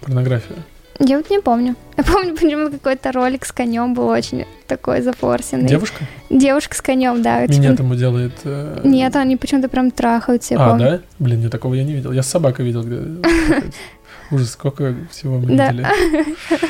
порнографию. 0.00 0.58
Я 1.04 1.16
вот 1.18 1.30
не 1.30 1.40
помню. 1.40 1.74
Я 1.96 2.04
помню, 2.04 2.34
почему 2.34 2.70
какой-то 2.70 3.10
ролик 3.12 3.44
с 3.44 3.50
конем 3.52 3.92
был 3.94 4.06
очень 4.06 4.46
такой 4.68 5.02
зафорсенный. 5.02 5.66
Девушка? 5.68 6.04
Девушка 6.30 6.76
с 6.76 6.80
конем, 6.80 7.22
да. 7.22 7.46
типа- 7.46 7.58
Минет 7.60 7.78
ему 7.80 7.94
делает... 7.96 8.32
э, 8.44 8.80
Нет, 8.84 9.16
они 9.16 9.36
почему-то 9.36 9.68
прям 9.68 9.90
трахаются, 9.90 10.54
я 10.54 10.60
А, 10.64 10.68
помню. 10.70 10.84
да? 10.84 11.00
Блин, 11.18 11.40
я 11.42 11.48
такого 11.50 11.74
я 11.74 11.82
не 11.84 11.92
видел. 11.94 12.12
Я 12.12 12.22
с 12.22 12.28
собакой 12.28 12.64
видел, 12.64 12.82
где... 12.84 13.00
Ужас, 14.30 14.50
сколько 14.52 14.94
всего 15.10 15.38
мы 15.38 15.46
видели. 15.46 15.86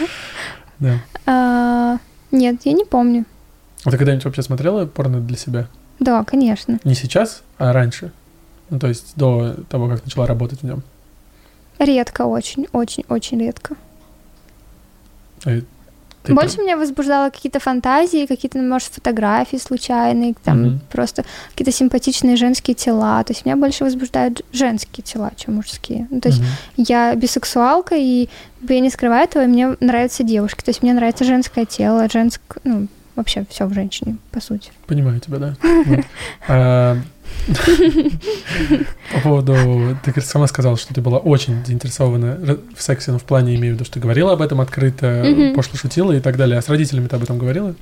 Да. 0.79 0.99
А, 1.27 1.99
нет, 2.33 2.57
я 2.65 2.73
не 2.73 2.85
помню. 2.85 3.25
А 3.85 3.91
ты 3.93 3.99
когда-нибудь 3.99 4.25
вообще 4.25 4.43
смотрела 4.43 4.85
порно 4.87 5.21
для 5.21 5.37
себя? 5.37 5.69
Да, 6.01 6.25
конечно. 6.25 6.81
Не 6.83 6.95
сейчас, 6.97 7.43
а 7.59 7.73
раньше? 7.73 8.11
Ну, 8.71 8.81
то 8.81 8.89
есть 8.89 9.13
до 9.15 9.55
того, 9.69 9.89
как 9.89 10.05
начала 10.05 10.27
работать 10.27 10.61
в 10.63 10.65
нем. 10.65 10.83
Редко, 11.79 12.23
очень, 12.23 12.67
очень, 12.73 13.05
очень 13.09 13.39
редко. 13.41 13.77
Ты 16.25 16.35
Больше 16.35 16.61
меня 16.61 16.77
возбуждало 16.77 17.31
какие-то 17.31 17.59
фантазии, 17.59 18.27
какие-то, 18.27 18.59
может, 18.59 18.93
фотографии 18.93 19.57
случайные, 19.57 20.35
там 20.45 20.63
Мгм. 20.63 20.81
просто 20.89 21.25
какие-то 21.51 21.73
симпатичные 21.73 22.37
женские 22.37 22.77
тела. 22.77 23.25
То 23.25 23.33
есть 23.33 23.45
меня 23.45 23.57
больше 23.57 23.83
возбуждают 23.83 24.43
женские 24.53 25.03
тела, 25.03 25.33
чем 25.37 25.57
мужские. 25.57 26.07
Ну, 26.11 26.21
то 26.21 26.29
есть 26.29 26.39
Мгм. 26.41 26.49
я 26.77 27.15
бисексуалка, 27.17 27.97
и 27.97 28.29
я 28.69 28.81
не 28.81 28.91
скрываю 28.91 29.25
этого, 29.25 29.43
и 29.43 29.49
мне 29.49 29.77
нравятся 29.81 30.23
девушки. 30.23 30.63
То 30.63 30.69
есть 30.69 30.83
мне 30.85 30.93
нравится 30.93 31.25
женское 31.25 31.65
тело, 31.65 32.09
женское, 32.09 32.61
ну, 32.63 32.87
вообще 33.17 33.45
все 33.51 33.67
в 33.67 33.75
женщине, 33.75 34.17
по 34.31 34.41
сути. 34.41 34.71
Понимаю 34.87 35.19
тебя, 35.19 35.39
да. 35.39 35.55
По 39.13 39.21
поводу... 39.23 39.97
Ты 40.05 40.21
сама 40.21 40.47
сказала, 40.47 40.77
что 40.77 40.95
ты 40.95 41.01
была 41.01 41.19
очень 41.19 41.65
заинтересована 41.65 42.59
в 42.77 42.83
сексе, 42.83 43.13
но 43.13 43.19
в 43.19 43.25
плане 43.25 43.55
имею 43.57 43.75
в 43.75 43.77
виду, 43.77 43.85
что 43.85 43.95
ты 43.95 44.01
говорила 44.01 44.33
об 44.33 44.43
этом 44.43 44.61
открыто, 44.61 45.53
пошло 45.55 45.77
шутила 45.77 46.13
и 46.13 46.21
так 46.21 46.37
далее. 46.37 46.59
А 46.59 46.63
с 46.63 46.69
родителями 46.69 47.09
ты 47.09 47.17
об 47.17 47.23
этом 47.23 47.39
говорила? 47.39 47.75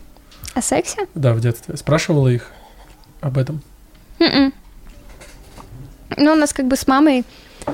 О 0.54 0.62
сексе? 0.62 1.06
Да, 1.14 1.34
в 1.34 1.40
детстве. 1.40 1.76
Спрашивала 1.76 2.28
их 2.28 2.50
об 3.20 3.38
этом? 3.38 3.62
Мгм. 4.18 4.52
Ну, 6.16 6.32
у 6.32 6.36
нас 6.36 6.52
как 6.52 6.66
бы 6.66 6.76
с 6.76 6.86
мамой 6.86 7.24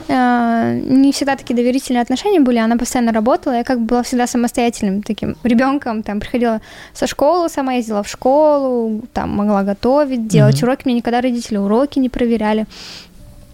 не 0.08 1.12
всегда 1.12 1.36
такие 1.36 1.54
доверительные 1.54 2.02
отношения 2.02 2.40
были, 2.40 2.58
она 2.58 2.76
постоянно 2.76 3.12
работала, 3.12 3.54
я 3.54 3.64
как 3.64 3.80
бы 3.80 3.86
была 3.86 4.02
всегда 4.02 4.26
самостоятельным 4.26 5.02
таким 5.02 5.36
ребенком, 5.42 6.02
там 6.02 6.20
приходила 6.20 6.60
со 6.94 7.06
школы, 7.06 7.48
сама 7.48 7.74
ездила 7.74 8.02
в 8.02 8.08
школу, 8.08 9.02
там 9.12 9.30
могла 9.36 9.62
готовить, 9.62 10.26
делать 10.26 10.56
Мгм. 10.62 10.68
уроки, 10.68 10.82
мне 10.84 10.94
никогда 10.94 11.20
родители 11.20 11.56
уроки 11.56 11.98
не 11.98 12.08
проверяли. 12.08 12.66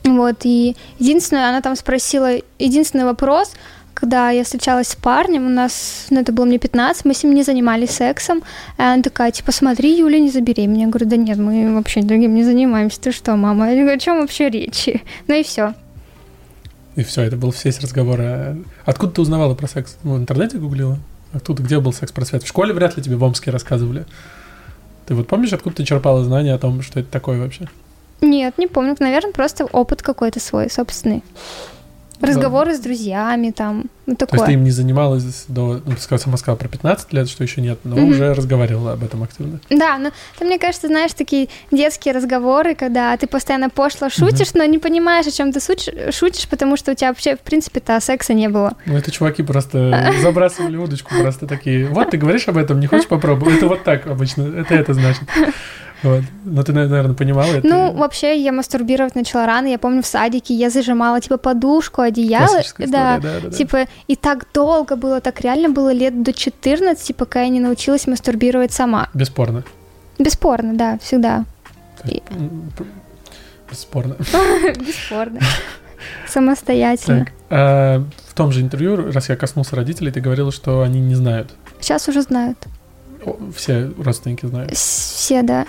Вот, 0.05 0.37
и 0.45 0.77
единственное, 0.99 1.49
она 1.49 1.61
там 1.61 1.77
спросила, 1.77 2.31
единственный 2.59 3.05
вопрос, 3.05 3.53
когда 3.95 4.31
я 4.31 4.43
встречалась 4.43 4.89
с 4.89 4.97
парнем, 4.97 5.47
у 5.47 5.49
нас, 5.49 6.07
ну, 6.11 6.21
это 6.21 6.33
было 6.33 6.45
мне 6.45 6.59
15, 6.59 7.05
мы 7.05 7.15
с 7.15 7.23
ним 7.23 7.35
не 7.35 7.45
занимались 7.45 7.91
сексом, 7.91 8.39
и 8.79 8.83
она 8.83 9.01
такая, 9.03 9.31
типа, 9.31 9.53
смотри, 9.53 9.97
Юля, 9.97 10.19
не 10.19 10.31
забеременей. 10.31 10.83
Я 10.83 10.89
говорю, 10.89 11.07
да 11.07 11.17
нет, 11.17 11.39
мы 11.39 11.73
вообще 11.75 12.03
другим 12.03 12.35
не 12.35 12.43
занимаемся, 12.43 13.01
ты 13.01 13.13
что, 13.13 13.37
мама? 13.37 13.71
Я 13.71 13.83
говорю, 13.83 13.97
о 13.97 14.01
чем 14.01 14.21
вообще 14.21 14.51
речи? 14.51 15.03
Ну 15.29 15.35
и 15.35 15.45
все. 15.45 15.75
И 16.95 17.03
все, 17.03 17.23
это 17.23 17.37
был 17.37 17.55
весь 17.65 17.81
разговор. 17.81 18.21
А 18.21 18.57
Откуда 18.85 19.15
ты 19.15 19.23
узнавала 19.23 19.55
про 19.55 19.67
секс? 19.67 19.97
Ну, 20.03 20.15
в 20.15 20.19
интернете 20.19 20.59
гуглила? 20.59 20.99
Откуда, 21.33 21.63
где 21.63 21.81
был 21.81 21.93
секс-просвет? 21.93 22.43
В 22.43 22.49
школе 22.49 22.75
вряд 22.75 22.97
ли 22.97 23.03
тебе 23.03 23.17
в 23.17 23.23
Омске 23.25 23.51
рассказывали. 23.51 24.05
Ты 25.07 25.15
вот 25.15 25.27
помнишь, 25.27 25.53
откуда 25.53 25.77
ты 25.77 25.85
черпала 25.85 26.23
знания 26.25 26.53
о 26.55 26.59
том, 26.59 26.83
что 26.83 27.01
это 27.01 27.11
такое 27.11 27.41
вообще? 27.41 27.69
Нет, 28.21 28.57
не 28.59 28.67
помню, 28.67 28.95
наверное, 29.01 29.33
просто 29.33 29.65
опыт 29.65 30.03
какой-то 30.03 30.39
свой, 30.39 30.71
собственный. 30.71 31.25
Разговоры 32.23 32.75
с 32.75 32.79
друзьями, 32.81 33.51
там, 33.51 33.85
ну 34.07 34.15
То 34.17 34.25
есть 34.25 34.31
ты 34.31 34.37
такое. 34.39 34.55
им 34.55 34.65
не 34.65 34.71
занималась 34.71 35.45
до... 35.49 35.81
Ну, 35.85 35.95
ты 35.95 36.01
сказала- 36.01 36.23
сама 36.25 36.37
сказала 36.37 36.57
про 36.57 36.69
15 36.69 37.13
лет, 37.13 37.29
что 37.29 37.43
еще 37.45 37.61
нет, 37.61 37.81
но 37.85 37.97
Мгм. 37.97 38.11
уже 38.11 38.33
разговаривала 38.35 38.93
об 38.93 39.05
этом 39.05 39.23
активно. 39.23 39.61
Да, 39.71 39.99
но 39.99 40.11
там, 40.39 40.49
мне 40.49 40.59
кажется, 40.59 40.87
знаешь, 40.89 41.13
такие 41.13 41.49
детские 41.71 42.15
разговоры, 42.15 42.75
когда 42.75 43.17
ты 43.17 43.27
постоянно 43.27 43.71
пошло 43.71 44.09
шутишь, 44.09 44.55
но 44.55 44.65
не 44.65 44.79
понимаешь, 44.79 45.27
о 45.27 45.31
чем 45.31 45.53
ты 45.53 45.61
суть- 45.61 45.91
шутишь, 46.15 46.49
потому 46.49 46.77
что 46.77 46.93
у 46.93 46.95
тебя 46.95 47.09
вообще, 47.09 47.37
в 47.37 47.41
принципе-то, 47.41 47.99
секса 48.01 48.35
не 48.35 48.49
было. 48.49 48.75
Ну, 48.87 48.97
это 48.97 49.11
чуваки 49.11 49.43
просто 49.43 50.13
забрасывали 50.23 50.77
удочку, 50.77 51.13
просто 51.21 51.47
такие. 51.47 51.87
Вот 51.89 52.11
ты 52.11 52.17
говоришь 52.19 52.49
об 52.49 52.57
этом, 52.57 52.81
не 52.81 52.87
хочешь 52.87 53.09
попробовать? 53.09 53.57
Это 53.57 53.67
вот 53.69 53.85
так 53.85 54.07
обычно, 54.07 54.43
это 54.61 54.75
это 54.75 54.95
значит. 54.95 55.23
Вот. 56.03 56.23
Но 56.45 56.63
ты, 56.63 56.73
наверное, 56.73 57.15
понимала 57.15 57.47
это. 57.53 57.67
Ну, 57.67 57.93
вообще, 57.93 58.37
я 58.43 58.53
мастурбировать 58.53 59.15
начала 59.15 59.47
рано. 59.47 59.67
Я 59.69 59.79
помню, 59.79 60.03
в 60.03 60.07
садике 60.07 60.55
я 60.55 60.69
зажимала, 60.71 61.21
типа, 61.21 61.37
подушку, 61.37 62.01
одеяло. 62.03 62.61
История, 62.61 62.91
да, 62.91 63.19
да, 63.19 63.41
да. 63.45 63.51
Типа, 63.51 63.87
и 64.09 64.17
так 64.17 64.47
долго 64.53 64.97
было, 64.97 65.21
так 65.21 65.41
реально 65.41 65.69
было 65.69 65.93
лет 65.93 66.23
до 66.23 66.33
14, 66.33 67.15
пока 67.17 67.43
я 67.43 67.49
не 67.49 67.61
научилась 67.61 68.07
мастурбировать 68.07 68.73
сама. 68.73 69.09
Бесспорно. 69.15 69.63
Бесспорно, 70.19 70.75
да, 70.75 70.99
всегда. 71.03 71.45
П- 72.03 72.21
Бесспорно. 73.71 74.17
Бесспорно. 74.79 75.41
Самостоятельно. 76.29 77.25
Так, 77.27 77.33
а 77.51 78.05
в 78.29 78.35
том 78.35 78.51
же 78.53 78.61
интервью, 78.61 79.13
раз 79.13 79.29
я 79.29 79.37
коснулся 79.37 79.77
родителей, 79.77 80.11
ты 80.11 80.21
говорила, 80.21 80.51
что 80.51 80.83
они 80.83 81.01
не 81.01 81.15
знают. 81.15 81.53
Сейчас 81.81 82.09
уже 82.09 82.23
знают. 82.23 82.59
Все 83.57 83.93
родственники 83.99 84.47
знают. 84.47 84.73
Все, 84.75 85.43
да. 85.43 85.67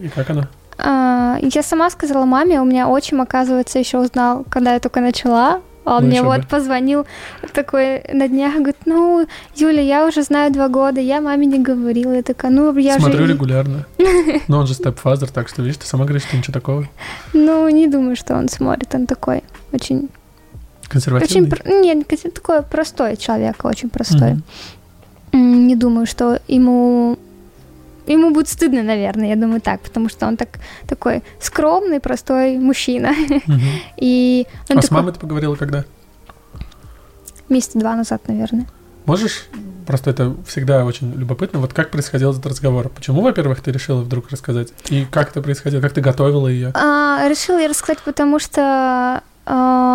И 0.00 0.08
как 0.08 0.30
она? 0.30 0.48
А, 0.78 1.38
я 1.42 1.62
сама 1.62 1.90
сказала 1.90 2.24
маме, 2.24 2.60
у 2.60 2.64
меня 2.64 2.88
отчим, 2.88 3.20
оказывается, 3.20 3.78
еще 3.78 3.98
узнал, 3.98 4.44
когда 4.48 4.74
я 4.74 4.80
только 4.80 5.00
начала. 5.00 5.60
А 5.84 5.96
Он 5.96 6.02
Ну, 6.04 6.08
мне 6.08 6.22
вот 6.22 6.40
бы. 6.42 6.46
позвонил 6.46 7.06
такой 7.54 8.02
на 8.12 8.28
днях, 8.28 8.54
говорит, 8.54 8.76
ну, 8.84 9.26
Юля, 9.56 9.80
я 9.82 10.06
уже 10.06 10.22
знаю 10.22 10.52
два 10.52 10.68
года, 10.68 11.00
я 11.00 11.20
маме 11.20 11.46
не 11.46 11.58
говорила. 11.58 12.12
Я 12.12 12.22
такая, 12.22 12.50
ну, 12.50 12.76
я 12.76 12.98
Смотрю 12.98 13.26
же... 13.26 13.32
регулярно. 13.32 13.86
Но 14.48 14.58
он 14.58 14.66
же 14.66 14.74
степфазер, 14.74 15.30
так 15.30 15.48
что, 15.48 15.62
видишь, 15.62 15.78
ты 15.78 15.86
сама 15.86 16.04
говоришь, 16.04 16.24
что 16.26 16.36
ничего 16.36 16.52
такого. 16.52 16.86
Ну, 17.32 17.68
не 17.70 17.86
думаю, 17.88 18.14
что 18.16 18.34
он 18.36 18.48
смотрит, 18.48 18.94
он 18.94 19.06
такой 19.06 19.42
очень 19.72 20.08
Консервативный? 20.88 21.50
Очень, 21.50 21.80
нет, 21.80 22.06
такой 22.34 22.62
простой 22.62 23.16
человек, 23.16 23.64
очень 23.64 23.88
простой. 23.90 24.36
М, 25.32 25.66
Не 25.66 25.76
думаю, 25.76 26.06
что 26.06 26.40
ему 26.48 27.16
ему 28.12 28.30
будет 28.30 28.48
стыдно, 28.48 28.82
наверное, 28.82 29.28
я 29.28 29.36
думаю 29.36 29.60
так, 29.60 29.80
потому 29.80 30.08
что 30.08 30.26
он 30.26 30.36
так 30.36 30.58
такой 30.88 31.22
скромный, 31.40 32.00
простой 32.00 32.58
мужчина. 32.58 33.14
И 33.96 34.46
А 34.68 34.72
с 34.80 34.84
такой- 34.86 34.96
мамой 34.96 35.12
ты 35.12 35.20
поговорила 35.20 35.54
когда? 35.56 35.84
месяца 37.48 37.78
два 37.78 37.96
назад, 37.96 38.28
наверное. 38.28 38.66
Можешь, 39.06 39.46
просто 39.86 40.10
это 40.10 40.36
всегда 40.46 40.84
очень 40.84 41.12
любопытно, 41.14 41.58
вот 41.58 41.72
как 41.72 41.90
происходил 41.90 42.30
этот 42.32 42.46
разговор? 42.46 42.88
Почему, 42.90 43.22
во-первых, 43.22 43.60
ты 43.60 43.72
решила 43.72 44.02
вдруг 44.02 44.30
рассказать? 44.30 44.68
И 44.88 45.04
как 45.10 45.30
это 45.30 45.42
происходило? 45.42 45.80
Как 45.80 45.92
ты 45.92 46.00
готовила 46.00 46.46
ее? 46.48 46.70
А, 46.74 47.26
решила 47.28 47.58
я 47.58 47.68
рассказать, 47.68 47.98
потому 48.04 48.38
что 48.38 49.22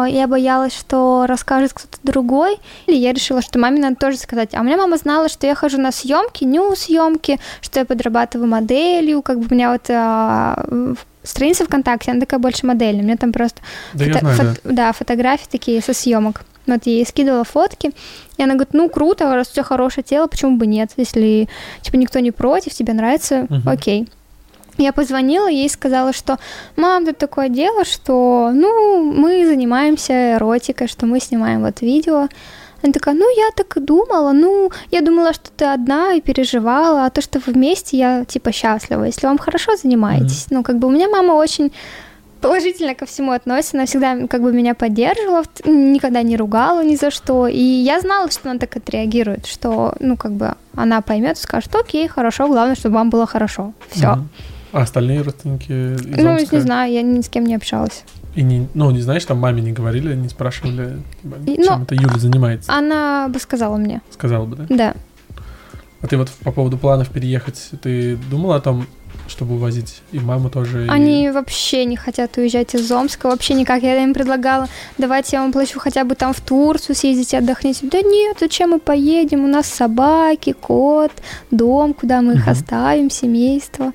я 0.09 0.27
боялась, 0.27 0.73
что 0.77 1.25
расскажет 1.27 1.73
кто-то 1.73 1.97
другой. 2.03 2.57
Или 2.87 2.97
я 2.97 3.13
решила, 3.13 3.41
что 3.41 3.59
маме 3.59 3.79
надо 3.79 3.95
тоже 3.95 4.17
сказать. 4.17 4.53
А 4.53 4.61
у 4.61 4.63
меня 4.63 4.77
мама 4.77 4.97
знала, 4.97 5.29
что 5.29 5.47
я 5.47 5.55
хожу 5.55 5.79
на 5.79 5.91
съемки, 5.91 6.43
ню 6.43 6.75
съемки, 6.75 7.39
что 7.61 7.79
я 7.79 7.85
подрабатываю 7.85 8.47
моделью. 8.49 9.21
Как 9.21 9.39
бы 9.39 9.47
у 9.49 9.53
меня 9.53 9.71
вот 9.71 9.87
в- 9.87 10.97
страница 11.23 11.65
ВКонтакте, 11.65 12.11
она 12.11 12.19
такая 12.19 12.39
больше 12.39 12.65
модельная. 12.65 13.01
У 13.01 13.05
меня 13.05 13.17
там 13.17 13.31
просто 13.31 13.61
Да 13.93 14.05
фото- 14.05 14.19
знаю, 14.19 14.37
да. 14.37 14.43
фот- 14.43 14.59
да, 14.63 14.91
фотографии 14.93 15.47
такие 15.51 15.81
со 15.81 15.93
съемок. 15.93 16.43
Вот 16.67 16.81
я 16.85 16.93
ей 16.93 17.05
скидывала 17.05 17.43
фотки, 17.43 17.91
и 18.37 18.43
она 18.43 18.53
говорит, 18.55 18.73
ну 18.73 18.89
круто, 18.89 19.33
раз 19.35 19.49
у 19.49 19.53
тебя 19.53 19.63
хорошее 19.63 20.03
тело, 20.03 20.25
почему 20.27 20.57
бы 20.57 20.65
нет? 20.65 20.89
Если 20.97 21.47
типа 21.81 21.95
никто 21.97 22.17
не 22.19 22.31
против, 22.31 22.73
тебе 22.73 22.93
нравится, 22.93 23.45
Мгм. 23.49 23.69
окей. 23.69 24.07
Я 24.77 24.91
позвонила, 24.91 25.47
ей 25.47 25.69
сказала, 25.69 26.13
что 26.13 26.37
мам, 26.75 27.05
тут 27.05 27.17
такое 27.17 27.49
дело, 27.49 27.85
что 27.85 28.51
ну 28.53 29.03
мы 29.03 29.45
занимаемся 29.45 30.33
эротикой, 30.33 30.87
что 30.87 31.05
мы 31.05 31.19
снимаем 31.19 31.61
вот 31.61 31.81
видео. 31.81 32.27
Она 32.83 32.93
такая, 32.93 33.15
ну 33.15 33.25
я 33.35 33.49
так 33.55 33.77
и 33.77 33.79
думала, 33.79 34.31
ну 34.31 34.69
я 34.91 35.01
думала, 35.01 35.33
что 35.33 35.49
ты 35.55 35.65
одна 35.65 36.13
и 36.13 36.21
переживала, 36.21 37.05
а 37.05 37.09
то, 37.09 37.21
что 37.21 37.39
вы 37.39 37.53
вместе, 37.53 37.97
я 37.97 38.25
типа 38.25 38.51
счастлива, 38.51 39.05
если 39.05 39.25
вам 39.25 39.37
хорошо 39.37 39.75
занимаетесь. 39.75 40.47
Ну 40.49 40.61
как 40.61 40.77
бы 40.77 40.87
у 40.87 40.91
меня 40.91 41.09
мама 41.09 41.33
очень 41.33 41.71
положительно 42.41 42.93
ко 42.93 43.05
всему 43.05 43.31
относится, 43.31 43.77
она 43.77 43.85
всегда 43.85 44.27
как 44.27 44.41
бы 44.41 44.53
меня 44.53 44.75
поддерживала, 44.75 45.43
никогда 45.65 46.21
не 46.21 46.37
ругала 46.37 46.83
ни 46.83 46.95
за 46.95 47.09
что, 47.09 47.47
и 47.47 47.59
я 47.59 47.99
знала, 48.01 48.29
что 48.29 48.51
она 48.51 48.59
так 48.59 48.75
отреагирует, 48.75 49.47
что, 49.47 49.95
ну, 49.99 50.15
как 50.15 50.33
бы 50.33 50.53
она 50.75 51.01
поймет 51.01 51.37
и 51.37 51.41
скажет, 51.41 51.73
окей, 51.75 52.07
хорошо, 52.07 52.47
главное, 52.47 52.75
чтобы 52.75 52.95
вам 52.95 53.09
было 53.09 53.25
хорошо, 53.25 53.73
все. 53.89 54.11
Мгм. 54.11 54.29
А 54.75 54.81
остальные 54.81 55.21
родственники 55.21 55.71
из 55.95 56.01
Ну, 56.17 56.31
Омска? 56.35 56.55
не 56.57 56.61
знаю, 56.61 56.91
я 56.91 57.01
ни 57.01 57.21
с 57.21 57.29
кем 57.29 57.45
не 57.45 57.55
общалась. 57.55 58.03
И 58.35 58.41
не, 58.43 58.67
ну, 58.73 58.91
не 58.91 59.01
знаешь, 59.01 59.23
там 59.23 59.37
маме 59.37 59.61
не 59.61 59.71
говорили, 59.71 60.13
не 60.15 60.27
спрашивали, 60.27 60.97
типа, 61.21 61.35
И- 61.45 61.63
чем 61.63 61.77
ну, 61.79 61.83
это 61.83 61.95
Юля 61.95 62.17
занимается? 62.19 62.73
Она 62.73 63.29
бы 63.29 63.39
сказала 63.39 63.77
мне, 63.77 64.01
Сказала 64.11 64.45
бы, 64.45 64.57
да? 64.57 64.65
да. 64.69 64.93
А 66.01 66.07
ты 66.07 66.17
вот 66.17 66.29
по 66.43 66.51
поводу 66.51 66.77
планов 66.77 67.09
переехать, 67.09 67.69
ты 67.81 68.17
думала 68.29 68.57
о 68.57 68.59
том, 68.59 68.85
чтобы 69.29 69.55
увозить 69.55 70.01
и 70.11 70.19
маму 70.19 70.49
тоже? 70.49 70.85
и- 70.85 70.89
Они 70.89 71.31
вообще 71.31 71.85
не 71.85 71.95
хотят 71.95 72.35
уезжать 72.35 72.75
из 72.75 72.91
Омска, 72.91 73.27
вообще 73.27 73.53
никак. 73.53 73.81
Я 73.81 74.03
им 74.03 74.13
предлагала, 74.13 74.67
давайте 74.97 75.37
я 75.37 75.41
вам 75.41 75.53
плачу 75.53 75.79
хотя 75.79 76.03
бы 76.03 76.15
там 76.15 76.33
в 76.33 76.41
Турцию 76.41 76.97
съездите, 76.97 77.37
отдохните. 77.37 77.87
Да 77.87 78.01
нет, 78.01 78.37
зачем 78.41 78.71
мы 78.71 78.79
поедем? 78.79 79.45
У 79.45 79.47
нас 79.47 79.67
собаки, 79.67 80.51
кот, 80.51 81.13
дом, 81.49 81.93
куда 81.93 82.21
мы 82.21 82.33
их 82.33 82.41
Мгм. 82.41 82.49
оставим, 82.49 83.09
семейство. 83.09 83.93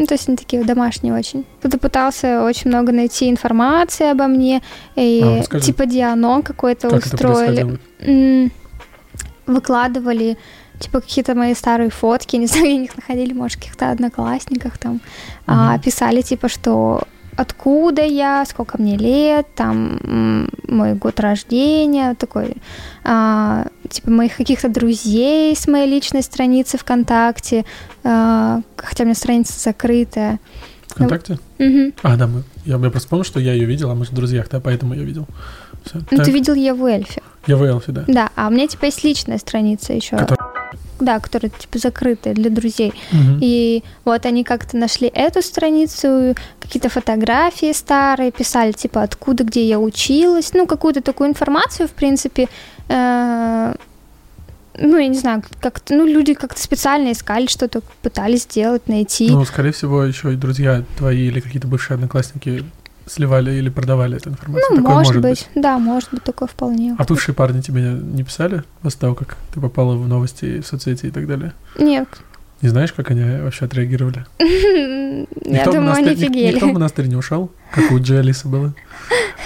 Ну, 0.00 0.06
то 0.06 0.14
есть 0.14 0.28
они 0.28 0.36
такие 0.38 0.64
домашние 0.64 1.12
очень. 1.12 1.44
Кто-то 1.58 1.76
пытался 1.78 2.42
очень 2.42 2.70
много 2.70 2.90
найти 2.90 3.28
информации 3.28 4.10
обо 4.10 4.28
мне, 4.28 4.62
и 4.96 5.20
А, 5.22 5.38
расскажи. 5.40 5.66
типа 5.66 5.84
дианон 5.84 6.42
какой-то 6.42 6.88
Как 6.88 7.06
это 7.06 7.14
устроили. 7.16 7.78
М, 8.00 8.50
выкладывали 9.46 10.38
типа 10.78 11.00
какие-то 11.02 11.34
мои 11.34 11.54
старые 11.54 11.90
фотки, 11.90 12.36
не 12.40 12.46
знаю, 12.46 12.82
их 12.84 12.96
находили, 12.96 13.34
может, 13.34 13.58
в 13.58 13.60
каких-то 13.60 13.90
одноклассниках 13.90 14.78
там, 14.78 15.00
а, 15.46 15.74
Мгм. 15.74 15.82
писали 15.82 16.22
типа, 16.22 16.48
что 16.48 17.02
откуда 17.40 18.02
я, 18.02 18.44
сколько 18.44 18.80
мне 18.80 18.96
лет, 18.98 19.46
там 19.54 20.48
мой 20.68 20.94
год 20.94 21.18
рождения, 21.20 22.14
такой, 22.14 22.56
а, 23.02 23.66
типа 23.88 24.10
моих 24.10 24.36
каких-то 24.36 24.68
друзей 24.68 25.56
с 25.56 25.66
моей 25.66 25.88
личной 25.90 26.22
страницы 26.22 26.76
ВКонтакте, 26.76 27.64
а, 28.04 28.60
хотя 28.76 29.04
у 29.04 29.06
меня 29.06 29.14
страница 29.14 29.58
закрытая. 29.58 30.38
ВКонтакте? 30.88 31.38
Мгм. 31.58 31.92
А, 32.02 32.16
да, 32.16 32.26
мы, 32.26 32.42
я, 32.66 32.76
я 32.76 32.90
просто 32.90 33.08
помню, 33.08 33.24
что 33.24 33.40
я 33.40 33.54
ее 33.54 33.64
видел, 33.64 33.90
а 33.90 33.94
мы 33.94 34.04
же 34.04 34.10
в 34.10 34.14
друзьях, 34.14 34.48
да, 34.50 34.60
поэтому 34.60 34.94
я 34.94 35.02
видел. 35.02 35.26
Всё. 35.84 36.00
Ну, 36.10 36.16
Так, 36.18 36.26
ты 36.26 36.32
видел 36.32 36.52
Еву 36.54 36.86
Эльфи. 36.86 37.22
Я 37.46 37.56
в 37.56 37.62
Элфи, 37.62 37.90
да. 37.90 38.04
Да, 38.06 38.28
а 38.36 38.48
у 38.48 38.50
меня 38.50 38.66
типа 38.66 38.84
есть 38.84 39.02
личная 39.02 39.38
страница 39.38 39.94
еще. 39.94 40.18
Которая- 40.18 40.59
Да, 41.00 41.18
которая 41.18 41.50
типа 41.50 41.78
закрытая 41.78 42.34
для 42.34 42.50
друзей. 42.50 42.92
Мгм. 43.12 43.38
И 43.40 43.82
вот 44.04 44.26
они 44.26 44.44
как-то 44.44 44.76
нашли 44.76 45.08
эту 45.08 45.42
страницу, 45.42 46.34
какие-то 46.60 46.88
фотографии 46.88 47.72
старые, 47.72 48.32
писали, 48.32 48.72
типа, 48.72 49.02
откуда, 49.02 49.44
где 49.44 49.66
я 49.66 49.78
училась, 49.78 50.52
ну, 50.52 50.66
какую-то 50.66 51.00
такую 51.00 51.30
информацию, 51.30 51.88
в 51.88 51.92
принципе, 51.92 52.48
э, 52.88 53.74
ну, 54.78 54.96
я 54.96 55.08
не 55.08 55.18
знаю, 55.18 55.42
как-то, 55.60 55.94
ну, 55.94 56.06
люди 56.06 56.34
как-то 56.34 56.60
специально 56.60 57.12
искали 57.12 57.46
что-то, 57.46 57.82
пытались 58.02 58.42
сделать, 58.42 58.88
найти. 58.88 59.30
Ну, 59.30 59.44
скорее 59.44 59.72
всего, 59.72 60.04
еще 60.04 60.32
и 60.32 60.36
друзья 60.36 60.84
твои 60.96 61.28
или 61.28 61.40
какие-то 61.40 61.68
бывшие 61.68 61.96
одноклассники 61.96 62.64
сливали 63.10 63.52
или 63.52 63.68
продавали 63.68 64.16
эту 64.16 64.30
информацию. 64.30 64.70
Ну, 64.70 64.76
Такое 64.76 64.94
может, 64.94 65.20
быть. 65.20 65.48
да, 65.54 65.78
может 65.78 66.10
быть, 66.12 66.22
такое 66.22 66.48
вполне. 66.48 66.94
А 66.98 67.04
бывшие 67.04 67.34
парни 67.34 67.60
тебе 67.60 67.82
не 67.82 68.22
писали 68.22 68.62
после 68.82 69.00
того, 69.00 69.14
как 69.14 69.36
ты 69.52 69.60
попала 69.60 69.96
в 69.96 70.06
новости, 70.06 70.60
в 70.60 70.66
соцсети 70.66 71.06
и 71.06 71.10
так 71.10 71.26
далее? 71.26 71.52
Нет, 71.78 72.08
Не 72.62 72.68
знаешь, 72.68 72.92
как 72.92 73.10
они 73.10 73.22
вообще 73.42 73.64
отреагировали? 73.64 74.26
я 74.38 75.64
думаю, 75.64 75.92
они 75.92 76.10
офигели. 76.10 76.54
Никто 76.54 76.68
в 76.68 76.72
монастырь 76.72 77.06
не 77.06 77.16
ушел, 77.16 77.50
как 77.72 77.90
у 77.90 77.98
Джи 77.98 78.22
было. 78.44 78.74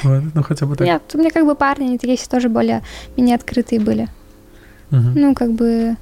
Ну, 0.02 0.42
хотя 0.42 0.66
бы 0.66 0.76
так. 0.76 0.86
Нет, 0.86 1.02
у 1.14 1.18
меня 1.18 1.30
как 1.30 1.46
бы 1.46 1.54
парни, 1.54 1.84
они 1.84 1.98
такие 1.98 2.18
тоже 2.28 2.48
более 2.48 2.82
менее 3.16 3.36
открытые 3.36 3.80
были. 3.80 4.08
Ну, 4.90 5.34
как 5.34 5.52
бы... 5.52 5.96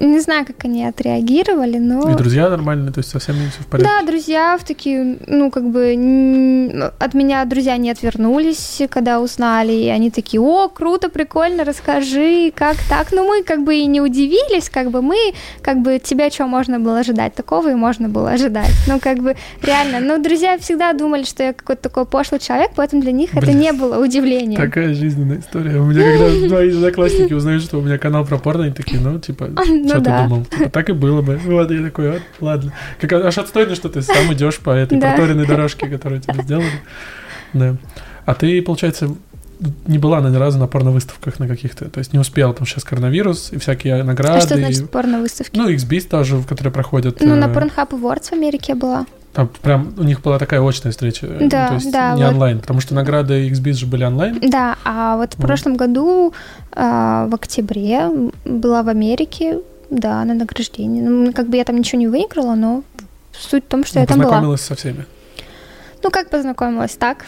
Не 0.00 0.20
знаю, 0.20 0.46
как 0.46 0.64
они 0.64 0.84
отреагировали, 0.84 1.78
но... 1.78 2.12
И 2.12 2.14
друзья 2.14 2.48
нормальные, 2.48 2.92
то 2.92 2.98
есть 2.98 3.10
совсем 3.10 3.36
не 3.36 3.48
все 3.48 3.62
в 3.62 3.66
порядке? 3.66 3.90
Да, 3.90 4.06
друзья 4.06 4.56
в 4.56 4.64
такие, 4.64 5.18
ну, 5.26 5.50
как 5.50 5.68
бы, 5.68 6.92
от 6.98 7.14
меня 7.14 7.44
друзья 7.44 7.76
не 7.76 7.90
отвернулись, 7.90 8.82
когда 8.90 9.20
узнали, 9.20 9.72
и 9.72 9.88
они 9.88 10.10
такие, 10.10 10.40
о, 10.40 10.68
круто, 10.68 11.08
прикольно, 11.08 11.64
расскажи, 11.64 12.52
как 12.54 12.76
так, 12.88 13.12
ну, 13.12 13.26
мы 13.26 13.42
как 13.42 13.64
бы 13.64 13.74
и 13.76 13.86
не 13.86 14.00
удивились, 14.00 14.70
как 14.70 14.90
бы 14.90 15.02
мы, 15.02 15.16
как 15.62 15.82
бы, 15.82 15.98
тебя 15.98 16.30
чего 16.30 16.46
можно 16.46 16.78
было 16.78 17.00
ожидать, 17.00 17.34
такого 17.34 17.70
и 17.70 17.74
можно 17.74 18.08
было 18.08 18.30
ожидать, 18.30 18.72
ну, 18.86 19.00
как 19.00 19.18
бы, 19.18 19.34
реально, 19.62 20.00
но 20.00 20.22
друзья 20.22 20.58
всегда 20.58 20.92
думали, 20.92 21.24
что 21.24 21.42
я 21.42 21.52
какой-то 21.52 21.82
такой 21.82 22.06
пошлый 22.06 22.40
человек, 22.40 22.70
поэтому 22.76 23.02
для 23.02 23.12
них 23.12 23.34
это 23.34 23.46
Блин. 23.46 23.58
не 23.58 23.72
было 23.72 24.02
удивлением. 24.02 24.60
Такая 24.60 24.94
жизненная 24.94 25.40
история. 25.40 25.80
У 25.80 25.84
меня 25.84 26.02
когда 26.02 26.48
мои 26.54 26.70
одноклассники 26.70 27.32
узнают, 27.32 27.62
что 27.62 27.78
у 27.78 27.82
меня 27.82 27.98
канал 27.98 28.24
про 28.24 28.38
порно, 28.38 28.64
они 28.64 28.72
такие, 28.72 29.00
ну, 29.00 29.18
типа, 29.18 29.50
Ну 29.88 29.94
что 29.94 29.98
ты 30.04 30.10
да. 30.10 30.22
думал? 30.26 30.44
Типа, 30.44 30.70
так 30.70 30.88
и 30.88 30.92
было 30.92 31.22
бы. 31.22 31.36
Вот, 31.44 31.70
я 31.70 31.82
такой, 31.82 32.10
вот, 32.12 32.22
ладно. 32.40 32.72
Как, 33.00 33.12
аж 33.12 33.38
отстойно, 33.38 33.74
что 33.74 33.88
ты 33.88 34.02
сам 34.02 34.32
идешь 34.32 34.58
по 34.58 34.70
этой 34.70 34.98
Да. 34.98 35.12
проторенной 35.12 35.46
дорожке, 35.46 35.86
которую 35.88 36.20
тебе 36.20 36.42
сделали. 36.42 36.66
Да. 37.52 37.76
А 38.26 38.34
ты, 38.34 38.60
получается, 38.62 39.08
не 39.86 39.98
была 39.98 40.20
ни 40.20 40.36
разу 40.36 40.58
на 40.58 40.66
порно-выставках 40.66 41.38
на 41.40 41.48
каких-то, 41.48 41.88
то 41.90 41.98
есть 41.98 42.12
не 42.12 42.18
успела, 42.18 42.54
что 42.54 42.64
сейчас 42.64 42.84
коронавирус 42.84 43.52
и 43.52 43.58
всякие 43.58 44.02
награды. 44.04 44.38
А 44.38 44.40
что 44.40 44.54
и- 44.56 44.58
значит 44.58 44.90
порно-выставки? 44.90 45.58
Ну, 45.58 45.68
XBIS 45.70 46.08
тоже, 46.08 46.36
в 46.36 46.46
которые 46.46 46.72
проходят. 46.72 47.20
Ну, 47.20 47.34
на 47.34 47.46
э, 47.46 47.52
Pornhub 47.52 47.88
Awards 47.90 48.28
в 48.28 48.32
Америке 48.34 48.66
я 48.72 48.76
была. 48.76 49.06
Там 49.32 49.48
прям 49.62 49.94
у 49.98 50.04
них 50.04 50.20
была 50.22 50.38
такая 50.38 50.60
очная 50.60 50.90
встреча. 50.92 51.26
э, 51.26 51.36
ну, 51.40 51.48
Да, 51.48 51.68
то 51.68 51.74
есть 51.74 51.90
да, 51.92 52.14
не 52.14 52.22
вот. 52.24 52.32
онлайн, 52.32 52.60
потому 52.60 52.80
что 52.80 52.94
награды 52.94 53.48
XBIS 53.50 53.72
же 53.74 53.86
были 53.86 54.04
онлайн. 54.04 54.38
Да, 54.48 54.76
а 54.84 55.16
вот 55.16 55.34
в 55.34 55.38
Вот. 55.38 55.46
прошлом 55.46 55.76
году, 55.76 56.32
а, 56.72 57.26
в 57.26 57.34
октябре, 57.34 58.08
была 58.44 58.82
в 58.82 58.88
Америке, 58.88 59.58
да, 59.90 60.24
на 60.24 60.34
награждении. 60.34 61.00
Ну, 61.00 61.32
как 61.32 61.48
бы 61.48 61.56
я 61.56 61.64
там 61.64 61.76
ничего 61.76 61.98
не 61.98 62.08
выиграла, 62.08 62.54
но 62.54 62.82
суть 63.32 63.64
в 63.64 63.68
том, 63.68 63.84
что 63.84 63.96
Ну, 63.98 64.00
я 64.02 64.06
там 64.06 64.18
была. 64.18 64.26
познакомилась 64.28 64.60
со 64.60 64.74
всеми. 64.74 65.06
Ну, 66.02 66.10
как 66.10 66.30
познакомилась, 66.30 66.96
так. 66.96 67.24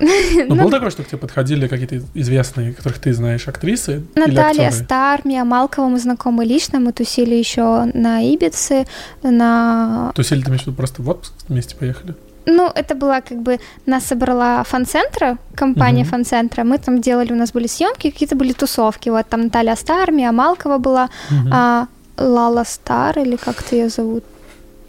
Ну, 0.00 0.08
Ну, 0.48 0.54
было 0.56 0.70
такое, 0.70 0.90
что 0.90 1.02
к 1.02 1.06
тебе 1.08 1.18
подходили 1.18 1.66
какие-то 1.66 2.00
известные, 2.14 2.72
которых 2.72 2.98
ты 2.98 3.12
знаешь, 3.14 3.48
актрисы 3.48 4.02
Наталья? 4.14 4.70
Стар, 4.70 5.20
Мия 5.24 5.44
Малкова, 5.44 5.88
мы 5.88 5.98
знакомы 5.98 6.44
лично, 6.44 6.78
мы 6.80 6.92
тусили 6.92 7.34
еще 7.34 7.84
на 7.94 8.20
Ибице, 8.22 8.86
на... 9.22 10.12
Тусили, 10.14 10.42
в 10.42 10.48
виду, 10.48 10.72
просто 10.72 11.02
в 11.02 11.08
отпуск 11.08 11.32
вместе 11.48 11.74
поехали? 11.76 12.14
Ну, 12.46 12.70
это 12.74 12.94
была 12.94 13.20
как 13.20 13.38
бы... 13.42 13.58
Нас 13.86 14.04
собрала 14.04 14.62
фан-центра, 14.64 15.36
компания 15.54 16.02
Мгм. 16.02 16.10
фан-центра, 16.10 16.64
мы 16.64 16.78
там 16.78 17.00
делали, 17.00 17.32
у 17.32 17.36
нас 17.36 17.52
были 17.52 17.66
съемки, 17.66 18.10
какие-то 18.10 18.36
были 18.36 18.52
тусовки, 18.52 19.10
вот 19.10 19.26
там 19.28 19.42
Наталья 19.42 19.76
Стар, 19.76 20.10
Мия 20.12 20.32
Малкова 20.32 20.78
была, 20.78 21.08
Мгм. 21.30 21.50
А 21.52 21.86
Лала 22.18 22.64
Стар 22.64 23.18
или 23.18 23.36
как-то 23.36 23.76
ее 23.76 23.88
зовут, 23.88 24.24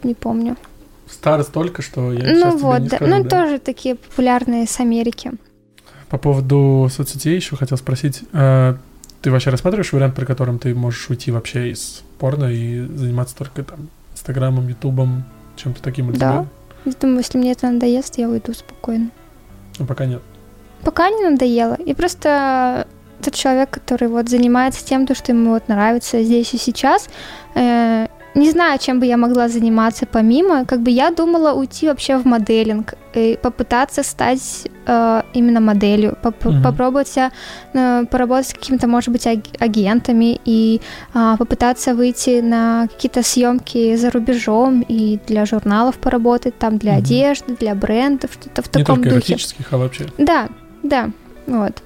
не 0.02 0.14
помню. 0.14 0.56
Стар 1.08 1.42
столько, 1.42 1.82
что 1.82 2.12
я 2.12 2.20
ну 2.20 2.34
сейчас 2.34 2.54
тебе 2.54 2.62
вот, 2.62 2.80
не 2.80 2.88
да, 2.88 2.96
скажу, 2.96 3.16
ну 3.16 3.22
да. 3.24 3.28
тоже 3.28 3.58
такие 3.58 3.96
популярные 3.96 4.66
с 4.66 4.78
Америки. 4.80 5.32
По 6.08 6.18
поводу 6.18 6.88
соцсетей 6.90 7.36
еще 7.36 7.56
хотел 7.56 7.76
спросить. 7.78 8.22
А, 8.32 8.76
ты 9.22 9.30
вообще 9.30 9.50
рассматриваешь 9.50 9.92
вариант, 9.92 10.14
при 10.14 10.24
котором 10.24 10.58
ты 10.58 10.74
можешь 10.74 11.08
уйти 11.10 11.30
вообще 11.30 11.70
из 11.70 12.02
порно 12.18 12.46
и 12.46 12.80
заниматься 12.86 13.36
только 13.36 13.62
там 13.64 13.88
Инстаграмом, 14.12 14.68
Ютубом, 14.68 15.24
чем-то 15.56 15.82
таким? 15.82 16.12
Да. 16.12 16.46
Я 16.84 16.92
думаю, 17.00 17.18
если 17.18 17.38
мне 17.38 17.52
это 17.52 17.70
надоест, 17.70 18.18
я 18.18 18.28
уйду 18.28 18.54
спокойно. 18.54 19.10
Ну, 19.78 19.86
пока 19.86 20.06
нет. 20.06 20.22
Пока 20.82 21.10
не 21.10 21.28
надоело. 21.28 21.74
И 21.74 21.94
просто 21.94 22.86
тот 23.20 23.34
человек, 23.34 23.70
который 23.70 24.08
вот 24.08 24.28
занимается 24.28 24.84
тем, 24.84 25.06
то, 25.06 25.14
что 25.14 25.32
ему 25.32 25.50
вот 25.50 25.68
нравится 25.68 26.22
здесь 26.22 26.54
и 26.54 26.58
сейчас, 26.58 27.08
э, 27.54 28.06
не 28.34 28.50
знаю, 28.50 28.78
чем 28.78 29.00
бы 29.00 29.06
я 29.06 29.16
могла 29.16 29.48
заниматься 29.48 30.06
помимо. 30.06 30.64
Как 30.64 30.80
бы 30.80 30.90
я 30.90 31.10
думала 31.10 31.52
уйти 31.52 31.88
вообще 31.88 32.16
в 32.16 32.24
моделинг 32.24 32.94
и 33.14 33.36
попытаться 33.42 34.02
стать 34.04 34.68
э, 34.86 35.22
именно 35.34 35.60
моделью, 35.60 36.16
поп- 36.22 36.44
mm-hmm. 36.44 36.62
попробовать 36.62 37.08
себя, 37.08 37.32
э, 37.72 38.04
поработать 38.08 38.48
с 38.48 38.54
какими-то, 38.54 38.86
может 38.86 39.08
быть, 39.10 39.26
агентами 39.26 40.40
и 40.44 40.80
э, 41.12 41.34
попытаться 41.38 41.94
выйти 41.94 42.40
на 42.40 42.86
какие-то 42.86 43.22
съемки 43.24 43.96
за 43.96 44.10
рубежом 44.10 44.84
и 44.88 45.18
для 45.26 45.44
журналов 45.44 45.96
поработать, 45.96 46.56
там 46.56 46.78
для 46.78 46.94
mm-hmm. 46.94 46.98
одежды, 46.98 47.56
для 47.56 47.74
брендов, 47.74 48.30
что-то 48.40 48.62
в 48.62 48.68
таком 48.68 48.98
Не 48.98 49.10
только 49.10 49.32
духе. 49.32 49.36
а 49.70 49.76
вообще. 49.76 50.06
Да, 50.18 50.48
да, 50.84 51.10
вот. 51.48 51.82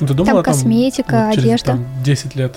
Ну, 0.00 0.06
ты 0.06 0.14
думала, 0.14 0.42
там 0.42 0.52
косметика, 0.52 1.10
там, 1.10 1.26
вот, 1.26 1.34
через, 1.34 1.44
одежда. 1.44 1.66
Там, 1.72 1.86
10 2.04 2.36
лет 2.36 2.56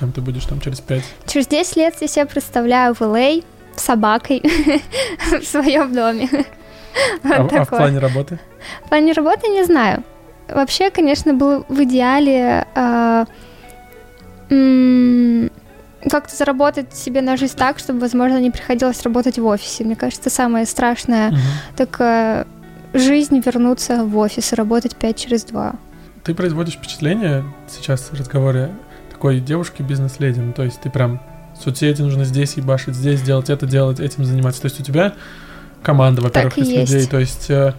Кем 0.00 0.12
ты 0.12 0.22
будешь 0.22 0.46
там 0.46 0.60
через 0.60 0.80
пять? 0.80 1.04
Через 1.26 1.46
10 1.48 1.76
лет 1.76 1.94
я 2.00 2.08
себя 2.08 2.24
представляю 2.24 2.94
в 2.94 3.02
LA 3.02 3.44
с 3.76 3.82
собакой 3.82 4.42
в 5.30 5.44
своем 5.44 5.94
доме. 5.94 6.26
а, 7.22 7.46
а 7.52 7.64
в 7.64 7.68
плане 7.68 7.98
работы? 7.98 8.38
В 8.86 8.88
плане 8.88 9.12
работы 9.12 9.48
не 9.48 9.62
знаю. 9.62 10.02
Вообще, 10.48 10.90
конечно, 10.90 11.34
было 11.34 11.66
в 11.68 11.82
идеале 11.82 12.66
э, 12.74 13.24
как-то 16.08 16.34
заработать 16.34 16.96
себе 16.96 17.20
на 17.20 17.36
жизнь 17.36 17.56
так, 17.58 17.78
чтобы, 17.78 18.00
возможно, 18.00 18.40
не 18.40 18.50
приходилось 18.50 19.02
работать 19.02 19.38
в 19.38 19.44
офисе. 19.44 19.84
Мне 19.84 19.96
кажется, 19.96 20.30
самое 20.30 20.64
страшное 20.64 21.28
угу. 21.28 21.38
такая 21.76 22.46
жизнь 22.94 23.38
вернуться 23.44 24.02
в 24.02 24.16
офис 24.16 24.54
и 24.54 24.56
работать 24.56 24.96
5 24.96 25.16
через 25.16 25.44
2. 25.44 25.74
Ты 26.24 26.34
производишь 26.34 26.74
впечатление 26.74 27.44
сейчас 27.68 28.10
в 28.10 28.14
разговоре 28.14 28.70
такой 29.10 29.40
девушки 29.40 29.82
бизнес-леди. 29.82 30.40
Ну, 30.40 30.52
то 30.52 30.64
есть 30.64 30.80
ты 30.80 30.90
прям 30.90 31.20
соцсети 31.58 32.02
нужно 32.02 32.24
здесь 32.24 32.54
ебашить, 32.54 32.94
здесь 32.94 33.22
делать 33.22 33.50
это, 33.50 33.66
делать, 33.66 34.00
этим 34.00 34.24
заниматься. 34.24 34.62
То 34.62 34.66
есть 34.66 34.80
у 34.80 34.82
тебя 34.82 35.14
команда, 35.82 36.22
во-первых, 36.22 36.56
из 36.58 36.68
есть. 36.68 36.92
людей. 36.92 37.06
То 37.06 37.18
есть 37.18 37.50
э, 37.50 37.74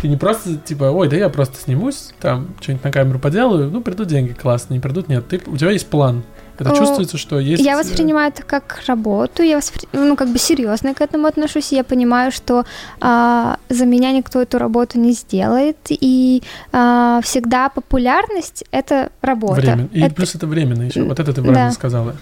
ты 0.00 0.08
не 0.08 0.16
просто 0.16 0.56
типа, 0.56 0.84
ой, 0.84 1.08
да 1.08 1.16
я 1.16 1.28
просто 1.28 1.60
снимусь, 1.60 2.12
там 2.20 2.48
что-нибудь 2.60 2.84
на 2.84 2.92
камеру 2.92 3.18
поделаю, 3.18 3.70
ну 3.70 3.80
придут 3.80 4.08
деньги, 4.08 4.32
классно, 4.32 4.74
не 4.74 4.80
придут, 4.80 5.08
нет. 5.08 5.26
Ты, 5.28 5.40
у 5.46 5.56
тебя 5.56 5.70
есть 5.70 5.88
план. 5.88 6.24
Это 6.60 6.76
чувствуется, 6.76 7.16
что 7.18 7.38
есть... 7.38 7.62
Я 7.62 7.74
э, 7.74 7.78
воспринимаю 7.78 8.32
это 8.32 8.42
как 8.42 8.82
работу, 8.86 9.42
я 9.42 9.56
воспри... 9.56 9.88
ну, 9.92 10.16
как 10.16 10.28
бы 10.28 10.38
серьезно 10.38 10.94
к 10.94 11.00
этому 11.00 11.26
отношусь, 11.26 11.72
я 11.72 11.84
понимаю, 11.84 12.30
что 12.32 12.64
а, 13.00 13.58
за 13.68 13.86
меня 13.86 14.12
никто 14.12 14.42
эту 14.42 14.58
работу 14.58 14.98
не 14.98 15.12
сделает, 15.12 15.76
и 15.88 16.42
а, 16.72 17.20
всегда 17.22 17.68
популярность— 17.68 18.64
это 18.70 19.10
работа. 19.22 19.60
Время. 19.60 19.88
И 19.92 20.00
это... 20.00 20.14
плюс 20.14 20.34
это 20.34 20.46
временно 20.46 20.82
еще, 20.82 21.02
вот 21.02 21.18
это 21.18 21.32
ты 21.32 21.40
правильно 21.40 21.68
да. 21.68 21.72
сказала, 21.72 22.16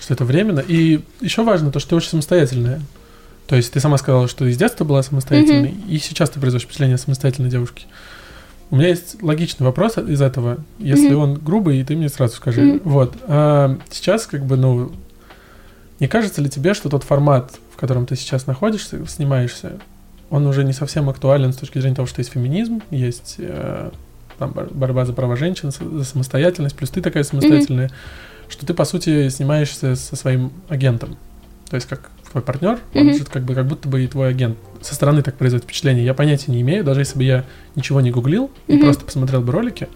что 0.00 0.14
это 0.14 0.24
временно. 0.24 0.60
И 0.60 1.00
еще 1.20 1.44
важно 1.44 1.70
то, 1.70 1.78
что 1.78 1.90
ты 1.90 1.96
очень 1.96 2.10
самостоятельная. 2.10 2.80
То 3.46 3.56
есть 3.56 3.72
ты 3.72 3.80
сама 3.80 3.96
сказала, 3.96 4.28
что 4.28 4.44
из 4.44 4.56
детства 4.58 4.84
была 4.84 5.02
самостоятельной, 5.02 5.70
mm-hmm. 5.70 5.88
и 5.88 5.98
сейчас 5.98 6.30
ты 6.30 6.38
производишь 6.40 6.66
впечатление 6.66 6.98
самостоятельной 6.98 7.48
девушки. 7.48 7.86
У 8.70 8.76
меня 8.76 8.88
есть 8.88 9.22
логичный 9.22 9.64
вопрос 9.64 9.96
из 9.96 10.20
этого. 10.20 10.58
Если 10.78 11.10
mm-hmm. 11.10 11.14
он 11.14 11.34
грубый, 11.34 11.82
ты 11.84 11.96
мне 11.96 12.08
сразу 12.08 12.36
скажи. 12.36 12.60
Mm-hmm. 12.60 12.80
Вот. 12.84 13.14
А 13.26 13.78
сейчас, 13.90 14.26
как 14.26 14.44
бы, 14.44 14.56
ну, 14.56 14.92
не 16.00 16.08
кажется 16.08 16.42
ли 16.42 16.50
тебе, 16.50 16.74
что 16.74 16.88
тот 16.90 17.02
формат, 17.02 17.52
в 17.72 17.76
котором 17.76 18.04
ты 18.04 18.14
сейчас 18.14 18.46
находишься, 18.46 19.04
снимаешься, 19.06 19.78
он 20.30 20.46
уже 20.46 20.64
не 20.64 20.74
совсем 20.74 21.08
актуален 21.08 21.52
с 21.52 21.56
точки 21.56 21.78
зрения 21.78 21.96
того, 21.96 22.06
что 22.06 22.20
есть 22.20 22.30
феминизм, 22.30 22.82
есть 22.90 23.36
э, 23.38 23.90
там, 24.38 24.52
борьба 24.52 25.06
за 25.06 25.14
права 25.14 25.36
женщин, 25.36 25.70
за 25.70 26.04
самостоятельность, 26.04 26.76
плюс 26.76 26.90
ты 26.90 27.00
такая 27.00 27.24
самостоятельная, 27.24 27.86
mm-hmm. 27.86 28.50
что 28.50 28.66
ты, 28.66 28.74
по 28.74 28.84
сути, 28.84 29.30
снимаешься 29.30 29.96
со 29.96 30.14
своим 30.14 30.52
агентом. 30.68 31.16
То 31.70 31.76
есть 31.76 31.88
как 31.88 32.10
твой 32.30 32.42
партнер, 32.42 32.78
mm-hmm. 32.92 33.00
он 33.00 33.14
же 33.14 33.24
как 33.24 33.42
бы 33.44 33.54
как 33.54 33.66
будто 33.66 33.88
бы 33.88 34.04
и 34.04 34.06
твой 34.06 34.28
агент. 34.30 34.58
Со 34.80 34.94
стороны 34.94 35.22
так 35.22 35.34
производит 35.36 35.64
впечатление. 35.64 36.04
Я 36.04 36.14
понятия 36.14 36.52
не 36.52 36.60
имею, 36.60 36.84
даже 36.84 37.00
если 37.00 37.18
бы 37.18 37.24
я 37.24 37.44
ничего 37.74 38.00
не 38.00 38.10
гуглил 38.10 38.50
mm-hmm. 38.66 38.76
и 38.76 38.82
просто 38.82 39.04
посмотрел 39.04 39.40
бы 39.40 39.52
ролики, 39.52 39.88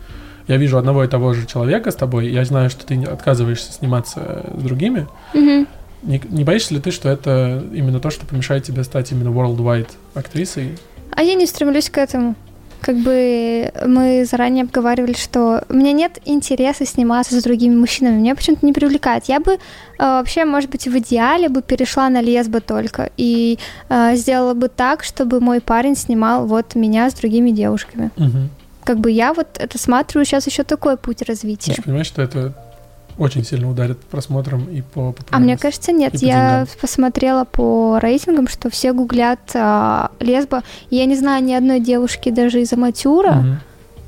я 0.49 0.57
вижу 0.57 0.79
одного 0.79 1.05
и 1.05 1.09
того 1.09 1.35
же 1.35 1.47
человека 1.47 1.91
с 1.91 1.95
тобой, 1.95 2.29
я 2.29 2.45
знаю, 2.45 2.69
что 2.69 2.85
ты 2.85 3.01
отказываешься 3.05 3.73
сниматься 3.73 4.51
с 4.57 4.63
другими. 4.63 5.07
Mm-hmm. 5.35 5.69
Не, 6.03 6.21
не 6.31 6.45
боишься 6.45 6.75
ли 6.75 6.81
ты, 6.81 6.91
что 6.91 7.09
это 7.09 7.65
именно 7.73 8.01
то, 8.01 8.11
что 8.11 8.27
помешает 8.27 8.65
тебе 8.65 8.83
стать 8.83 9.13
именно 9.13 9.29
worldwide 9.29 9.91
актрисой? 10.15 10.79
А 11.13 11.23
я 11.23 11.35
не 11.35 11.47
стремлюсь 11.47 11.91
к 11.91 11.99
этому 11.99 12.35
как 12.83 12.97
бы 12.97 13.73
мы 13.87 14.27
заранее 14.29 14.65
обговаривали, 14.65 15.15
что 15.15 15.65
у 15.69 15.75
меня 15.75 15.93
нет 15.93 16.19
интереса 16.25 16.85
сниматься 16.85 17.41
с 17.41 17.43
другими 17.45 17.77
мужчинами, 17.77 18.17
меня 18.17 18.35
почему-то 18.35 18.67
не 18.67 18.73
привлекает. 18.73 19.27
Я 19.27 19.39
бы 19.39 19.53
э, 19.53 19.59
вообще, 19.99 20.45
может 20.45 20.69
быть, 20.69 20.89
в 20.89 20.99
идеале 20.99 21.49
бы 21.49 21.63
перешла 21.63 22.09
на 22.09 22.21
лесбо 22.21 22.61
только 22.61 23.11
и 23.17 23.59
э, 23.89 24.17
сделала 24.17 24.55
бы 24.55 24.69
так, 24.69 25.05
чтобы 25.05 25.41
мой 25.41 25.61
парень 25.61 25.95
снимал 25.95 26.47
вот 26.47 26.75
меня 26.75 27.09
с 27.09 27.15
другими 27.15 27.53
девушками. 27.53 28.11
Угу. 28.17 28.49
Как 28.83 28.99
бы 28.99 29.13
я 29.13 29.33
вот 29.33 29.47
это 29.61 29.79
смотрю 29.79 30.25
сейчас 30.25 30.49
еще 30.49 30.65
такой 30.65 30.97
путь 30.97 31.23
развития. 31.23 31.75
Ты 31.75 31.83
понимаешь, 31.83 32.07
что 32.07 32.21
это 32.21 32.53
очень 33.19 33.45
сильно 33.45 33.71
ударит 33.71 33.99
просмотром 34.01 34.65
и 34.71 34.83
по 34.83 35.15
А 35.31 35.39
мне 35.39 35.57
кажется, 35.57 35.93
нет. 35.93 36.15
Я 36.23 36.67
посмотрела 36.81 37.45
по 37.45 37.99
рейтингам, 38.01 38.49
что 38.49 38.71
все 38.71 38.93
гуглят 38.93 39.41
а, 39.55 40.11
лесбо. 40.21 40.63
я 40.91 41.05
не 41.05 41.17
знаю 41.17 41.45
ни 41.45 41.53
одной 41.53 41.81
девушки 41.81 42.31
даже 42.31 42.61
из 42.63 42.73
аматюра, 42.73 43.31
угу. 43.31 43.49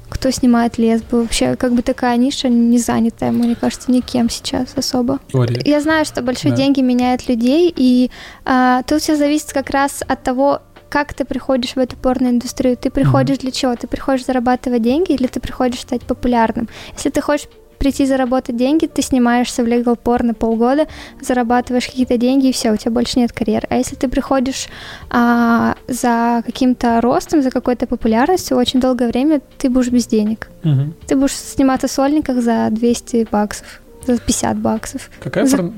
кто 0.08 0.30
снимает 0.30 0.78
лесбо. 0.78 1.16
Вообще, 1.16 1.56
как 1.56 1.74
бы 1.74 1.82
такая 1.82 2.16
ниша 2.16 2.48
не 2.48 2.78
занятая, 2.78 3.30
мне 3.30 3.54
кажется, 3.54 3.90
никем 3.90 4.30
сейчас 4.30 4.68
особо. 4.76 5.18
Теория. 5.28 5.60
Я 5.64 5.80
знаю, 5.80 6.04
что 6.04 6.22
большие 6.22 6.52
да. 6.52 6.56
деньги 6.56 6.80
меняют 6.80 7.28
людей, 7.28 7.72
и 7.74 8.10
а, 8.44 8.82
тут 8.84 9.02
все 9.02 9.16
зависит 9.16 9.52
как 9.52 9.70
раз 9.70 10.02
от 10.06 10.22
того, 10.22 10.62
как 10.88 11.12
ты 11.12 11.24
приходишь 11.24 11.72
в 11.74 11.78
эту 11.78 11.96
порноиндустрию? 11.96 12.76
Ты 12.76 12.88
приходишь 12.88 13.38
mm-hmm. 13.38 13.40
для 13.40 13.50
чего? 13.50 13.74
Ты 13.74 13.88
приходишь 13.88 14.26
зарабатывать 14.26 14.80
деньги 14.80 15.10
или 15.10 15.26
ты 15.26 15.40
приходишь 15.40 15.80
стать 15.80 16.02
популярным? 16.02 16.68
Если 16.94 17.10
ты 17.10 17.20
хочешь 17.20 17.48
прийти 17.84 18.06
заработать 18.06 18.56
деньги, 18.56 18.86
ты 18.86 19.02
снимаешься 19.02 19.62
в 19.62 19.66
Porn 19.66 20.22
на 20.22 20.34
полгода, 20.34 20.86
зарабатываешь 21.20 21.84
какие-то 21.84 22.16
деньги, 22.16 22.46
и 22.46 22.52
все, 22.52 22.72
у 22.72 22.76
тебя 22.76 22.90
больше 22.90 23.18
нет 23.18 23.30
карьеры. 23.32 23.66
А 23.68 23.76
если 23.76 23.94
ты 23.94 24.08
приходишь 24.08 24.68
а, 25.10 25.74
за 25.86 26.42
каким-то 26.46 27.02
ростом, 27.02 27.42
за 27.42 27.50
какой-то 27.50 27.86
популярностью, 27.86 28.56
очень 28.56 28.80
долгое 28.80 29.08
время 29.08 29.42
ты 29.58 29.68
будешь 29.68 29.90
без 29.90 30.06
денег. 30.06 30.48
Угу. 30.64 30.94
Ты 31.06 31.16
будешь 31.16 31.34
сниматься 31.34 31.86
в 31.86 31.90
сольниках 31.90 32.40
за 32.40 32.68
200 32.70 33.28
баксов, 33.30 33.82
за 34.06 34.18
50 34.18 34.56
баксов. 34.56 35.10
Какая 35.22 35.44
за, 35.44 35.58
ну, 35.58 35.72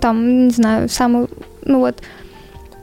Там, 0.00 0.46
не 0.46 0.50
знаю, 0.50 0.88
самый, 0.88 1.26
ну 1.64 1.80
вот, 1.80 1.96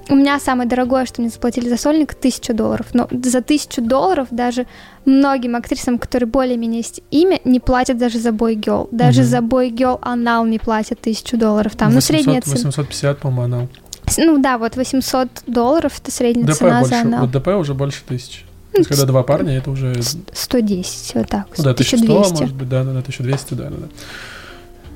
у 0.10 0.16
меня 0.16 0.40
самое 0.40 0.70
дорогое, 0.70 1.06
что 1.06 1.22
мне 1.22 1.30
заплатили 1.30 1.68
за 1.70 1.78
сольник, 1.78 2.14
тысячу 2.14 2.54
долларов. 2.54 2.88
Но 2.94 3.08
за 3.12 3.42
тысячу 3.42 3.82
долларов 3.82 4.28
даже 4.32 4.66
многим 5.06 5.56
актрисам, 5.56 5.98
которые 5.98 6.28
более-менее 6.28 6.80
есть 6.80 7.02
имя, 7.12 7.40
не 7.44 7.60
платят 7.60 7.98
даже 7.98 8.20
за 8.20 8.32
бой 8.32 8.56
гел. 8.56 8.88
Даже 8.92 9.22
угу. 9.22 9.30
за 9.30 9.42
бой 9.42 9.70
гел 9.70 10.00
анал 10.02 10.46
не 10.46 10.60
платят 10.60 11.02
тысячу 11.02 11.38
долларов. 11.38 11.76
Там, 11.76 11.92
800, 11.92 11.96
ну, 11.96 12.02
средняя 12.02 12.42
цена. 12.42 12.56
850, 12.56 13.20
по-моему, 13.20 13.56
анал. 13.56 13.70
Ну 14.18 14.42
да, 14.42 14.58
вот 14.58 14.78
800 14.78 15.28
долларов 15.48 16.00
это 16.02 16.12
средняя 16.12 16.48
ДП 16.48 16.58
цена 16.58 16.80
больше, 16.80 16.96
за 16.96 17.02
анал. 17.02 17.22
Вот 17.22 17.32
ДП 17.32 17.48
уже 17.50 17.74
больше 17.74 18.04
тысячи. 18.08 18.42
То 18.72 18.80
есть, 18.80 18.90
когда 18.90 19.06
два 19.06 19.24
парня, 19.24 19.58
это 19.58 19.72
уже... 19.72 19.96
110, 20.02 21.16
вот 21.16 21.28
так. 21.28 21.48
Ну, 21.58 21.64
да, 21.64 21.72
1100, 21.72 22.14
может 22.14 22.54
быть, 22.54 22.70
да, 22.70 22.84
да, 22.84 22.94
да, 22.94 23.00
1200, 23.00 23.54
да, 23.56 23.70
да, 23.70 23.76
да. 23.78 23.88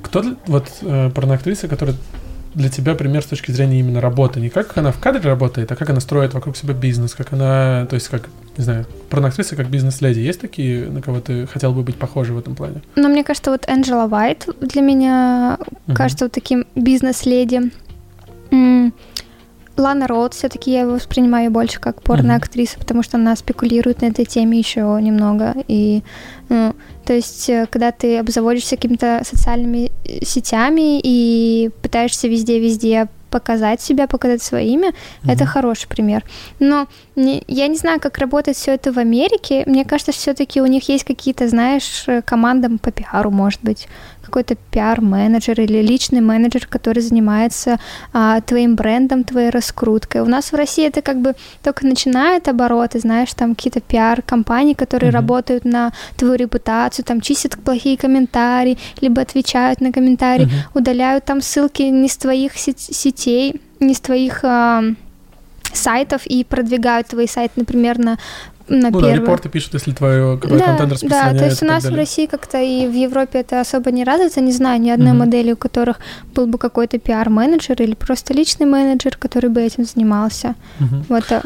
Кто, 0.02 0.24
вот, 0.46 0.68
э, 0.82 1.10
порноактриса, 1.10 1.68
которая 1.68 1.96
для 2.54 2.68
тебя 2.68 2.94
пример 2.94 3.22
с 3.22 3.26
точки 3.26 3.50
зрения 3.50 3.80
именно 3.80 4.00
работы? 4.00 4.40
Не 4.40 4.50
как 4.50 4.76
она 4.76 4.92
в 4.92 4.98
кадре 4.98 5.22
работает, 5.28 5.70
а 5.72 5.76
как 5.76 5.90
она 5.90 6.00
строит 6.00 6.34
вокруг 6.34 6.56
себя 6.56 6.74
бизнес, 6.74 7.14
как 7.14 7.32
она, 7.32 7.86
то 7.88 7.94
есть 7.94 8.08
как, 8.08 8.28
не 8.56 8.64
знаю, 8.64 8.86
порноактриса 9.10 9.56
как 9.56 9.68
бизнес-леди. 9.68 10.20
Есть 10.20 10.40
такие, 10.40 10.86
на 10.86 11.02
кого 11.02 11.20
ты 11.20 11.46
хотел 11.46 11.72
бы 11.72 11.82
быть 11.82 11.96
похожей 11.96 12.34
в 12.34 12.38
этом 12.38 12.54
плане? 12.54 12.82
Ну, 12.96 13.08
мне 13.08 13.24
кажется, 13.24 13.50
вот 13.50 13.68
Энджела 13.68 14.06
Уайт 14.06 14.48
для 14.60 14.82
меня 14.82 15.58
uh-huh. 15.58 15.94
кажется 15.94 16.26
вот 16.26 16.32
таким 16.32 16.66
бизнес-леди. 16.74 17.70
Лана 19.76 20.06
Роуд, 20.06 20.34
все-таки 20.34 20.70
я 20.70 20.82
его 20.82 20.92
воспринимаю 20.92 21.50
больше 21.50 21.80
как 21.80 22.02
порно-актриса, 22.02 22.76
mm-hmm. 22.76 22.80
потому 22.80 23.02
что 23.02 23.16
она 23.16 23.34
спекулирует 23.36 24.02
на 24.02 24.06
этой 24.06 24.24
теме 24.24 24.58
еще 24.58 24.80
немного. 25.00 25.54
И, 25.68 26.02
ну, 26.48 26.74
то 27.04 27.14
есть, 27.14 27.48
э, 27.48 27.66
когда 27.70 27.90
ты 27.90 28.18
обзаводишься 28.18 28.76
какими-то 28.76 29.22
социальными 29.24 29.90
э, 30.04 30.24
сетями 30.24 31.00
и 31.02 31.70
пытаешься 31.82 32.28
везде-везде 32.28 33.08
показать 33.30 33.80
себя, 33.80 34.06
показать 34.06 34.42
своими, 34.42 34.88
mm-hmm. 34.88 35.32
это 35.32 35.46
хороший 35.46 35.88
пример. 35.88 36.22
Но 36.60 36.86
не, 37.16 37.42
я 37.48 37.66
не 37.66 37.76
знаю, 37.76 37.98
как 37.98 38.18
работает 38.18 38.58
все 38.58 38.74
это 38.74 38.92
в 38.92 38.98
Америке. 38.98 39.64
Мне 39.66 39.86
кажется, 39.86 40.12
все-таки 40.12 40.60
у 40.60 40.66
них 40.66 40.88
есть 40.90 41.04
какие-то, 41.04 41.48
знаешь, 41.48 42.06
команды 42.26 42.78
по 42.78 42.92
пиару, 42.92 43.30
может 43.30 43.60
быть, 43.62 43.88
какой-то 44.22 44.56
пиар-менеджер 44.70 45.60
или 45.60 45.82
личный 45.82 46.20
менеджер, 46.20 46.66
который 46.66 47.02
занимается 47.02 47.78
а, 48.12 48.40
твоим 48.40 48.76
брендом, 48.76 49.24
твоей 49.24 49.50
раскруткой. 49.50 50.22
У 50.22 50.26
нас 50.26 50.52
в 50.52 50.54
России 50.54 50.86
это 50.86 51.02
как 51.02 51.20
бы 51.20 51.34
только 51.62 51.86
начинает 51.86 52.48
обороты, 52.48 53.00
знаешь, 53.00 53.34
там 53.34 53.54
какие-то 53.54 53.80
пиар-компании, 53.80 54.74
которые 54.74 55.10
mm-hmm. 55.10 55.14
работают 55.14 55.64
на 55.64 55.92
твою 56.16 56.34
репутацию, 56.34 57.04
там 57.04 57.20
чистят 57.20 57.58
плохие 57.58 57.96
комментарии, 57.96 58.78
либо 59.00 59.22
отвечают 59.22 59.80
на 59.80 59.92
комментарии, 59.92 60.46
mm-hmm. 60.46 60.78
удаляют 60.78 61.24
там 61.24 61.40
ссылки 61.40 61.82
не 61.82 62.08
с 62.08 62.16
твоих 62.16 62.56
сетей, 62.56 63.60
не 63.80 63.94
с 63.94 64.00
твоих 64.00 64.44
а, 64.44 64.82
сайтов 65.74 66.26
и 66.26 66.44
продвигают 66.44 67.08
твой 67.08 67.28
сайт, 67.28 67.52
например, 67.56 67.98
на 67.98 68.18
на 68.68 68.90
ну, 68.90 69.00
первый. 69.00 69.02
да, 69.02 69.14
репорты 69.14 69.48
пишут, 69.48 69.74
если 69.74 69.92
твой, 69.92 70.38
твой 70.38 70.58
да, 70.58 70.66
контент 70.66 70.92
распространяется. 70.92 71.32
Да, 71.32 71.38
то 71.38 71.44
есть 71.44 71.62
у 71.62 71.66
нас 71.66 71.84
в 71.84 71.94
России 71.94 72.26
как-то 72.26 72.60
и 72.60 72.86
в 72.86 72.92
Европе 72.92 73.40
это 73.40 73.60
особо 73.60 73.90
не 73.90 74.04
развито, 74.04 74.40
не 74.40 74.52
знаю 74.52 74.80
ни 74.80 74.90
одной 74.90 75.12
mm-hmm. 75.12 75.16
модели, 75.16 75.52
у 75.52 75.56
которых 75.56 75.98
был 76.34 76.46
бы 76.46 76.58
какой-то 76.58 76.98
пиар-менеджер 76.98 77.80
или 77.82 77.94
просто 77.94 78.34
личный 78.34 78.66
менеджер, 78.66 79.16
который 79.16 79.50
бы 79.50 79.60
этим 79.60 79.84
занимался. 79.84 80.54
Mm-hmm. 80.80 81.04
Вот 81.08 81.24
а, 81.32 81.42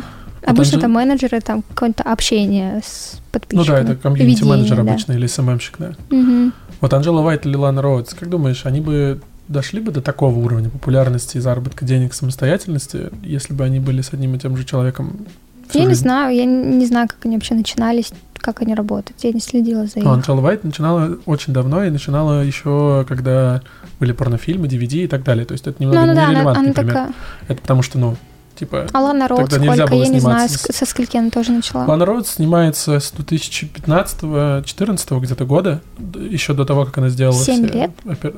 Обычно 0.46 0.78
это 0.78 0.88
менеджеры, 0.88 1.40
там 1.40 1.62
какое-то 1.62 2.04
общение 2.04 2.80
с 2.84 3.18
подписчиками. 3.32 3.78
Ну 3.78 3.84
да, 3.84 3.92
это 3.92 4.00
комьюнити-менеджер 4.00 4.76
да. 4.76 4.82
обычно 4.82 5.12
или 5.12 5.26
СММщик, 5.26 5.74
да. 5.78 5.92
Угу. 6.10 6.52
Вот 6.80 6.94
Анжела 6.94 7.20
Вайт 7.20 7.46
или 7.46 7.56
Лана 7.56 7.82
Роудс, 7.82 8.14
как 8.14 8.28
думаешь, 8.28 8.64
они 8.64 8.80
бы 8.80 9.20
дошли 9.48 9.80
бы 9.80 9.90
до 9.90 10.00
такого 10.00 10.38
уровня 10.38 10.70
популярности 10.70 11.36
и 11.36 11.40
заработка 11.40 11.84
денег 11.84 12.14
самостоятельности, 12.14 13.10
если 13.22 13.54
бы 13.54 13.64
они 13.64 13.80
были 13.80 14.02
с 14.02 14.12
одним 14.12 14.34
и 14.34 14.38
тем 14.38 14.56
же 14.56 14.64
человеком 14.64 15.26
я 15.74 15.84
не 15.84 15.94
знаю, 15.94 16.34
я 16.34 16.44
не 16.44 16.86
знаю, 16.86 17.08
как 17.08 17.24
они 17.24 17.36
вообще 17.36 17.54
начинались, 17.54 18.10
как 18.34 18.62
они 18.62 18.74
работают. 18.74 19.22
Я 19.22 19.32
не 19.32 19.40
следила 19.40 19.86
за 19.86 20.00
их. 20.00 20.06
Анжела 20.06 20.40
Вайт 20.40 20.64
начинала 20.64 21.18
очень 21.26 21.52
давно 21.52 21.84
и 21.84 21.90
начинала 21.90 22.42
еще, 22.42 23.04
когда 23.08 23.62
были 23.98 24.12
порнофильмы, 24.12 24.66
DVD 24.66 25.04
и 25.04 25.08
так 25.08 25.24
далее. 25.24 25.44
То 25.44 25.52
есть 25.52 25.66
это 25.66 25.82
немного 25.82 26.06
ну, 26.06 26.14
ну, 26.14 26.20
нерелевантный 26.20 26.42
да, 26.44 26.50
она, 26.50 26.60
она 26.60 26.72
пример. 26.72 26.94
Такая... 26.94 27.12
Это 27.48 27.62
потому 27.62 27.82
что, 27.82 27.98
ну, 27.98 28.16
типа... 28.54 28.86
А 28.92 29.00
Лана 29.00 29.26
Роуд 29.28 29.52
сколько? 29.52 29.94
Я 29.94 30.08
не 30.08 30.20
знаю, 30.20 30.48
с... 30.48 30.58
со 30.58 30.86
скольки 30.86 31.16
она 31.16 31.30
тоже 31.30 31.52
начала. 31.52 31.86
Лана 31.86 32.04
Роуд 32.04 32.26
снимается 32.26 32.98
с 33.00 33.12
2015-2014 33.12 35.20
где-то 35.20 35.44
года, 35.44 35.80
еще 36.14 36.54
до 36.54 36.64
того, 36.64 36.84
как 36.84 36.98
она 36.98 37.08
сделала 37.08 37.42
7 37.42 37.68
все... 37.68 37.74
лет? 37.74 37.90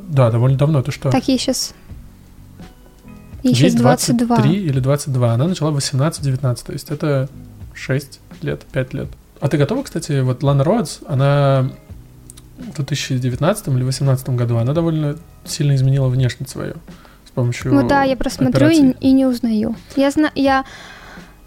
Да, 0.08 0.30
довольно 0.30 0.58
давно. 0.58 0.82
Ты 0.82 0.92
что? 0.92 1.10
Так 1.10 1.28
ей 1.28 1.38
сейчас 1.38 1.74
Ей 3.42 3.54
сейчас 3.54 3.74
22. 3.74 4.36
23 4.36 4.54
или 4.54 4.80
22. 4.80 5.32
Она 5.32 5.48
начала 5.48 5.70
в 5.70 5.76
18-19, 5.76 6.66
то 6.66 6.72
есть 6.72 6.90
это 6.90 7.28
6 7.74 8.20
лет, 8.42 8.62
5 8.72 8.94
лет. 8.94 9.08
А 9.40 9.48
ты 9.48 9.56
готова, 9.56 9.82
кстати, 9.82 10.20
вот 10.20 10.42
Лана 10.42 10.64
Роудс, 10.64 10.98
она 11.06 11.70
в 12.58 12.74
2019 12.74 13.68
или 13.68 13.74
2018 13.74 14.30
году, 14.30 14.56
она 14.56 14.72
довольно 14.72 15.16
сильно 15.44 15.74
изменила 15.74 16.08
внешность 16.08 16.50
свою 16.50 16.74
с 17.26 17.30
помощью 17.30 17.72
Ну 17.72 17.86
да, 17.86 18.02
я 18.02 18.16
просмотрю 18.16 18.68
и, 18.68 18.90
и 19.00 19.12
не 19.12 19.26
узнаю. 19.26 19.76
Я 19.96 20.10
знаю, 20.10 20.32
я... 20.34 20.64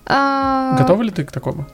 А... 0.05 0.77
Готова 0.77 1.01
ли 1.01 1.11
ты 1.11 1.25
к 1.25 1.31
такому? 1.31 1.67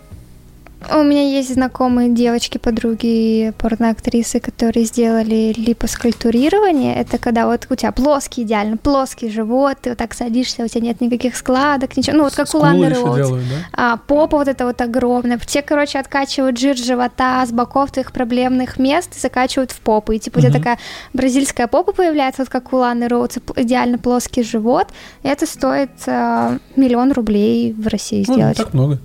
У 0.91 1.01
меня 1.01 1.23
есть 1.23 1.53
знакомые 1.53 2.09
девочки-подруги, 2.09 3.51
порноактрисы, 3.57 4.39
которые 4.39 4.85
сделали 4.85 5.53
липоскультурирование. 5.57 6.95
Это 6.95 7.17
когда 7.17 7.47
вот 7.47 7.65
у 7.69 7.75
тебя 7.75 7.91
плоский 7.91 8.43
идеально, 8.43 8.77
плоский 8.77 9.29
живот, 9.29 9.77
ты 9.81 9.89
вот 9.89 9.97
так 9.97 10.13
садишься, 10.13 10.63
у 10.63 10.67
тебя 10.67 10.81
нет 10.81 11.01
никаких 11.01 11.35
складок, 11.35 11.97
ничего. 11.97 12.17
Ну 12.17 12.23
вот 12.25 12.35
как 12.35 12.53
у 12.53 12.59
Ланы 12.59 12.89
Роуз. 12.89 13.29
Да? 13.29 13.37
А, 13.73 13.97
попа 13.97 14.37
вот 14.37 14.47
это 14.47 14.65
вот 14.65 14.79
огромная. 14.79 15.39
Те, 15.39 15.63
короче, 15.63 15.97
откачивают 15.97 16.59
жир 16.59 16.77
живота 16.77 17.43
с 17.43 17.51
боков 17.51 17.91
твоих 17.91 18.11
проблемных 18.11 18.77
мест 18.77 19.15
и 19.15 19.19
закачивают 19.19 19.71
в 19.71 19.79
попу. 19.79 20.11
И 20.11 20.19
типа 20.19 20.37
угу. 20.37 20.45
у 20.45 20.49
тебя 20.49 20.59
такая 20.59 20.79
бразильская 21.11 21.65
попа 21.67 21.91
появляется, 21.91 22.43
вот 22.43 22.49
как 22.49 22.71
у 22.71 22.77
Ланы 22.77 23.07
Роуз, 23.07 23.31
идеально 23.55 23.97
плоский 23.97 24.43
живот. 24.43 24.89
Это 25.23 25.47
стоит 25.47 25.89
э, 26.05 26.59
миллион 26.75 27.13
рублей 27.13 27.73
в 27.73 27.87
России 27.87 28.23
ну, 28.27 28.35
сделать. 28.35 28.57
Ну, 28.59 28.63
так 28.63 28.73
много. 28.75 28.99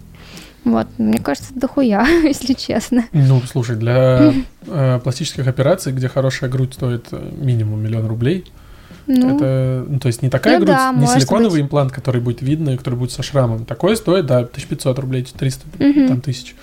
Вот, 0.64 0.86
мне 0.98 1.18
кажется, 1.18 1.50
дохуя, 1.54 2.06
если 2.22 2.54
честно. 2.54 3.04
Ну, 3.12 3.40
слушай, 3.50 3.76
для 3.76 4.32
э, 4.66 5.00
пластических 5.02 5.46
операций, 5.46 5.92
где 5.92 6.08
хорошая 6.08 6.50
грудь 6.50 6.74
стоит 6.74 7.08
минимум 7.10 7.82
миллион 7.82 8.06
рублей, 8.06 8.44
ну, 9.06 9.36
это, 9.36 9.84
ну, 9.88 9.98
то 9.98 10.06
есть 10.06 10.22
не 10.22 10.30
такая 10.30 10.58
ну, 10.58 10.64
грудь, 10.64 10.76
да, 10.76 10.92
не 10.92 11.06
силиконовый 11.06 11.60
быть. 11.60 11.66
имплант, 11.66 11.90
который 11.90 12.20
будет 12.20 12.40
видно, 12.40 12.76
который 12.76 12.94
будет 12.94 13.10
со 13.10 13.22
шрамом. 13.22 13.64
Такое 13.64 13.96
стоит, 13.96 14.26
да, 14.26 14.38
1500 14.38 14.98
рублей, 14.98 15.24
300 15.24 15.66
угу. 15.66 16.08
там, 16.08 16.20
тысяч. 16.20 16.54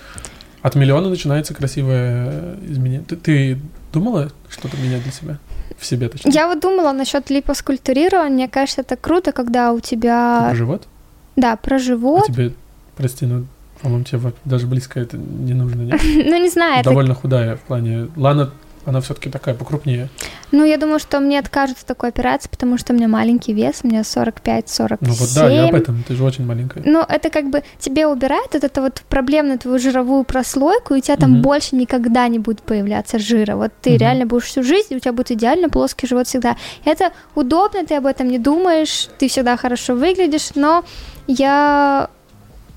От 0.62 0.74
миллиона 0.74 1.10
начинается 1.10 1.52
красивое 1.52 2.56
изменение. 2.66 3.02
Ты, 3.06 3.16
ты 3.16 3.58
думала 3.92 4.30
что-то 4.48 4.76
менять 4.78 5.02
для 5.02 5.12
себя? 5.12 5.38
В 5.78 5.84
себе, 5.84 6.08
точнее? 6.08 6.32
Я 6.32 6.46
вот 6.46 6.60
думала 6.60 6.92
насчет 6.92 7.30
липоскультурирования. 7.30 8.30
Мне 8.30 8.48
кажется, 8.48 8.82
это 8.82 8.96
круто, 8.96 9.32
когда 9.32 9.72
у 9.72 9.80
тебя... 9.80 10.46
Про 10.48 10.56
живот? 10.56 10.88
Да, 11.36 11.56
про 11.56 11.78
живот. 11.78 12.24
А 12.28 12.32
тебе, 12.32 12.52
прости, 12.96 13.26
ну 13.26 13.46
по-моему, 13.82 14.04
тебе 14.04 14.32
даже 14.44 14.66
близко 14.66 15.00
это 15.00 15.16
не 15.16 15.54
нужно, 15.54 15.82
нет? 15.82 16.00
ну, 16.04 16.42
не 16.42 16.50
знаю. 16.50 16.84
Довольно 16.84 17.14
худая 17.14 17.56
в 17.56 17.60
плане... 17.60 18.08
Лана, 18.16 18.50
она 18.86 19.00
все-таки 19.00 19.28
такая 19.28 19.54
покрупнее. 19.54 20.08
Ну, 20.52 20.64
я 20.64 20.78
думаю, 20.78 20.98
что 20.98 21.20
мне 21.20 21.38
откажут 21.38 21.78
в 21.78 21.84
такой 21.84 22.08
операции, 22.08 22.48
потому 22.48 22.78
что 22.78 22.92
у 22.92 22.96
меня 22.96 23.08
маленький 23.08 23.52
вес, 23.52 23.80
у 23.82 23.88
меня 23.88 24.00
45-47. 24.00 24.98
Ну 25.00 25.12
вот 25.12 25.28
да, 25.34 25.50
я 25.50 25.68
об 25.68 25.74
этом, 25.74 26.02
ты 26.02 26.14
же 26.14 26.24
очень 26.24 26.46
маленькая. 26.46 26.82
Ну, 26.86 27.04
это 27.06 27.30
как 27.30 27.50
бы 27.50 27.62
тебе 27.78 28.06
убирает 28.06 28.48
вот 28.52 28.64
это 28.64 28.80
вот 28.80 29.02
проблемную 29.08 29.58
твою 29.58 29.78
жировую 29.78 30.24
прослойку, 30.24 30.94
и 30.94 30.98
у 30.98 31.00
тебя 31.00 31.16
там 31.16 31.34
угу. 31.34 31.42
больше 31.42 31.76
никогда 31.76 32.26
не 32.28 32.38
будет 32.38 32.62
появляться 32.62 33.18
жира. 33.18 33.56
Вот 33.56 33.70
ты 33.82 33.90
угу. 33.90 33.98
реально 33.98 34.26
будешь 34.26 34.44
всю 34.44 34.62
жизнь, 34.62 34.96
у 34.96 34.98
тебя 34.98 35.12
будет 35.12 35.30
идеально 35.30 35.68
плоский 35.68 36.06
живот 36.06 36.26
всегда. 36.26 36.56
Это 36.84 37.12
удобно, 37.34 37.84
ты 37.84 37.94
об 37.96 38.06
этом 38.06 38.28
не 38.28 38.38
думаешь, 38.38 39.08
ты 39.18 39.28
всегда 39.28 39.56
хорошо 39.56 39.94
выглядишь, 39.94 40.50
но 40.54 40.84
я 41.26 42.08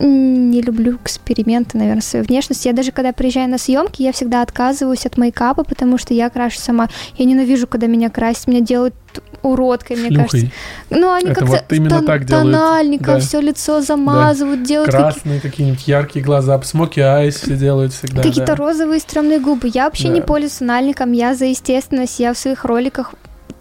не 0.03 0.61
люблю 0.61 0.97
эксперименты, 1.03 1.77
наверное, 1.77 2.01
своей 2.01 2.25
внешности. 2.25 2.67
Я 2.67 2.73
даже 2.73 2.91
когда 2.91 3.13
приезжаю 3.13 3.49
на 3.49 3.57
съемки, 3.57 4.01
я 4.01 4.11
всегда 4.11 4.41
отказываюсь 4.41 5.05
от 5.05 5.17
мейкапа, 5.17 5.63
потому 5.63 5.97
что 5.97 6.13
я 6.13 6.29
крашу 6.29 6.59
сама. 6.59 6.89
Я 7.17 7.25
ненавижу, 7.25 7.67
когда 7.67 7.87
меня 7.87 8.09
красят, 8.09 8.47
меня 8.47 8.61
делают 8.61 8.95
уродкой, 9.43 9.97
мне 9.97 10.07
Шлюхой. 10.07 10.29
кажется. 10.29 10.51
Ну, 10.89 11.13
они 11.13 11.27
как-то 11.27 11.45
вот 11.45 11.67
тон- 11.67 12.05
так 12.05 12.25
тональником 12.25 13.15
да. 13.15 13.19
все 13.19 13.41
лицо 13.41 13.81
замазывают, 13.81 14.61
да. 14.61 14.65
делают 14.65 14.91
красные 14.91 15.35
какие... 15.35 15.51
какие-нибудь 15.51 15.87
яркие 15.87 16.25
глаза, 16.25 16.61
смоки 16.61 16.99
айс 16.99 17.35
все 17.35 17.55
делают 17.55 17.93
всегда. 17.93 18.23
Какие-то 18.23 18.45
да. 18.45 18.55
розовые 18.55 18.99
стрёмные 18.99 19.39
губы. 19.39 19.69
Я 19.73 19.85
вообще 19.85 20.07
да. 20.07 20.15
не 20.15 20.21
пользуюсь 20.21 20.53
тональником, 20.53 21.11
я 21.11 21.35
за 21.35 21.45
естественность, 21.45 22.19
я 22.19 22.33
в 22.33 22.37
своих 22.37 22.65
роликах 22.65 23.13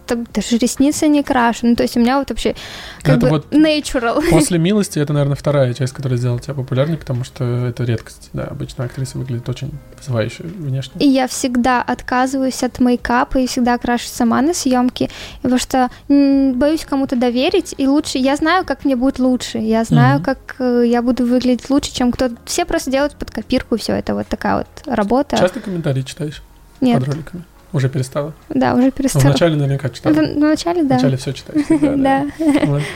там 0.05 0.25
даже 0.33 0.57
ресницы 0.57 1.07
не 1.07 1.23
крашу. 1.23 1.67
Ну, 1.67 1.75
то 1.75 1.83
есть 1.83 1.97
у 1.97 1.99
меня 1.99 2.19
вот 2.19 2.29
вообще 2.29 2.55
как 3.01 3.17
это 3.17 3.25
бы 3.25 3.29
вот 3.29 3.51
natural. 3.51 4.23
После 4.29 4.57
«Милости» 4.59 4.99
это, 4.99 5.13
наверное, 5.13 5.35
вторая 5.35 5.73
часть, 5.73 5.93
которая 5.93 6.17
сделала 6.17 6.39
тебя 6.39 6.53
популярней, 6.53 6.97
потому 6.97 7.23
что 7.23 7.43
это 7.43 7.83
редкость. 7.83 8.29
Да, 8.33 8.43
обычно 8.43 8.85
актриса 8.85 9.17
выглядит 9.17 9.47
очень 9.49 9.71
вызывающе 9.97 10.43
внешне. 10.43 10.93
И 10.99 11.07
я 11.07 11.27
всегда 11.27 11.81
отказываюсь 11.81 12.63
от 12.63 12.79
мейкапа 12.79 13.37
и 13.37 13.47
всегда 13.47 13.77
крашу 13.77 14.07
сама 14.07 14.41
на 14.41 14.53
съемки, 14.53 15.09
потому 15.41 15.59
что 15.59 15.89
боюсь 16.07 16.85
кому-то 16.85 17.15
доверить, 17.15 17.73
и 17.77 17.87
лучше... 17.87 18.17
Я 18.17 18.35
знаю, 18.35 18.65
как 18.65 18.85
мне 18.85 18.95
будет 18.95 19.19
лучше, 19.19 19.57
я 19.57 19.83
знаю, 19.83 20.19
mm-hmm. 20.19 20.23
как 20.23 20.55
э, 20.59 20.83
я 20.85 21.01
буду 21.01 21.25
выглядеть 21.25 21.69
лучше, 21.69 21.93
чем 21.93 22.11
кто-то... 22.11 22.35
Все 22.45 22.65
просто 22.65 22.91
делают 22.91 23.15
под 23.15 23.31
копирку, 23.31 23.77
все 23.77 23.93
это 23.93 24.13
вот 24.13 24.27
такая 24.27 24.57
вот 24.57 24.67
работа. 24.85 25.37
Часто 25.37 25.59
комментарии 25.59 26.01
читаешь? 26.01 26.41
Нет. 26.81 26.99
Под 26.99 27.13
роликами? 27.13 27.43
Уже 27.73 27.89
перестала? 27.89 28.33
Да, 28.49 28.75
уже 28.75 28.91
перестала. 28.91 29.23
Но 29.23 29.29
вначале 29.29 29.55
наверняка 29.55 29.89
читала. 29.89 30.13
В, 30.13 30.37
начале, 30.37 30.83
да. 30.83 30.95
Вначале 30.95 31.17
все 31.17 31.33
читаешь. 31.33 31.65
Да. 32.03 32.25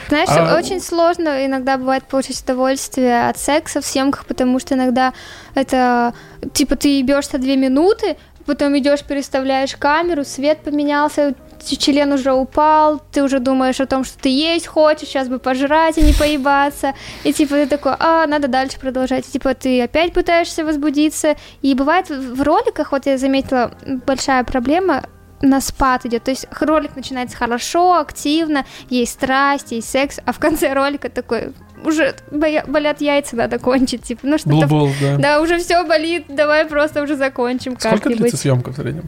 Знаешь, 0.07 0.29
а 0.29 0.55
очень 0.57 0.79
сложно 0.79 1.45
иногда 1.45 1.77
бывает 1.77 2.03
получить 2.03 2.41
удовольствие 2.41 3.27
от 3.27 3.37
секса 3.39 3.81
в 3.81 3.85
съемках, 3.85 4.25
потому 4.27 4.59
что 4.59 4.75
иногда 4.75 5.13
это 5.55 6.13
типа 6.53 6.75
ты 6.75 6.99
ебешься 6.99 7.39
две 7.39 7.57
минуты, 7.57 8.17
потом 8.45 8.77
идешь, 8.77 9.03
переставляешь 9.03 9.75
камеру, 9.75 10.23
свет 10.23 10.59
поменялся, 10.59 11.33
член 11.63 12.13
уже 12.13 12.33
упал, 12.33 13.01
ты 13.11 13.23
уже 13.23 13.39
думаешь 13.39 13.79
о 13.79 13.85
том, 13.85 14.03
что 14.03 14.17
ты 14.19 14.29
есть 14.29 14.67
хочешь, 14.67 15.07
сейчас 15.09 15.27
бы 15.27 15.39
пожрать, 15.39 15.97
и 15.97 16.01
не 16.01 16.13
поебаться, 16.13 16.93
и 17.23 17.33
типа 17.33 17.55
ты 17.55 17.67
такой, 17.67 17.93
а, 17.99 18.25
надо 18.27 18.47
дальше 18.47 18.79
продолжать, 18.79 19.27
и 19.27 19.31
типа 19.31 19.53
ты 19.53 19.81
опять 19.81 20.13
пытаешься 20.13 20.65
возбудиться, 20.65 21.35
и 21.61 21.73
бывает 21.73 22.09
в 22.09 22.41
роликах, 22.41 22.91
вот 22.91 23.05
я 23.05 23.17
заметила, 23.17 23.71
большая 24.05 24.43
проблема, 24.43 25.03
на 25.41 25.61
спад 25.61 26.05
идет. 26.05 26.23
То 26.23 26.31
есть 26.31 26.47
ролик 26.59 26.95
начинается 26.95 27.37
хорошо, 27.37 27.99
активно, 27.99 28.65
есть 28.89 29.13
страсть, 29.13 29.71
есть 29.71 29.89
секс, 29.89 30.19
а 30.25 30.31
в 30.31 30.39
конце 30.39 30.73
ролика 30.73 31.09
такой 31.09 31.53
уже 31.85 32.15
болят 32.31 33.01
яйца, 33.01 33.35
надо 33.35 33.59
кончить, 33.59 34.03
типа, 34.03 34.21
ну 34.23 34.37
что-то... 34.37 34.67
Был, 34.67 34.89
да. 34.99 35.17
да, 35.17 35.41
уже 35.41 35.59
все 35.59 35.83
болит, 35.85 36.25
давай 36.27 36.65
просто 36.65 37.03
уже 37.03 37.15
закончим 37.15 37.77
Сколько 37.79 38.09
длится 38.09 38.37
съемка 38.37 38.71
в 38.71 38.75
среднем? 38.75 39.03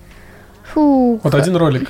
Фу. 0.73 1.19
Вот 1.23 1.33
один 1.33 1.55
ролик. 1.55 1.89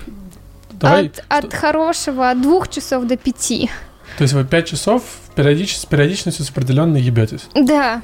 Давай. 0.79 1.07
От, 1.07 1.45
от 1.45 1.53
хорошего 1.53 2.29
от 2.29 2.41
двух 2.41 2.69
часов 2.69 3.05
до 3.05 3.17
пяти. 3.17 3.69
То 4.17 4.23
есть 4.23 4.33
вы 4.33 4.43
пять 4.43 4.67
часов 4.67 5.03
периодич... 5.35 5.77
с 5.77 5.85
периодичностью 5.85 6.45
с 6.45 6.49
определенной 6.49 7.01
ебетесь? 7.01 7.47
Да. 7.55 8.01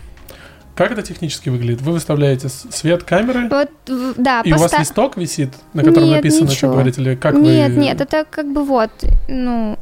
Как 0.76 0.92
это 0.92 1.02
технически 1.04 1.48
выглядит? 1.48 1.82
Вы 1.82 1.94
выставляете 1.94 2.50
свет 2.50 3.04
камеры, 3.04 3.48
Вот, 3.50 3.70
да. 4.18 4.42
и 4.44 4.50
у 4.52 4.58
вас 4.58 4.64
поста- 4.64 4.80
листок 4.82 5.16
висит, 5.16 5.54
на 5.74 5.84
котором 5.84 6.08
Нет, 6.08 6.18
написано, 6.18 6.48
что 6.48 6.56
ничего. 6.56 6.72
говорить, 6.74 6.98
или 6.98 7.16
как 7.16 7.34
нет, 7.36 7.72
вы... 7.72 7.78
нет, 7.82 8.02
это 8.02 8.26
как 8.30 8.52
бы 8.52 8.64
вот, 8.64 8.90
ну, 9.30 9.78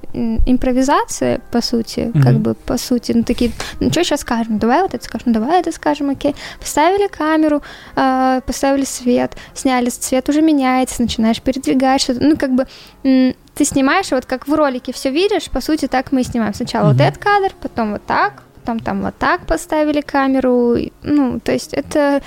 импровизация, 0.46 1.42
по 1.52 1.62
сути, 1.62 2.12
Мгм. 2.14 2.24
как 2.24 2.36
бы, 2.40 2.54
по 2.54 2.78
сути, 2.78 3.12
ну, 3.14 3.24
такие, 3.24 3.52
ну, 3.80 3.90
что 3.92 4.04
сейчас 4.04 4.22
скажем, 4.22 4.60
давай 4.60 4.82
вот 4.84 4.94
это 4.94 5.04
скажем, 5.04 5.24
ну, 5.28 5.34
давай 5.34 5.60
это 5.62 5.72
скажем, 5.72 6.10
окей. 6.12 6.36
Поставили 6.60 7.08
камеру, 7.08 7.62
э, 7.96 8.42
поставили 8.46 8.86
свет, 8.86 9.36
сняли, 9.56 9.90
цвет 9.90 10.30
уже 10.30 10.42
меняется, 10.42 11.02
начинаешь 11.02 11.42
передвигать 11.42 12.02
что-то, 12.02 12.24
ну, 12.24 12.38
как 12.38 12.52
бы, 12.54 12.68
ты 13.04 13.66
снимаешь, 13.66 14.12
вот 14.12 14.26
как 14.26 14.48
в 14.48 14.54
ролике 14.54 14.94
все 14.94 15.10
видишь, 15.12 15.50
по 15.50 15.60
сути, 15.62 15.88
так 15.88 16.12
мы 16.12 16.22
и 16.22 16.24
снимаем. 16.24 16.54
Сначала 16.54 16.88
вот 16.88 16.96
Мгм. 16.96 17.04
этот 17.04 17.18
кадр, 17.24 17.52
потом 17.62 17.94
вот 17.94 18.06
так, 18.06 18.44
потом 18.64 18.80
там 18.80 19.02
вот 19.02 19.16
так 19.18 19.46
поставили 19.46 20.00
камеру, 20.02 20.78
ну, 21.04 21.40
то 21.40 21.52
есть 21.52 21.74
это 21.74 22.22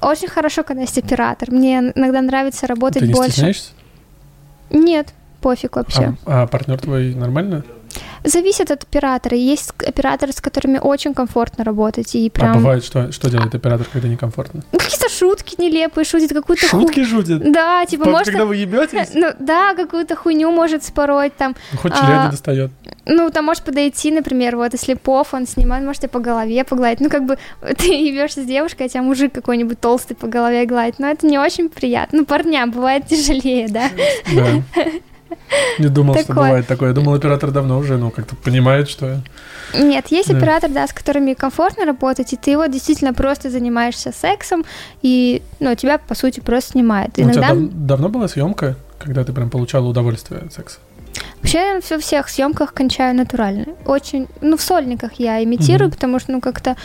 очень 0.00 0.26
хорошо, 0.28 0.64
когда 0.64 0.82
есть 0.82 0.98
оператор. 0.98 1.50
Мне 1.52 1.92
иногда 1.94 2.20
нравится 2.20 2.66
работать 2.66 3.00
Ты 3.02 3.06
не 3.08 3.14
больше. 3.14 3.30
стесняешься? 3.32 3.70
Нет, 4.70 5.14
пофиг 5.40 5.76
вообще. 5.76 6.14
А, 6.26 6.46
партнер 6.48 6.80
твой 6.80 7.14
нормально? 7.14 7.64
Зависит 8.24 8.70
от 8.70 8.82
оператора. 8.84 9.36
Есть 9.36 9.72
операторы, 9.86 10.32
с 10.32 10.40
которыми 10.40 10.78
очень 10.78 11.14
комфортно 11.14 11.64
работать. 11.64 12.14
И 12.14 12.28
А 12.28 12.30
прям 12.30 12.52
бывает, 12.58 12.84
что, 12.84 13.10
что 13.12 13.28
делает 13.30 13.54
оператор, 13.54 13.86
когда 13.92 14.08
некомфортно? 14.08 14.62
ну, 14.72 14.78
какие-то 14.78 15.08
шутки 15.08 15.60
нелепые, 15.60 16.04
шутит 16.04 16.32
какую-то 16.32 16.68
ху- 16.68 16.80
Шутки 16.82 17.04
шутит? 17.04 17.52
Да, 17.52 17.84
типа, 17.86 18.04
Вот 18.04 18.10
может... 18.12 18.26
Когда 18.28 18.44
вы 18.44 18.56
ебетесь, 18.56 19.10
Ну, 19.14 19.30
да, 19.38 19.74
какую-то 19.74 20.14
хуйню 20.16 20.50
может 20.52 20.84
спороть 20.84 21.36
там. 21.36 21.56
хоть 21.80 21.92
а, 21.94 22.30
достает. 22.30 22.70
Ну, 23.06 23.30
там 23.30 23.44
может 23.46 23.64
подойти, 23.64 24.10
например, 24.12 24.56
вот, 24.56 24.72
если 24.72 24.94
пов, 24.94 25.34
он 25.34 25.46
снимает, 25.46 25.84
может, 25.84 26.02
тебя 26.02 26.08
по 26.10 26.20
голове 26.20 26.62
погладить. 26.64 27.00
Ну, 27.00 27.10
как 27.10 27.24
бы 27.26 27.38
ты 27.78 27.86
ебешься 27.86 28.42
с 28.42 28.46
девушкой, 28.46 28.86
а 28.86 28.88
тебя 28.88 29.02
мужик 29.02 29.32
какой-нибудь 29.32 29.80
толстый 29.80 30.14
по 30.14 30.26
голове 30.28 30.64
гладит. 30.66 30.98
Но 30.98 31.08
это 31.08 31.26
не 31.26 31.38
очень 31.38 31.68
приятно. 31.68 32.20
Ну, 32.20 32.24
парням 32.24 32.70
бывает 32.70 33.06
тяжелее, 33.06 33.68
да. 33.68 33.90
Да. 34.34 34.62
Не 35.78 35.88
думал, 35.88 36.14
что 36.14 36.26
Такое. 36.26 36.44
бывает 36.46 36.66
такое. 36.66 36.88
Я 36.90 36.94
думал, 36.94 37.14
оператор 37.14 37.50
давно 37.50 37.78
уже, 37.78 37.96
ну, 37.98 38.10
как-то 38.10 38.36
понимает, 38.36 38.88
что... 38.88 39.20
Нет, 39.74 40.06
есть 40.10 40.28
Да. 40.30 40.36
оператор, 40.36 40.70
да, 40.70 40.86
с 40.86 40.92
которыми 40.92 41.34
комфортно 41.34 41.84
работать, 41.84 42.32
и 42.32 42.36
ты 42.36 42.56
вот 42.56 42.70
действительно 42.70 43.14
просто 43.14 43.50
занимаешься 43.50 44.12
сексом, 44.12 44.64
и, 45.02 45.42
ну, 45.60 45.74
тебя, 45.74 45.98
по 45.98 46.14
сути, 46.14 46.40
просто 46.40 46.72
снимает. 46.72 47.10
У 47.10 47.12
тебя 47.14 47.24
Иногда... 47.24 47.48
дав- 47.48 47.70
давно 47.72 48.08
была 48.08 48.28
съемка, 48.28 48.76
когда 48.98 49.24
ты 49.24 49.32
прям 49.32 49.48
получала 49.50 49.86
удовольствие 49.88 50.40
от 50.40 50.52
секса? 50.52 50.78
Вообще 51.42 51.58
я 51.58 51.80
во 51.90 51.98
всех 51.98 52.28
съемках 52.28 52.72
кончаю 52.72 53.14
натурально. 53.16 53.66
Очень, 53.84 54.28
ну, 54.40 54.56
в 54.56 54.62
сольниках 54.62 55.12
я 55.14 55.42
имитирую, 55.42 55.88
Мгм. 55.88 55.94
потому 55.94 56.18
что, 56.20 56.32
ну, 56.32 56.40
как-то, 56.40 56.76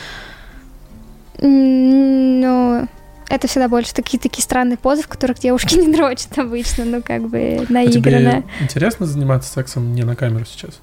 ну, 1.40 2.88
это 3.28 3.46
всегда 3.46 3.68
больше 3.68 3.92
такие 3.94 4.18
такие 4.18 4.42
странные 4.42 4.76
позы, 4.78 5.02
в 5.02 5.08
которых 5.08 5.38
девушки 5.38 5.74
не 5.78 5.92
дрочат 5.92 6.38
обычно, 6.38 6.84
ну, 6.84 7.02
как 7.02 7.28
бы 7.28 7.66
А 7.68 7.72
наигранно. 7.72 8.42
тебе 8.42 8.44
интересно 8.60 9.06
заниматься 9.06 9.52
сексом 9.52 9.94
не 9.94 10.02
на 10.04 10.16
камеру 10.16 10.44
сейчас? 10.44 10.80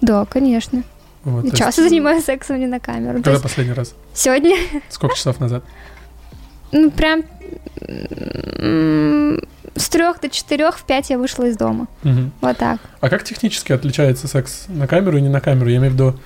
Да, 0.00 0.24
конечно. 0.26 0.82
Вот, 1.24 1.44
часто 1.56 1.82
есть, 1.82 1.90
занимаюсь 1.90 2.24
сексом 2.24 2.60
не 2.60 2.66
на 2.66 2.78
камеру. 2.78 3.14
Когда 3.14 3.32
есть 3.32 3.42
последний 3.42 3.72
раз? 3.72 3.94
сегодня, 4.14 4.56
Сколько 4.88 5.16
часов 5.16 5.40
назад? 5.40 5.64
ну, 6.72 6.90
прям 6.90 7.22
с 9.74 9.88
трех 9.88 10.20
до 10.20 10.28
четырех 10.28 10.78
в 10.78 10.84
пять 10.84 11.10
я 11.10 11.18
вышла 11.18 11.44
из 11.44 11.56
дома. 11.56 11.86
Мгм. 12.02 12.32
Вот 12.40 12.56
так. 12.56 12.80
А 13.00 13.08
как 13.08 13.24
технически 13.24 13.72
отличается 13.72 14.26
секс 14.28 14.64
на 14.68 14.86
камеру 14.86 15.18
и 15.18 15.20
не 15.20 15.28
на 15.28 15.40
камеру? 15.40 15.68
Я 15.68 15.76
имею 15.78 15.90
в 15.90 15.94
виду, 15.94 16.18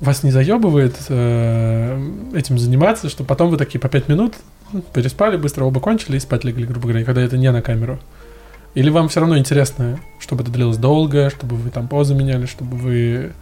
вас 0.00 0.22
не 0.22 0.30
заебывает 0.30 0.94
э, 1.08 1.98
этим 2.34 2.58
заниматься, 2.58 3.08
что 3.08 3.24
потом 3.24 3.50
вы 3.50 3.56
такие 3.56 3.80
по 3.80 3.88
пять 3.88 4.08
минут 4.08 4.34
ну, 4.34 4.38
переспали, 4.92 5.36
быстро 5.36 5.64
оба 5.64 5.80
кончили 5.80 6.16
и 6.16 6.20
спать 6.20 6.44
легли, 6.44 6.66
грубо 6.66 6.88
говоря, 6.88 7.04
когда 7.04 7.22
это 7.22 7.36
не 7.36 7.50
на 7.50 7.62
камеру? 7.62 7.98
Или 8.74 8.90
вам 8.90 9.08
все 9.08 9.20
равно 9.20 9.38
интересно, 9.38 10.00
чтобы 10.18 10.42
это 10.42 10.50
длилось 10.50 10.78
долго, 10.78 11.30
чтобы 11.30 11.56
вы 11.56 11.70
там 11.70 11.86
позы 11.88 12.14
меняли, 12.14 12.46
чтобы 12.46 12.76
вы 12.76 13.32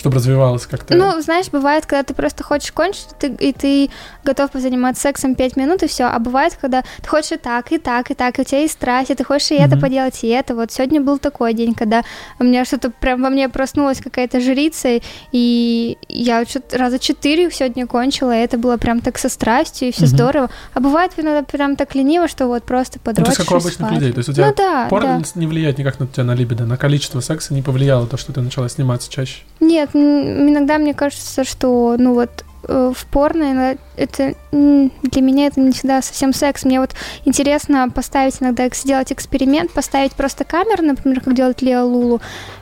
чтобы 0.00 0.16
развивалось 0.16 0.66
как-то? 0.66 0.94
Ну, 0.94 1.20
знаешь, 1.20 1.48
бывает, 1.50 1.86
когда 1.86 2.02
ты 2.02 2.14
просто 2.14 2.42
хочешь 2.42 2.72
кончить, 2.72 3.06
ты, 3.18 3.28
и 3.28 3.52
ты 3.52 3.90
готов 4.24 4.50
позаниматься 4.50 5.02
сексом 5.02 5.34
5 5.34 5.56
минут, 5.56 5.82
и 5.82 5.86
все. 5.86 6.04
А 6.04 6.18
бывает, 6.18 6.56
когда 6.60 6.82
ты 7.02 7.08
хочешь 7.08 7.32
и 7.32 7.36
так, 7.36 7.70
и 7.72 7.78
так, 7.78 8.10
и 8.10 8.14
так, 8.14 8.38
и 8.38 8.42
у 8.42 8.44
тебя 8.44 8.60
есть 8.60 8.74
страсть, 8.74 9.10
и 9.10 9.14
ты 9.14 9.22
хочешь 9.24 9.50
и 9.50 9.54
это 9.56 9.76
Мгм. 9.76 9.80
поделать, 9.80 10.18
и 10.24 10.28
это. 10.28 10.54
Вот 10.54 10.72
сегодня 10.72 11.00
был 11.00 11.18
такой 11.18 11.52
день, 11.54 11.74
когда 11.74 12.02
у 12.38 12.44
меня 12.44 12.64
что-то 12.64 12.90
прям 12.90 13.22
во 13.22 13.30
мне 13.30 13.48
проснулась 13.48 14.00
какая-то 14.00 14.40
жрица, 14.40 15.00
и 15.32 15.98
я 16.08 16.44
что-то 16.46 16.78
раза 16.78 16.98
четыре 16.98 17.50
сегодня 17.50 17.86
кончила, 17.86 18.34
и 18.36 18.40
это 18.42 18.56
было 18.58 18.76
прям 18.78 19.00
так 19.00 19.18
со 19.18 19.28
страстью, 19.28 19.88
и 19.88 19.92
все 19.92 20.06
Мгм. 20.06 20.08
здорово. 20.16 20.50
А 20.74 20.80
бывает 20.80 21.12
иногда 21.16 21.42
прям 21.42 21.76
так 21.76 21.94
лениво, 21.94 22.26
что 22.28 22.46
вот 22.46 22.64
просто 22.64 22.98
Ну, 22.98 23.04
то 23.04 23.14
подрочишь 23.14 23.38
есть 23.38 23.48
как 23.48 23.50
у 23.50 23.60
обычных 23.60 23.88
спать. 23.88 23.92
людей. 23.92 24.12
То 24.12 24.18
есть 24.18 24.28
у 24.30 24.32
тебя 24.32 24.46
Ну 24.48 24.54
да, 24.56 24.86
порно 24.88 25.20
да. 25.20 25.40
не 25.40 25.46
влияет 25.46 25.78
никак 25.78 26.00
на 26.00 26.06
тебя 26.06 26.24
на 26.24 26.34
либидо, 26.34 26.64
на 26.64 26.76
количество 26.76 27.20
секса 27.20 27.52
не 27.52 27.62
повлияло 27.62 28.06
то, 28.06 28.16
что 28.16 28.32
ты 28.32 28.40
начала 28.40 28.68
сниматься 28.68 29.10
чаще. 29.10 29.42
Нет, 29.60 29.90
иногда 29.94 30.78
мне 30.78 30.94
кажется, 30.94 31.44
что, 31.44 31.96
ну 31.98 32.14
вот, 32.14 32.44
э, 32.66 32.92
в 32.96 33.04
порно 33.06 33.76
это 33.96 34.34
для 34.52 35.22
меня 35.22 35.46
это 35.46 35.60
не 35.60 35.72
всегда 35.72 36.00
совсем 36.02 36.32
секс. 36.32 36.64
Мне 36.64 36.80
вот 36.80 36.90
интересно 37.26 37.88
поставить 37.90 38.36
иногда, 38.40 38.68
сделать 38.70 39.12
эксперимент, 39.12 39.70
поставить 39.72 40.12
просто 40.12 40.44
камеру, 40.44 40.82
например, 40.82 41.20
как 41.20 41.34
делает 41.34 41.60
Лео 41.62 41.84
Лулу, 41.86 42.20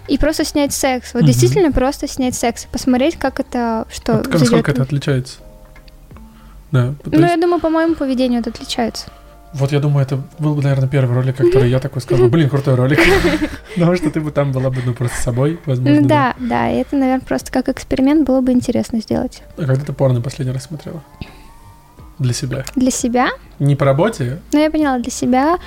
и 0.08 0.18
просто 0.18 0.44
снять 0.44 0.72
секс. 0.74 1.14
Вот 1.14 1.22
Мгм. 1.22 1.28
действительно 1.28 1.70
просто 1.72 2.08
снять 2.08 2.34
секс 2.34 2.64
и 2.64 2.68
посмотреть, 2.68 3.16
как 3.16 3.38
это, 3.40 3.86
что 3.92 4.14
Вот 4.14 4.26
насколько 4.28 4.46
зайдёт. 4.48 4.68
это 4.68 4.82
отличается? 4.82 5.38
Да. 6.72 6.94
Ну, 7.04 7.18
есть- 7.20 7.34
я 7.34 7.40
думаю, 7.40 7.60
по 7.60 7.70
моему 7.70 7.94
поведению 7.94 8.40
это 8.40 8.50
отличается. 8.50 9.06
Вот 9.54 9.72
я 9.72 9.80
думаю, 9.80 10.04
это 10.04 10.20
был 10.38 10.54
бы, 10.54 10.62
наверное, 10.62 10.88
первый 10.88 11.14
ролик, 11.14 11.36
который 11.36 11.70
я 11.70 11.80
такой 11.80 12.02
сказал, 12.02 12.28
блин, 12.28 12.50
крутой 12.50 12.74
ролик. 12.74 12.98
Потому 13.74 13.96
что 13.96 14.10
ты 14.10 14.20
бы 14.20 14.30
там 14.30 14.52
была 14.52 14.70
бы, 14.70 14.82
ну, 14.84 14.92
просто 14.92 15.20
собой, 15.20 15.58
возможно. 15.64 16.00
Ну, 16.00 16.06
да, 16.06 16.34
да, 16.38 16.68
это, 16.68 16.96
наверное, 16.96 17.24
просто 17.24 17.50
как 17.50 17.68
эксперимент 17.68 18.26
было 18.26 18.40
бы 18.40 18.52
интересно 18.52 19.00
сделать. 19.00 19.42
А 19.56 19.64
когда 19.64 19.84
ты 19.84 19.92
порно 19.92 20.20
последний 20.20 20.52
раз 20.52 20.64
смотрела? 20.64 21.02
Для 22.18 22.34
себя. 22.34 22.64
Для 22.74 22.90
себя 22.90 23.28
Не 23.58 23.76
по 23.76 23.84
работе? 23.84 24.40
Ну, 24.52 24.60
я 24.60 24.70
поняла, 24.70 24.98
для 24.98 25.10
себя. 25.10 25.58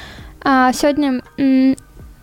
А, 0.43 0.73
сегодня 0.73 1.21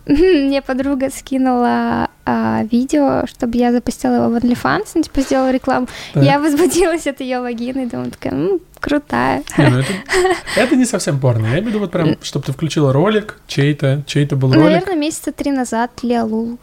мне 0.47 0.61
подруга 0.61 1.09
скинула 1.11 2.09
а, 2.25 2.63
видео, 2.71 3.25
чтобы 3.27 3.57
я 3.57 3.71
запустила 3.71 4.15
его 4.15 4.29
в 4.29 4.35
OnlyFans, 4.37 4.87
ну, 4.95 5.03
типа 5.03 5.21
сделала 5.21 5.51
рекламу. 5.51 5.87
Да. 6.15 6.21
Я 6.21 6.39
возбудилась 6.39 7.05
от 7.05 7.21
ее 7.21 7.41
вагины, 7.41 7.87
думаю, 7.87 8.11
такая, 8.11 8.33
«М, 8.33 8.59
крутая. 8.79 9.43
Не, 9.57 9.67
ну 9.67 9.79
это, 9.79 9.93
это 10.55 10.75
не 10.75 10.85
совсем 10.85 11.19
порно. 11.19 11.45
Я 11.45 11.51
имею 11.53 11.65
в 11.65 11.67
виду 11.67 11.79
вот 11.79 11.91
прям, 11.91 12.15
чтобы 12.23 12.45
ты 12.45 12.53
включила 12.53 12.91
ролик, 12.91 13.37
чей-то, 13.47 14.03
чей-то 14.07 14.35
был 14.35 14.51
ролик 14.51 14.65
Наверное, 14.65 14.95
месяца 14.95 15.31
три 15.31 15.51
назад 15.51 15.91
Лео 16.01 16.25
Лулу. 16.25 16.57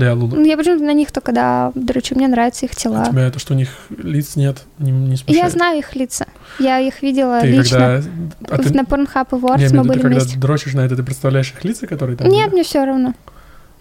Для 0.00 0.14
Лулу. 0.14 0.36
Ну, 0.36 0.44
я 0.44 0.56
почему-то 0.56 0.82
на 0.84 0.92
них 0.92 1.12
только, 1.12 1.32
да, 1.32 1.70
дрочу, 1.74 2.14
мне 2.16 2.26
нравятся 2.28 2.66
их 2.66 2.72
А 2.72 2.76
тела. 2.76 3.06
тебя 3.06 3.30
то, 3.30 3.38
что 3.38 3.54
у 3.54 3.56
них 3.56 3.68
лиц 3.96 4.36
нет, 4.36 4.62
не, 4.78 4.90
не 4.90 5.16
смущает? 5.16 5.44
Я 5.44 5.50
знаю 5.50 5.78
их 5.78 5.94
лица. 5.94 6.26
Я 6.58 6.78
их 6.80 7.02
видела 7.02 7.40
Ты 7.40 7.48
лично. 7.48 8.02
когда... 8.40 8.54
А 8.54 8.58
ты, 8.58 8.74
На 8.74 8.80
Pornhub 8.82 9.08
я 9.14 9.38
Awards 9.38 9.56
имею 9.58 9.70
в 9.70 9.74
мы 9.74 9.82
были 9.84 9.98
ты 9.98 10.02
когда 10.02 10.20
вместе. 10.20 10.38
дрочишь 10.38 10.74
на 10.74 10.80
это, 10.80 10.96
ты 10.96 11.02
представляешь 11.02 11.52
их 11.52 11.64
лица, 11.64 11.86
которые 11.86 12.16
там 12.16 12.28
Нет, 12.28 12.46
были? 12.46 12.54
мне 12.54 12.62
все 12.64 12.84
равно. 12.84 13.14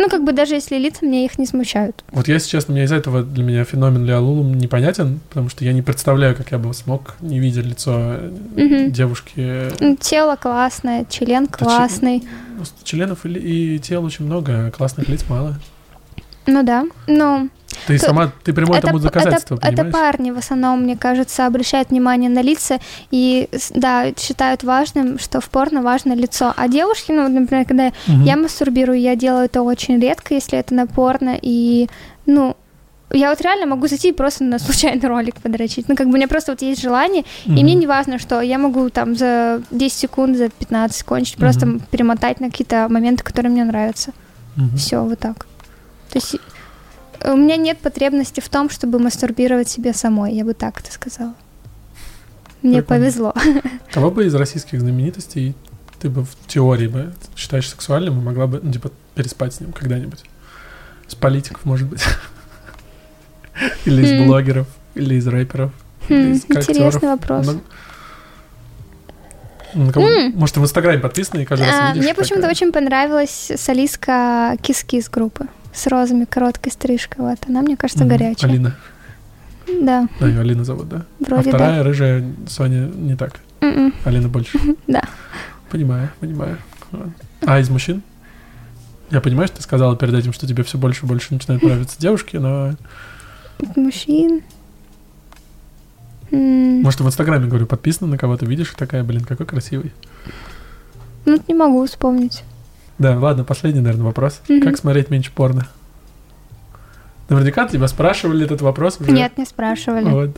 Ну, 0.01 0.07
как 0.07 0.24
бы 0.24 0.32
даже 0.32 0.53
если 0.55 0.78
лица 0.78 1.03
мне 1.05 1.26
их 1.26 1.38
не 1.38 1.45
смущают. 1.45 2.05
Вот 2.13 2.30
если 2.30 2.47
честно, 2.47 2.74
мне 2.74 2.86
из-за 2.86 2.95
этого 2.95 3.22
для 3.22 3.43
меня 3.43 3.65
феномен 3.65 4.05
Леолулу 4.05 4.43
непонятен, 4.43 5.20
потому 5.28 5.49
что 5.49 5.65
я 5.65 5.74
не 5.74 5.82
представляю, 5.82 6.38
как 6.38 6.51
я 6.51 6.57
бы 6.57 6.74
смог, 6.74 7.15
не 7.20 7.38
видя 7.39 7.59
лицо 7.59 8.15
Мгм. 8.55 8.91
девушки. 8.93 9.70
Ну, 9.82 9.97
Тело 9.97 10.38
классное, 10.38 11.05
член 11.09 11.47
классный. 11.47 12.24
Ну, 12.57 12.63
Членов 12.86 13.26
и, 13.26 13.76
и 13.76 13.80
тел 13.80 14.05
очень 14.05 14.24
много, 14.26 14.67
а 14.67 14.72
классных 14.72 15.09
лиц 15.09 15.26
мало. 15.28 15.55
Ну 16.52 16.64
да. 16.64 16.86
Ну, 17.08 17.50
Ты 17.88 17.97
То- 18.00 18.06
сама, 18.08 18.32
ты 18.43 18.52
прямое 18.54 18.82
тому 18.82 19.00
доказательство, 19.00 19.56
это, 19.62 19.68
это 19.68 19.86
парни 19.86 20.32
в 20.32 20.38
основном, 20.38 20.82
мне 20.84 20.97
кажется, 20.97 21.45
обращают 21.45 21.91
внимание 21.91 22.30
на 22.30 22.41
лица 22.41 22.80
и, 23.12 23.47
да, 23.76 24.08
считают 24.18 24.64
важным, 24.64 25.20
что 25.20 25.39
в 25.39 25.50
порно 25.50 25.82
важно 25.82 26.14
лицо. 26.14 26.54
А 26.58 26.68
девушки, 26.68 27.12
ну, 27.12 27.28
например, 27.30 27.66
когда 27.66 27.91
Мгм. 28.08 28.24
я 28.24 28.36
мастурбирую, 28.36 29.00
я 29.00 29.16
делаю 29.16 29.45
это 29.45 29.62
очень 29.62 30.00
редко, 30.00 30.34
если 30.34 30.58
это 30.58 30.74
на 30.74 30.88
порно, 30.88 31.38
и, 31.41 31.88
ну, 32.26 32.56
я 33.12 33.30
вот 33.30 33.41
реально 33.41 33.66
могу 33.68 33.88
зайти 33.88 34.10
и 34.10 34.14
просто 34.14 34.43
на 34.43 34.60
случайный 34.60 35.08
ролик 35.08 35.36
подрочить. 35.36 35.88
Ну, 35.88 35.95
как 35.95 36.08
бы 36.08 36.14
у 36.14 36.16
меня 36.16 36.28
просто 36.28 36.52
вот 36.52 36.62
есть 36.62 36.82
желание, 36.82 37.24
и 37.45 37.50
Мгм. 37.52 37.62
мне 37.64 37.74
не 37.76 37.88
важно, 37.88 38.20
что 38.20 38.41
я 38.41 38.58
могу 38.58 38.89
там 38.89 39.16
за 39.16 39.62
10 39.72 39.97
секунд, 40.00 40.38
за 40.38 40.50
15 40.50 41.04
кончить, 41.04 41.38
просто 41.38 41.66
Мгм. 41.66 41.82
перемотать 41.91 42.39
на 42.41 42.50
какие-то 42.50 42.88
моменты, 42.89 43.24
которые 43.24 43.52
мне 43.52 43.64
нравятся. 43.64 44.12
Мгм. 44.56 44.76
Все, 44.78 45.04
вот 45.04 45.20
так. 45.20 45.45
То 46.10 46.18
есть 46.18 46.36
э, 47.20 47.32
у 47.32 47.38
меня 47.38 47.55
нет 47.57 47.78
потребности 47.80 48.39
в 48.39 48.49
том, 48.49 48.70
чтобы 48.70 48.99
мастурбировать 48.99 49.70
себе 49.70 49.93
самой, 49.93 50.34
я 50.34 50.43
бы 50.45 50.53
так 50.53 50.80
это 50.80 50.91
сказала. 50.91 51.34
Мне 52.62 52.82
Прикольно. 52.82 53.03
повезло. 53.05 53.34
Кого 53.91 54.12
бы 54.12 54.26
из 54.26 54.36
российских 54.36 54.82
знаменитостей 54.82 55.55
ты 55.99 56.10
бы 56.10 56.24
в 56.24 56.36
теории 56.47 56.88
бы 56.88 57.14
считаешь 57.36 57.70
сексуальным 57.70 58.20
и 58.20 58.24
могла 58.24 58.47
бы, 58.47 58.60
ну, 58.62 58.72
типа, 58.72 58.91
переспать 59.16 59.53
с 59.53 59.60
ним 59.60 59.72
когда-нибудь? 59.72 60.24
С 61.07 61.16
политиков, 61.16 61.66
может 61.66 61.88
быть. 61.88 62.03
Или 63.86 64.05
из 64.05 64.26
блогеров, 64.26 64.68
или 64.95 65.16
из 65.16 65.28
рэперов, 65.28 65.72
или 66.07 66.32
из 66.32 66.45
Интересный 66.45 67.10
вопрос. 67.10 67.45
Ну, 69.74 69.84
на 69.86 69.91
кого- 69.91 70.07
Может, 70.34 70.55
ты 70.55 70.62
в 70.62 70.64
Инстаграме 70.64 70.99
подписана 70.99 71.41
и 71.41 71.45
каждый 71.45 71.68
раз 71.68 71.76
А, 71.78 71.88
видишь? 71.89 72.03
Мне 72.05 72.16
почему-то 72.16 72.47
очень 72.47 72.72
понравилась 72.72 73.51
солистка 73.57 74.55
Кис-Кис 74.62 75.10
группы 75.10 75.47
с 75.74 75.88
розами, 75.88 76.26
короткой 76.26 76.72
стрижкой. 76.72 77.26
Вот 77.26 77.39
она, 77.47 77.61
мне 77.61 77.78
кажется, 77.78 78.03
Мгм. 78.05 78.09
горячая. 78.17 78.49
Алина. 78.51 78.76
Да, 79.82 80.07
Да, 80.20 80.28
ее 80.28 80.39
Алина 80.39 80.63
зовут, 80.63 80.89
да? 80.89 80.97
а 81.20 81.24
вроде 81.24 81.49
вторая 81.49 81.84
рыжая 81.84 82.24
Соня 82.47 82.88
не 82.88 83.15
так. 83.15 83.34
да. 83.61 83.67
М-м. 83.67 83.93
Алина 84.05 84.28
больше. 84.30 84.57
Да. 84.88 85.03
Понимаю, 85.70 86.09
понимаю. 86.20 86.57
А 87.45 87.59
из 87.59 87.70
мужчин? 87.70 88.01
Я 89.11 89.22
понимаю, 89.22 89.47
что 89.47 89.57
ты 89.57 89.63
сказала 89.63 89.95
перед 89.95 90.13
этим, 90.15 90.34
что 90.34 90.47
тебе 90.47 90.63
все 90.63 90.78
больше 90.80 91.05
и 91.05 91.09
больше 91.09 91.34
начинают 91.34 91.61
нравиться 91.63 91.95
девушки, 91.99 92.38
но 92.38 92.74
Мужчин. 93.76 94.41
Может 96.32 97.01
в 97.01 97.07
Инстаграме 97.07 97.47
говорю, 97.47 97.65
подписана 97.65 98.09
на 98.11 98.17
кого-то, 98.17 98.45
видишь, 98.45 98.74
такая, 98.78 99.03
блин, 99.03 99.24
какой 99.26 99.45
красивый. 99.45 99.91
Ну, 101.26 101.39
не 101.47 101.53
могу 101.53 101.86
вспомнить. 101.86 102.43
Да, 103.00 103.18
ладно, 103.18 103.43
последний, 103.43 103.82
наверное, 103.82 104.06
вопрос. 104.06 104.41
Мгм. 104.47 104.62
Как 104.62 104.78
смотреть 104.78 105.10
меньше 105.10 105.32
порно? 105.34 105.68
Наверняка 107.30 107.68
тебя 107.68 107.88
спрашивали 107.88 108.45
этот 108.45 108.62
вопрос 108.62 108.97
уже. 109.00 109.12
Нет, 109.12 109.38
не 109.38 109.45
спрашивали. 109.45 110.10
Вот. 110.10 110.38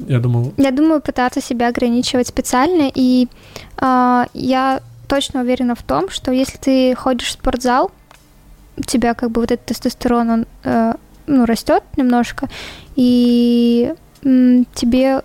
Я 0.00 0.20
думал, 0.20 0.52
Я 0.56 0.70
думаю, 0.70 1.00
пытаться 1.00 1.40
себя 1.40 1.68
ограничивать 1.68 2.28
специально, 2.28 2.90
и 2.94 3.28
а, 3.76 4.26
я 4.32 4.80
точно 5.08 5.40
уверена 5.40 5.74
в 5.74 5.82
том, 5.82 6.08
что 6.08 6.30
если 6.32 6.56
ты 6.56 6.94
ходишь 6.94 7.28
в 7.28 7.32
спортзал, 7.32 7.90
у 8.76 8.82
тебя 8.82 9.14
как 9.14 9.30
бы 9.30 9.40
вот 9.40 9.50
этот 9.50 9.66
тестостерон, 9.66 10.30
он 10.30 10.46
э, 10.62 10.92
ну, 11.26 11.44
растет 11.46 11.82
немножко, 11.96 12.48
и 12.94 13.92
м, 14.22 14.66
тебе 14.72 15.22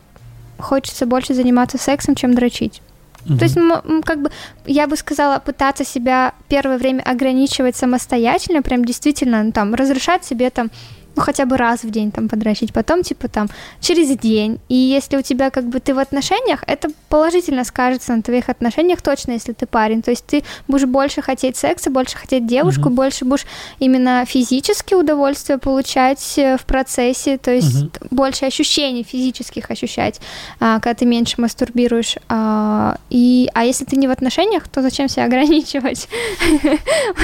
хочется 0.58 1.06
больше 1.06 1.36
заниматься 1.36 1.78
сексом, 1.78 2.16
чем 2.16 2.34
дрочить. 2.34 2.82
Мгм. 3.26 3.38
То 3.38 3.46
есть, 3.46 3.58
как 4.06 4.22
бы, 4.22 4.32
я 4.66 4.88
бы 4.88 4.96
сказала, 4.96 5.40
пытаться 5.40 5.86
себя 5.86 6.34
первое 6.48 6.78
время 6.78 7.02
ограничивать 7.02 7.76
самостоятельно, 7.76 8.62
прям 8.62 8.86
действительно, 8.86 9.44
ну, 9.44 9.52
там, 9.52 9.74
разрешать 9.76 10.26
себе 10.26 10.50
там, 10.50 10.72
ну, 11.16 11.22
хотя 11.22 11.46
бы 11.46 11.58
раз 11.58 11.84
в 11.84 11.90
день 11.90 12.12
там 12.12 12.30
подрочить, 12.30 12.74
потом, 12.74 13.04
типа, 13.04 13.28
там, 13.28 13.48
через 13.80 14.18
день. 14.18 14.60
И 14.70 14.76
если 14.76 15.18
у 15.18 15.22
тебя, 15.22 15.50
как 15.50 15.66
бы, 15.66 15.80
ты 15.80 15.94
в 15.94 16.00
отношениях, 16.00 16.64
это 16.68 16.90
положительно 17.10 17.64
скажется 17.64 18.16
на 18.16 18.22
твоих 18.24 18.50
отношениях 18.50 19.02
точно, 19.02 19.34
если 19.34 19.54
ты 19.54 19.66
парень. 19.68 20.02
То 20.02 20.12
есть 20.12 20.26
ты 20.26 20.44
будешь 20.68 20.86
больше 20.86 21.22
хотеть 21.22 21.56
секса, 21.58 21.90
больше 21.92 22.18
хотеть 22.18 22.48
девушку, 22.48 22.88
Мгм. 22.90 22.96
больше 22.96 23.26
будешь 23.26 23.46
именно 23.80 24.26
физически 24.26 24.96
удовольствие 24.96 25.58
получать 25.60 26.34
э, 26.38 26.58
в 26.58 26.66
процессе, 26.66 27.38
то 27.38 27.52
есть 27.52 27.76
Мгм. 27.76 27.92
больше 28.10 28.46
ощущений 28.46 29.04
физических 29.04 29.70
ощущать, 29.70 30.20
а, 30.60 30.80
когда 30.80 30.94
ты 30.96 31.06
меньше 31.06 31.36
мастурбируешь. 31.40 32.16
А, 32.30 32.98
и, 33.12 33.50
а 33.54 33.66
если 33.66 33.86
ты 33.86 33.98
не 33.98 34.08
в 34.08 34.12
отношениях, 34.12 34.68
то 34.68 34.82
зачем 34.82 35.08
себя 35.10 35.26
ограничивать? 35.26 36.08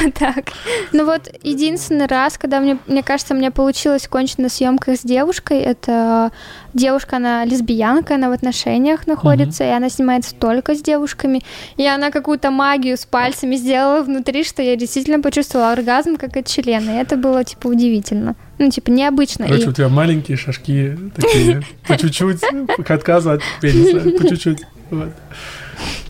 Вот 0.04 0.14
так. 0.14 0.46
Ну 0.92 1.06
вот 1.06 1.30
единственный 1.44 2.06
раз, 2.06 2.38
когда 2.38 2.60
мне, 2.60 2.78
мне 2.88 3.02
кажется, 3.04 3.34
мне 3.34 3.50
получилось 3.52 3.79
кончить 4.10 4.38
на 4.40 4.50
съемках 4.50 4.98
с 4.98 5.02
девушкой, 5.02 5.60
это 5.60 6.32
девушка, 6.74 7.18
она 7.18 7.46
лесбиянка, 7.46 8.16
она 8.16 8.30
в 8.30 8.34
отношениях 8.34 9.08
находится, 9.08 9.64
и 9.64 9.68
она 9.68 9.90
снимается 9.90 10.36
только 10.36 10.76
с 10.76 10.82
девушками, 10.82 11.42
и 11.78 11.86
она 11.86 12.12
какую-то 12.12 12.52
магию 12.52 12.98
с 12.98 13.06
пальцами 13.06 13.56
сделала 13.56 14.02
внутри, 14.04 14.44
что 14.44 14.62
я 14.62 14.76
действительно 14.76 15.22
почувствовала 15.22 15.72
оргазм 15.72 16.18
как 16.18 16.36
от 16.38 16.48
члена, 16.48 16.92
и 16.92 17.02
это 17.02 17.16
было, 17.18 17.44
типа, 17.44 17.68
удивительно. 17.68 18.36
Ну, 18.58 18.70
типа, 18.70 18.90
необычно. 18.92 19.46
Короче, 19.46 19.64
И- 19.66 19.70
у 19.70 19.74
тебя 19.74 19.90
маленькие 19.90 20.38
шажки 20.38 20.98
такие, 21.16 21.62
по 21.88 21.98
чуть-чуть, 21.98 22.42
к 22.86 22.92
отказу 22.92 23.32
от 23.32 23.42
пениса, 23.62 24.00
по 24.18 24.28
чуть-чуть. 24.28 24.60
Вот. 24.92 25.10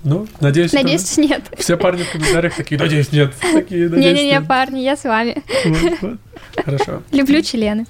Ну, 0.03 0.27
надеюсь, 0.39 0.71
Надеюсь, 0.73 1.17
нет. 1.17 1.43
все 1.57 1.77
парни 1.77 2.03
в 2.03 2.11
комментариях 2.11 2.55
такие, 2.55 2.79
надеюсь, 2.79 3.11
нет. 3.11 3.33
Такие, 3.53 3.89
Не-не-не, 3.89 4.41
парни, 4.41 4.79
я 4.79 4.95
с 4.95 5.03
вами. 5.03 5.43
Вот, 5.65 6.01
вот. 6.01 6.17
Хорошо. 6.57 7.03
Люблю 7.11 7.41
члены. 7.41 7.85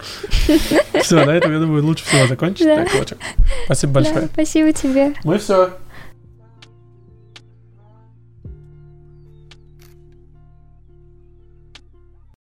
Все, 1.02 1.26
на 1.26 1.32
этом, 1.32 1.52
я 1.54 1.60
думаю, 1.60 1.84
лучше 1.84 2.06
всего 2.06 2.28
закончить. 2.28 2.66
Да. 2.66 2.86
Так. 2.86 3.18
Спасибо 3.66 3.94
Да, 3.94 4.00
большое. 4.02 4.30
спасибо 4.34 4.74
тебе. 4.74 5.14
Мы 5.24 5.38
все. 5.40 5.72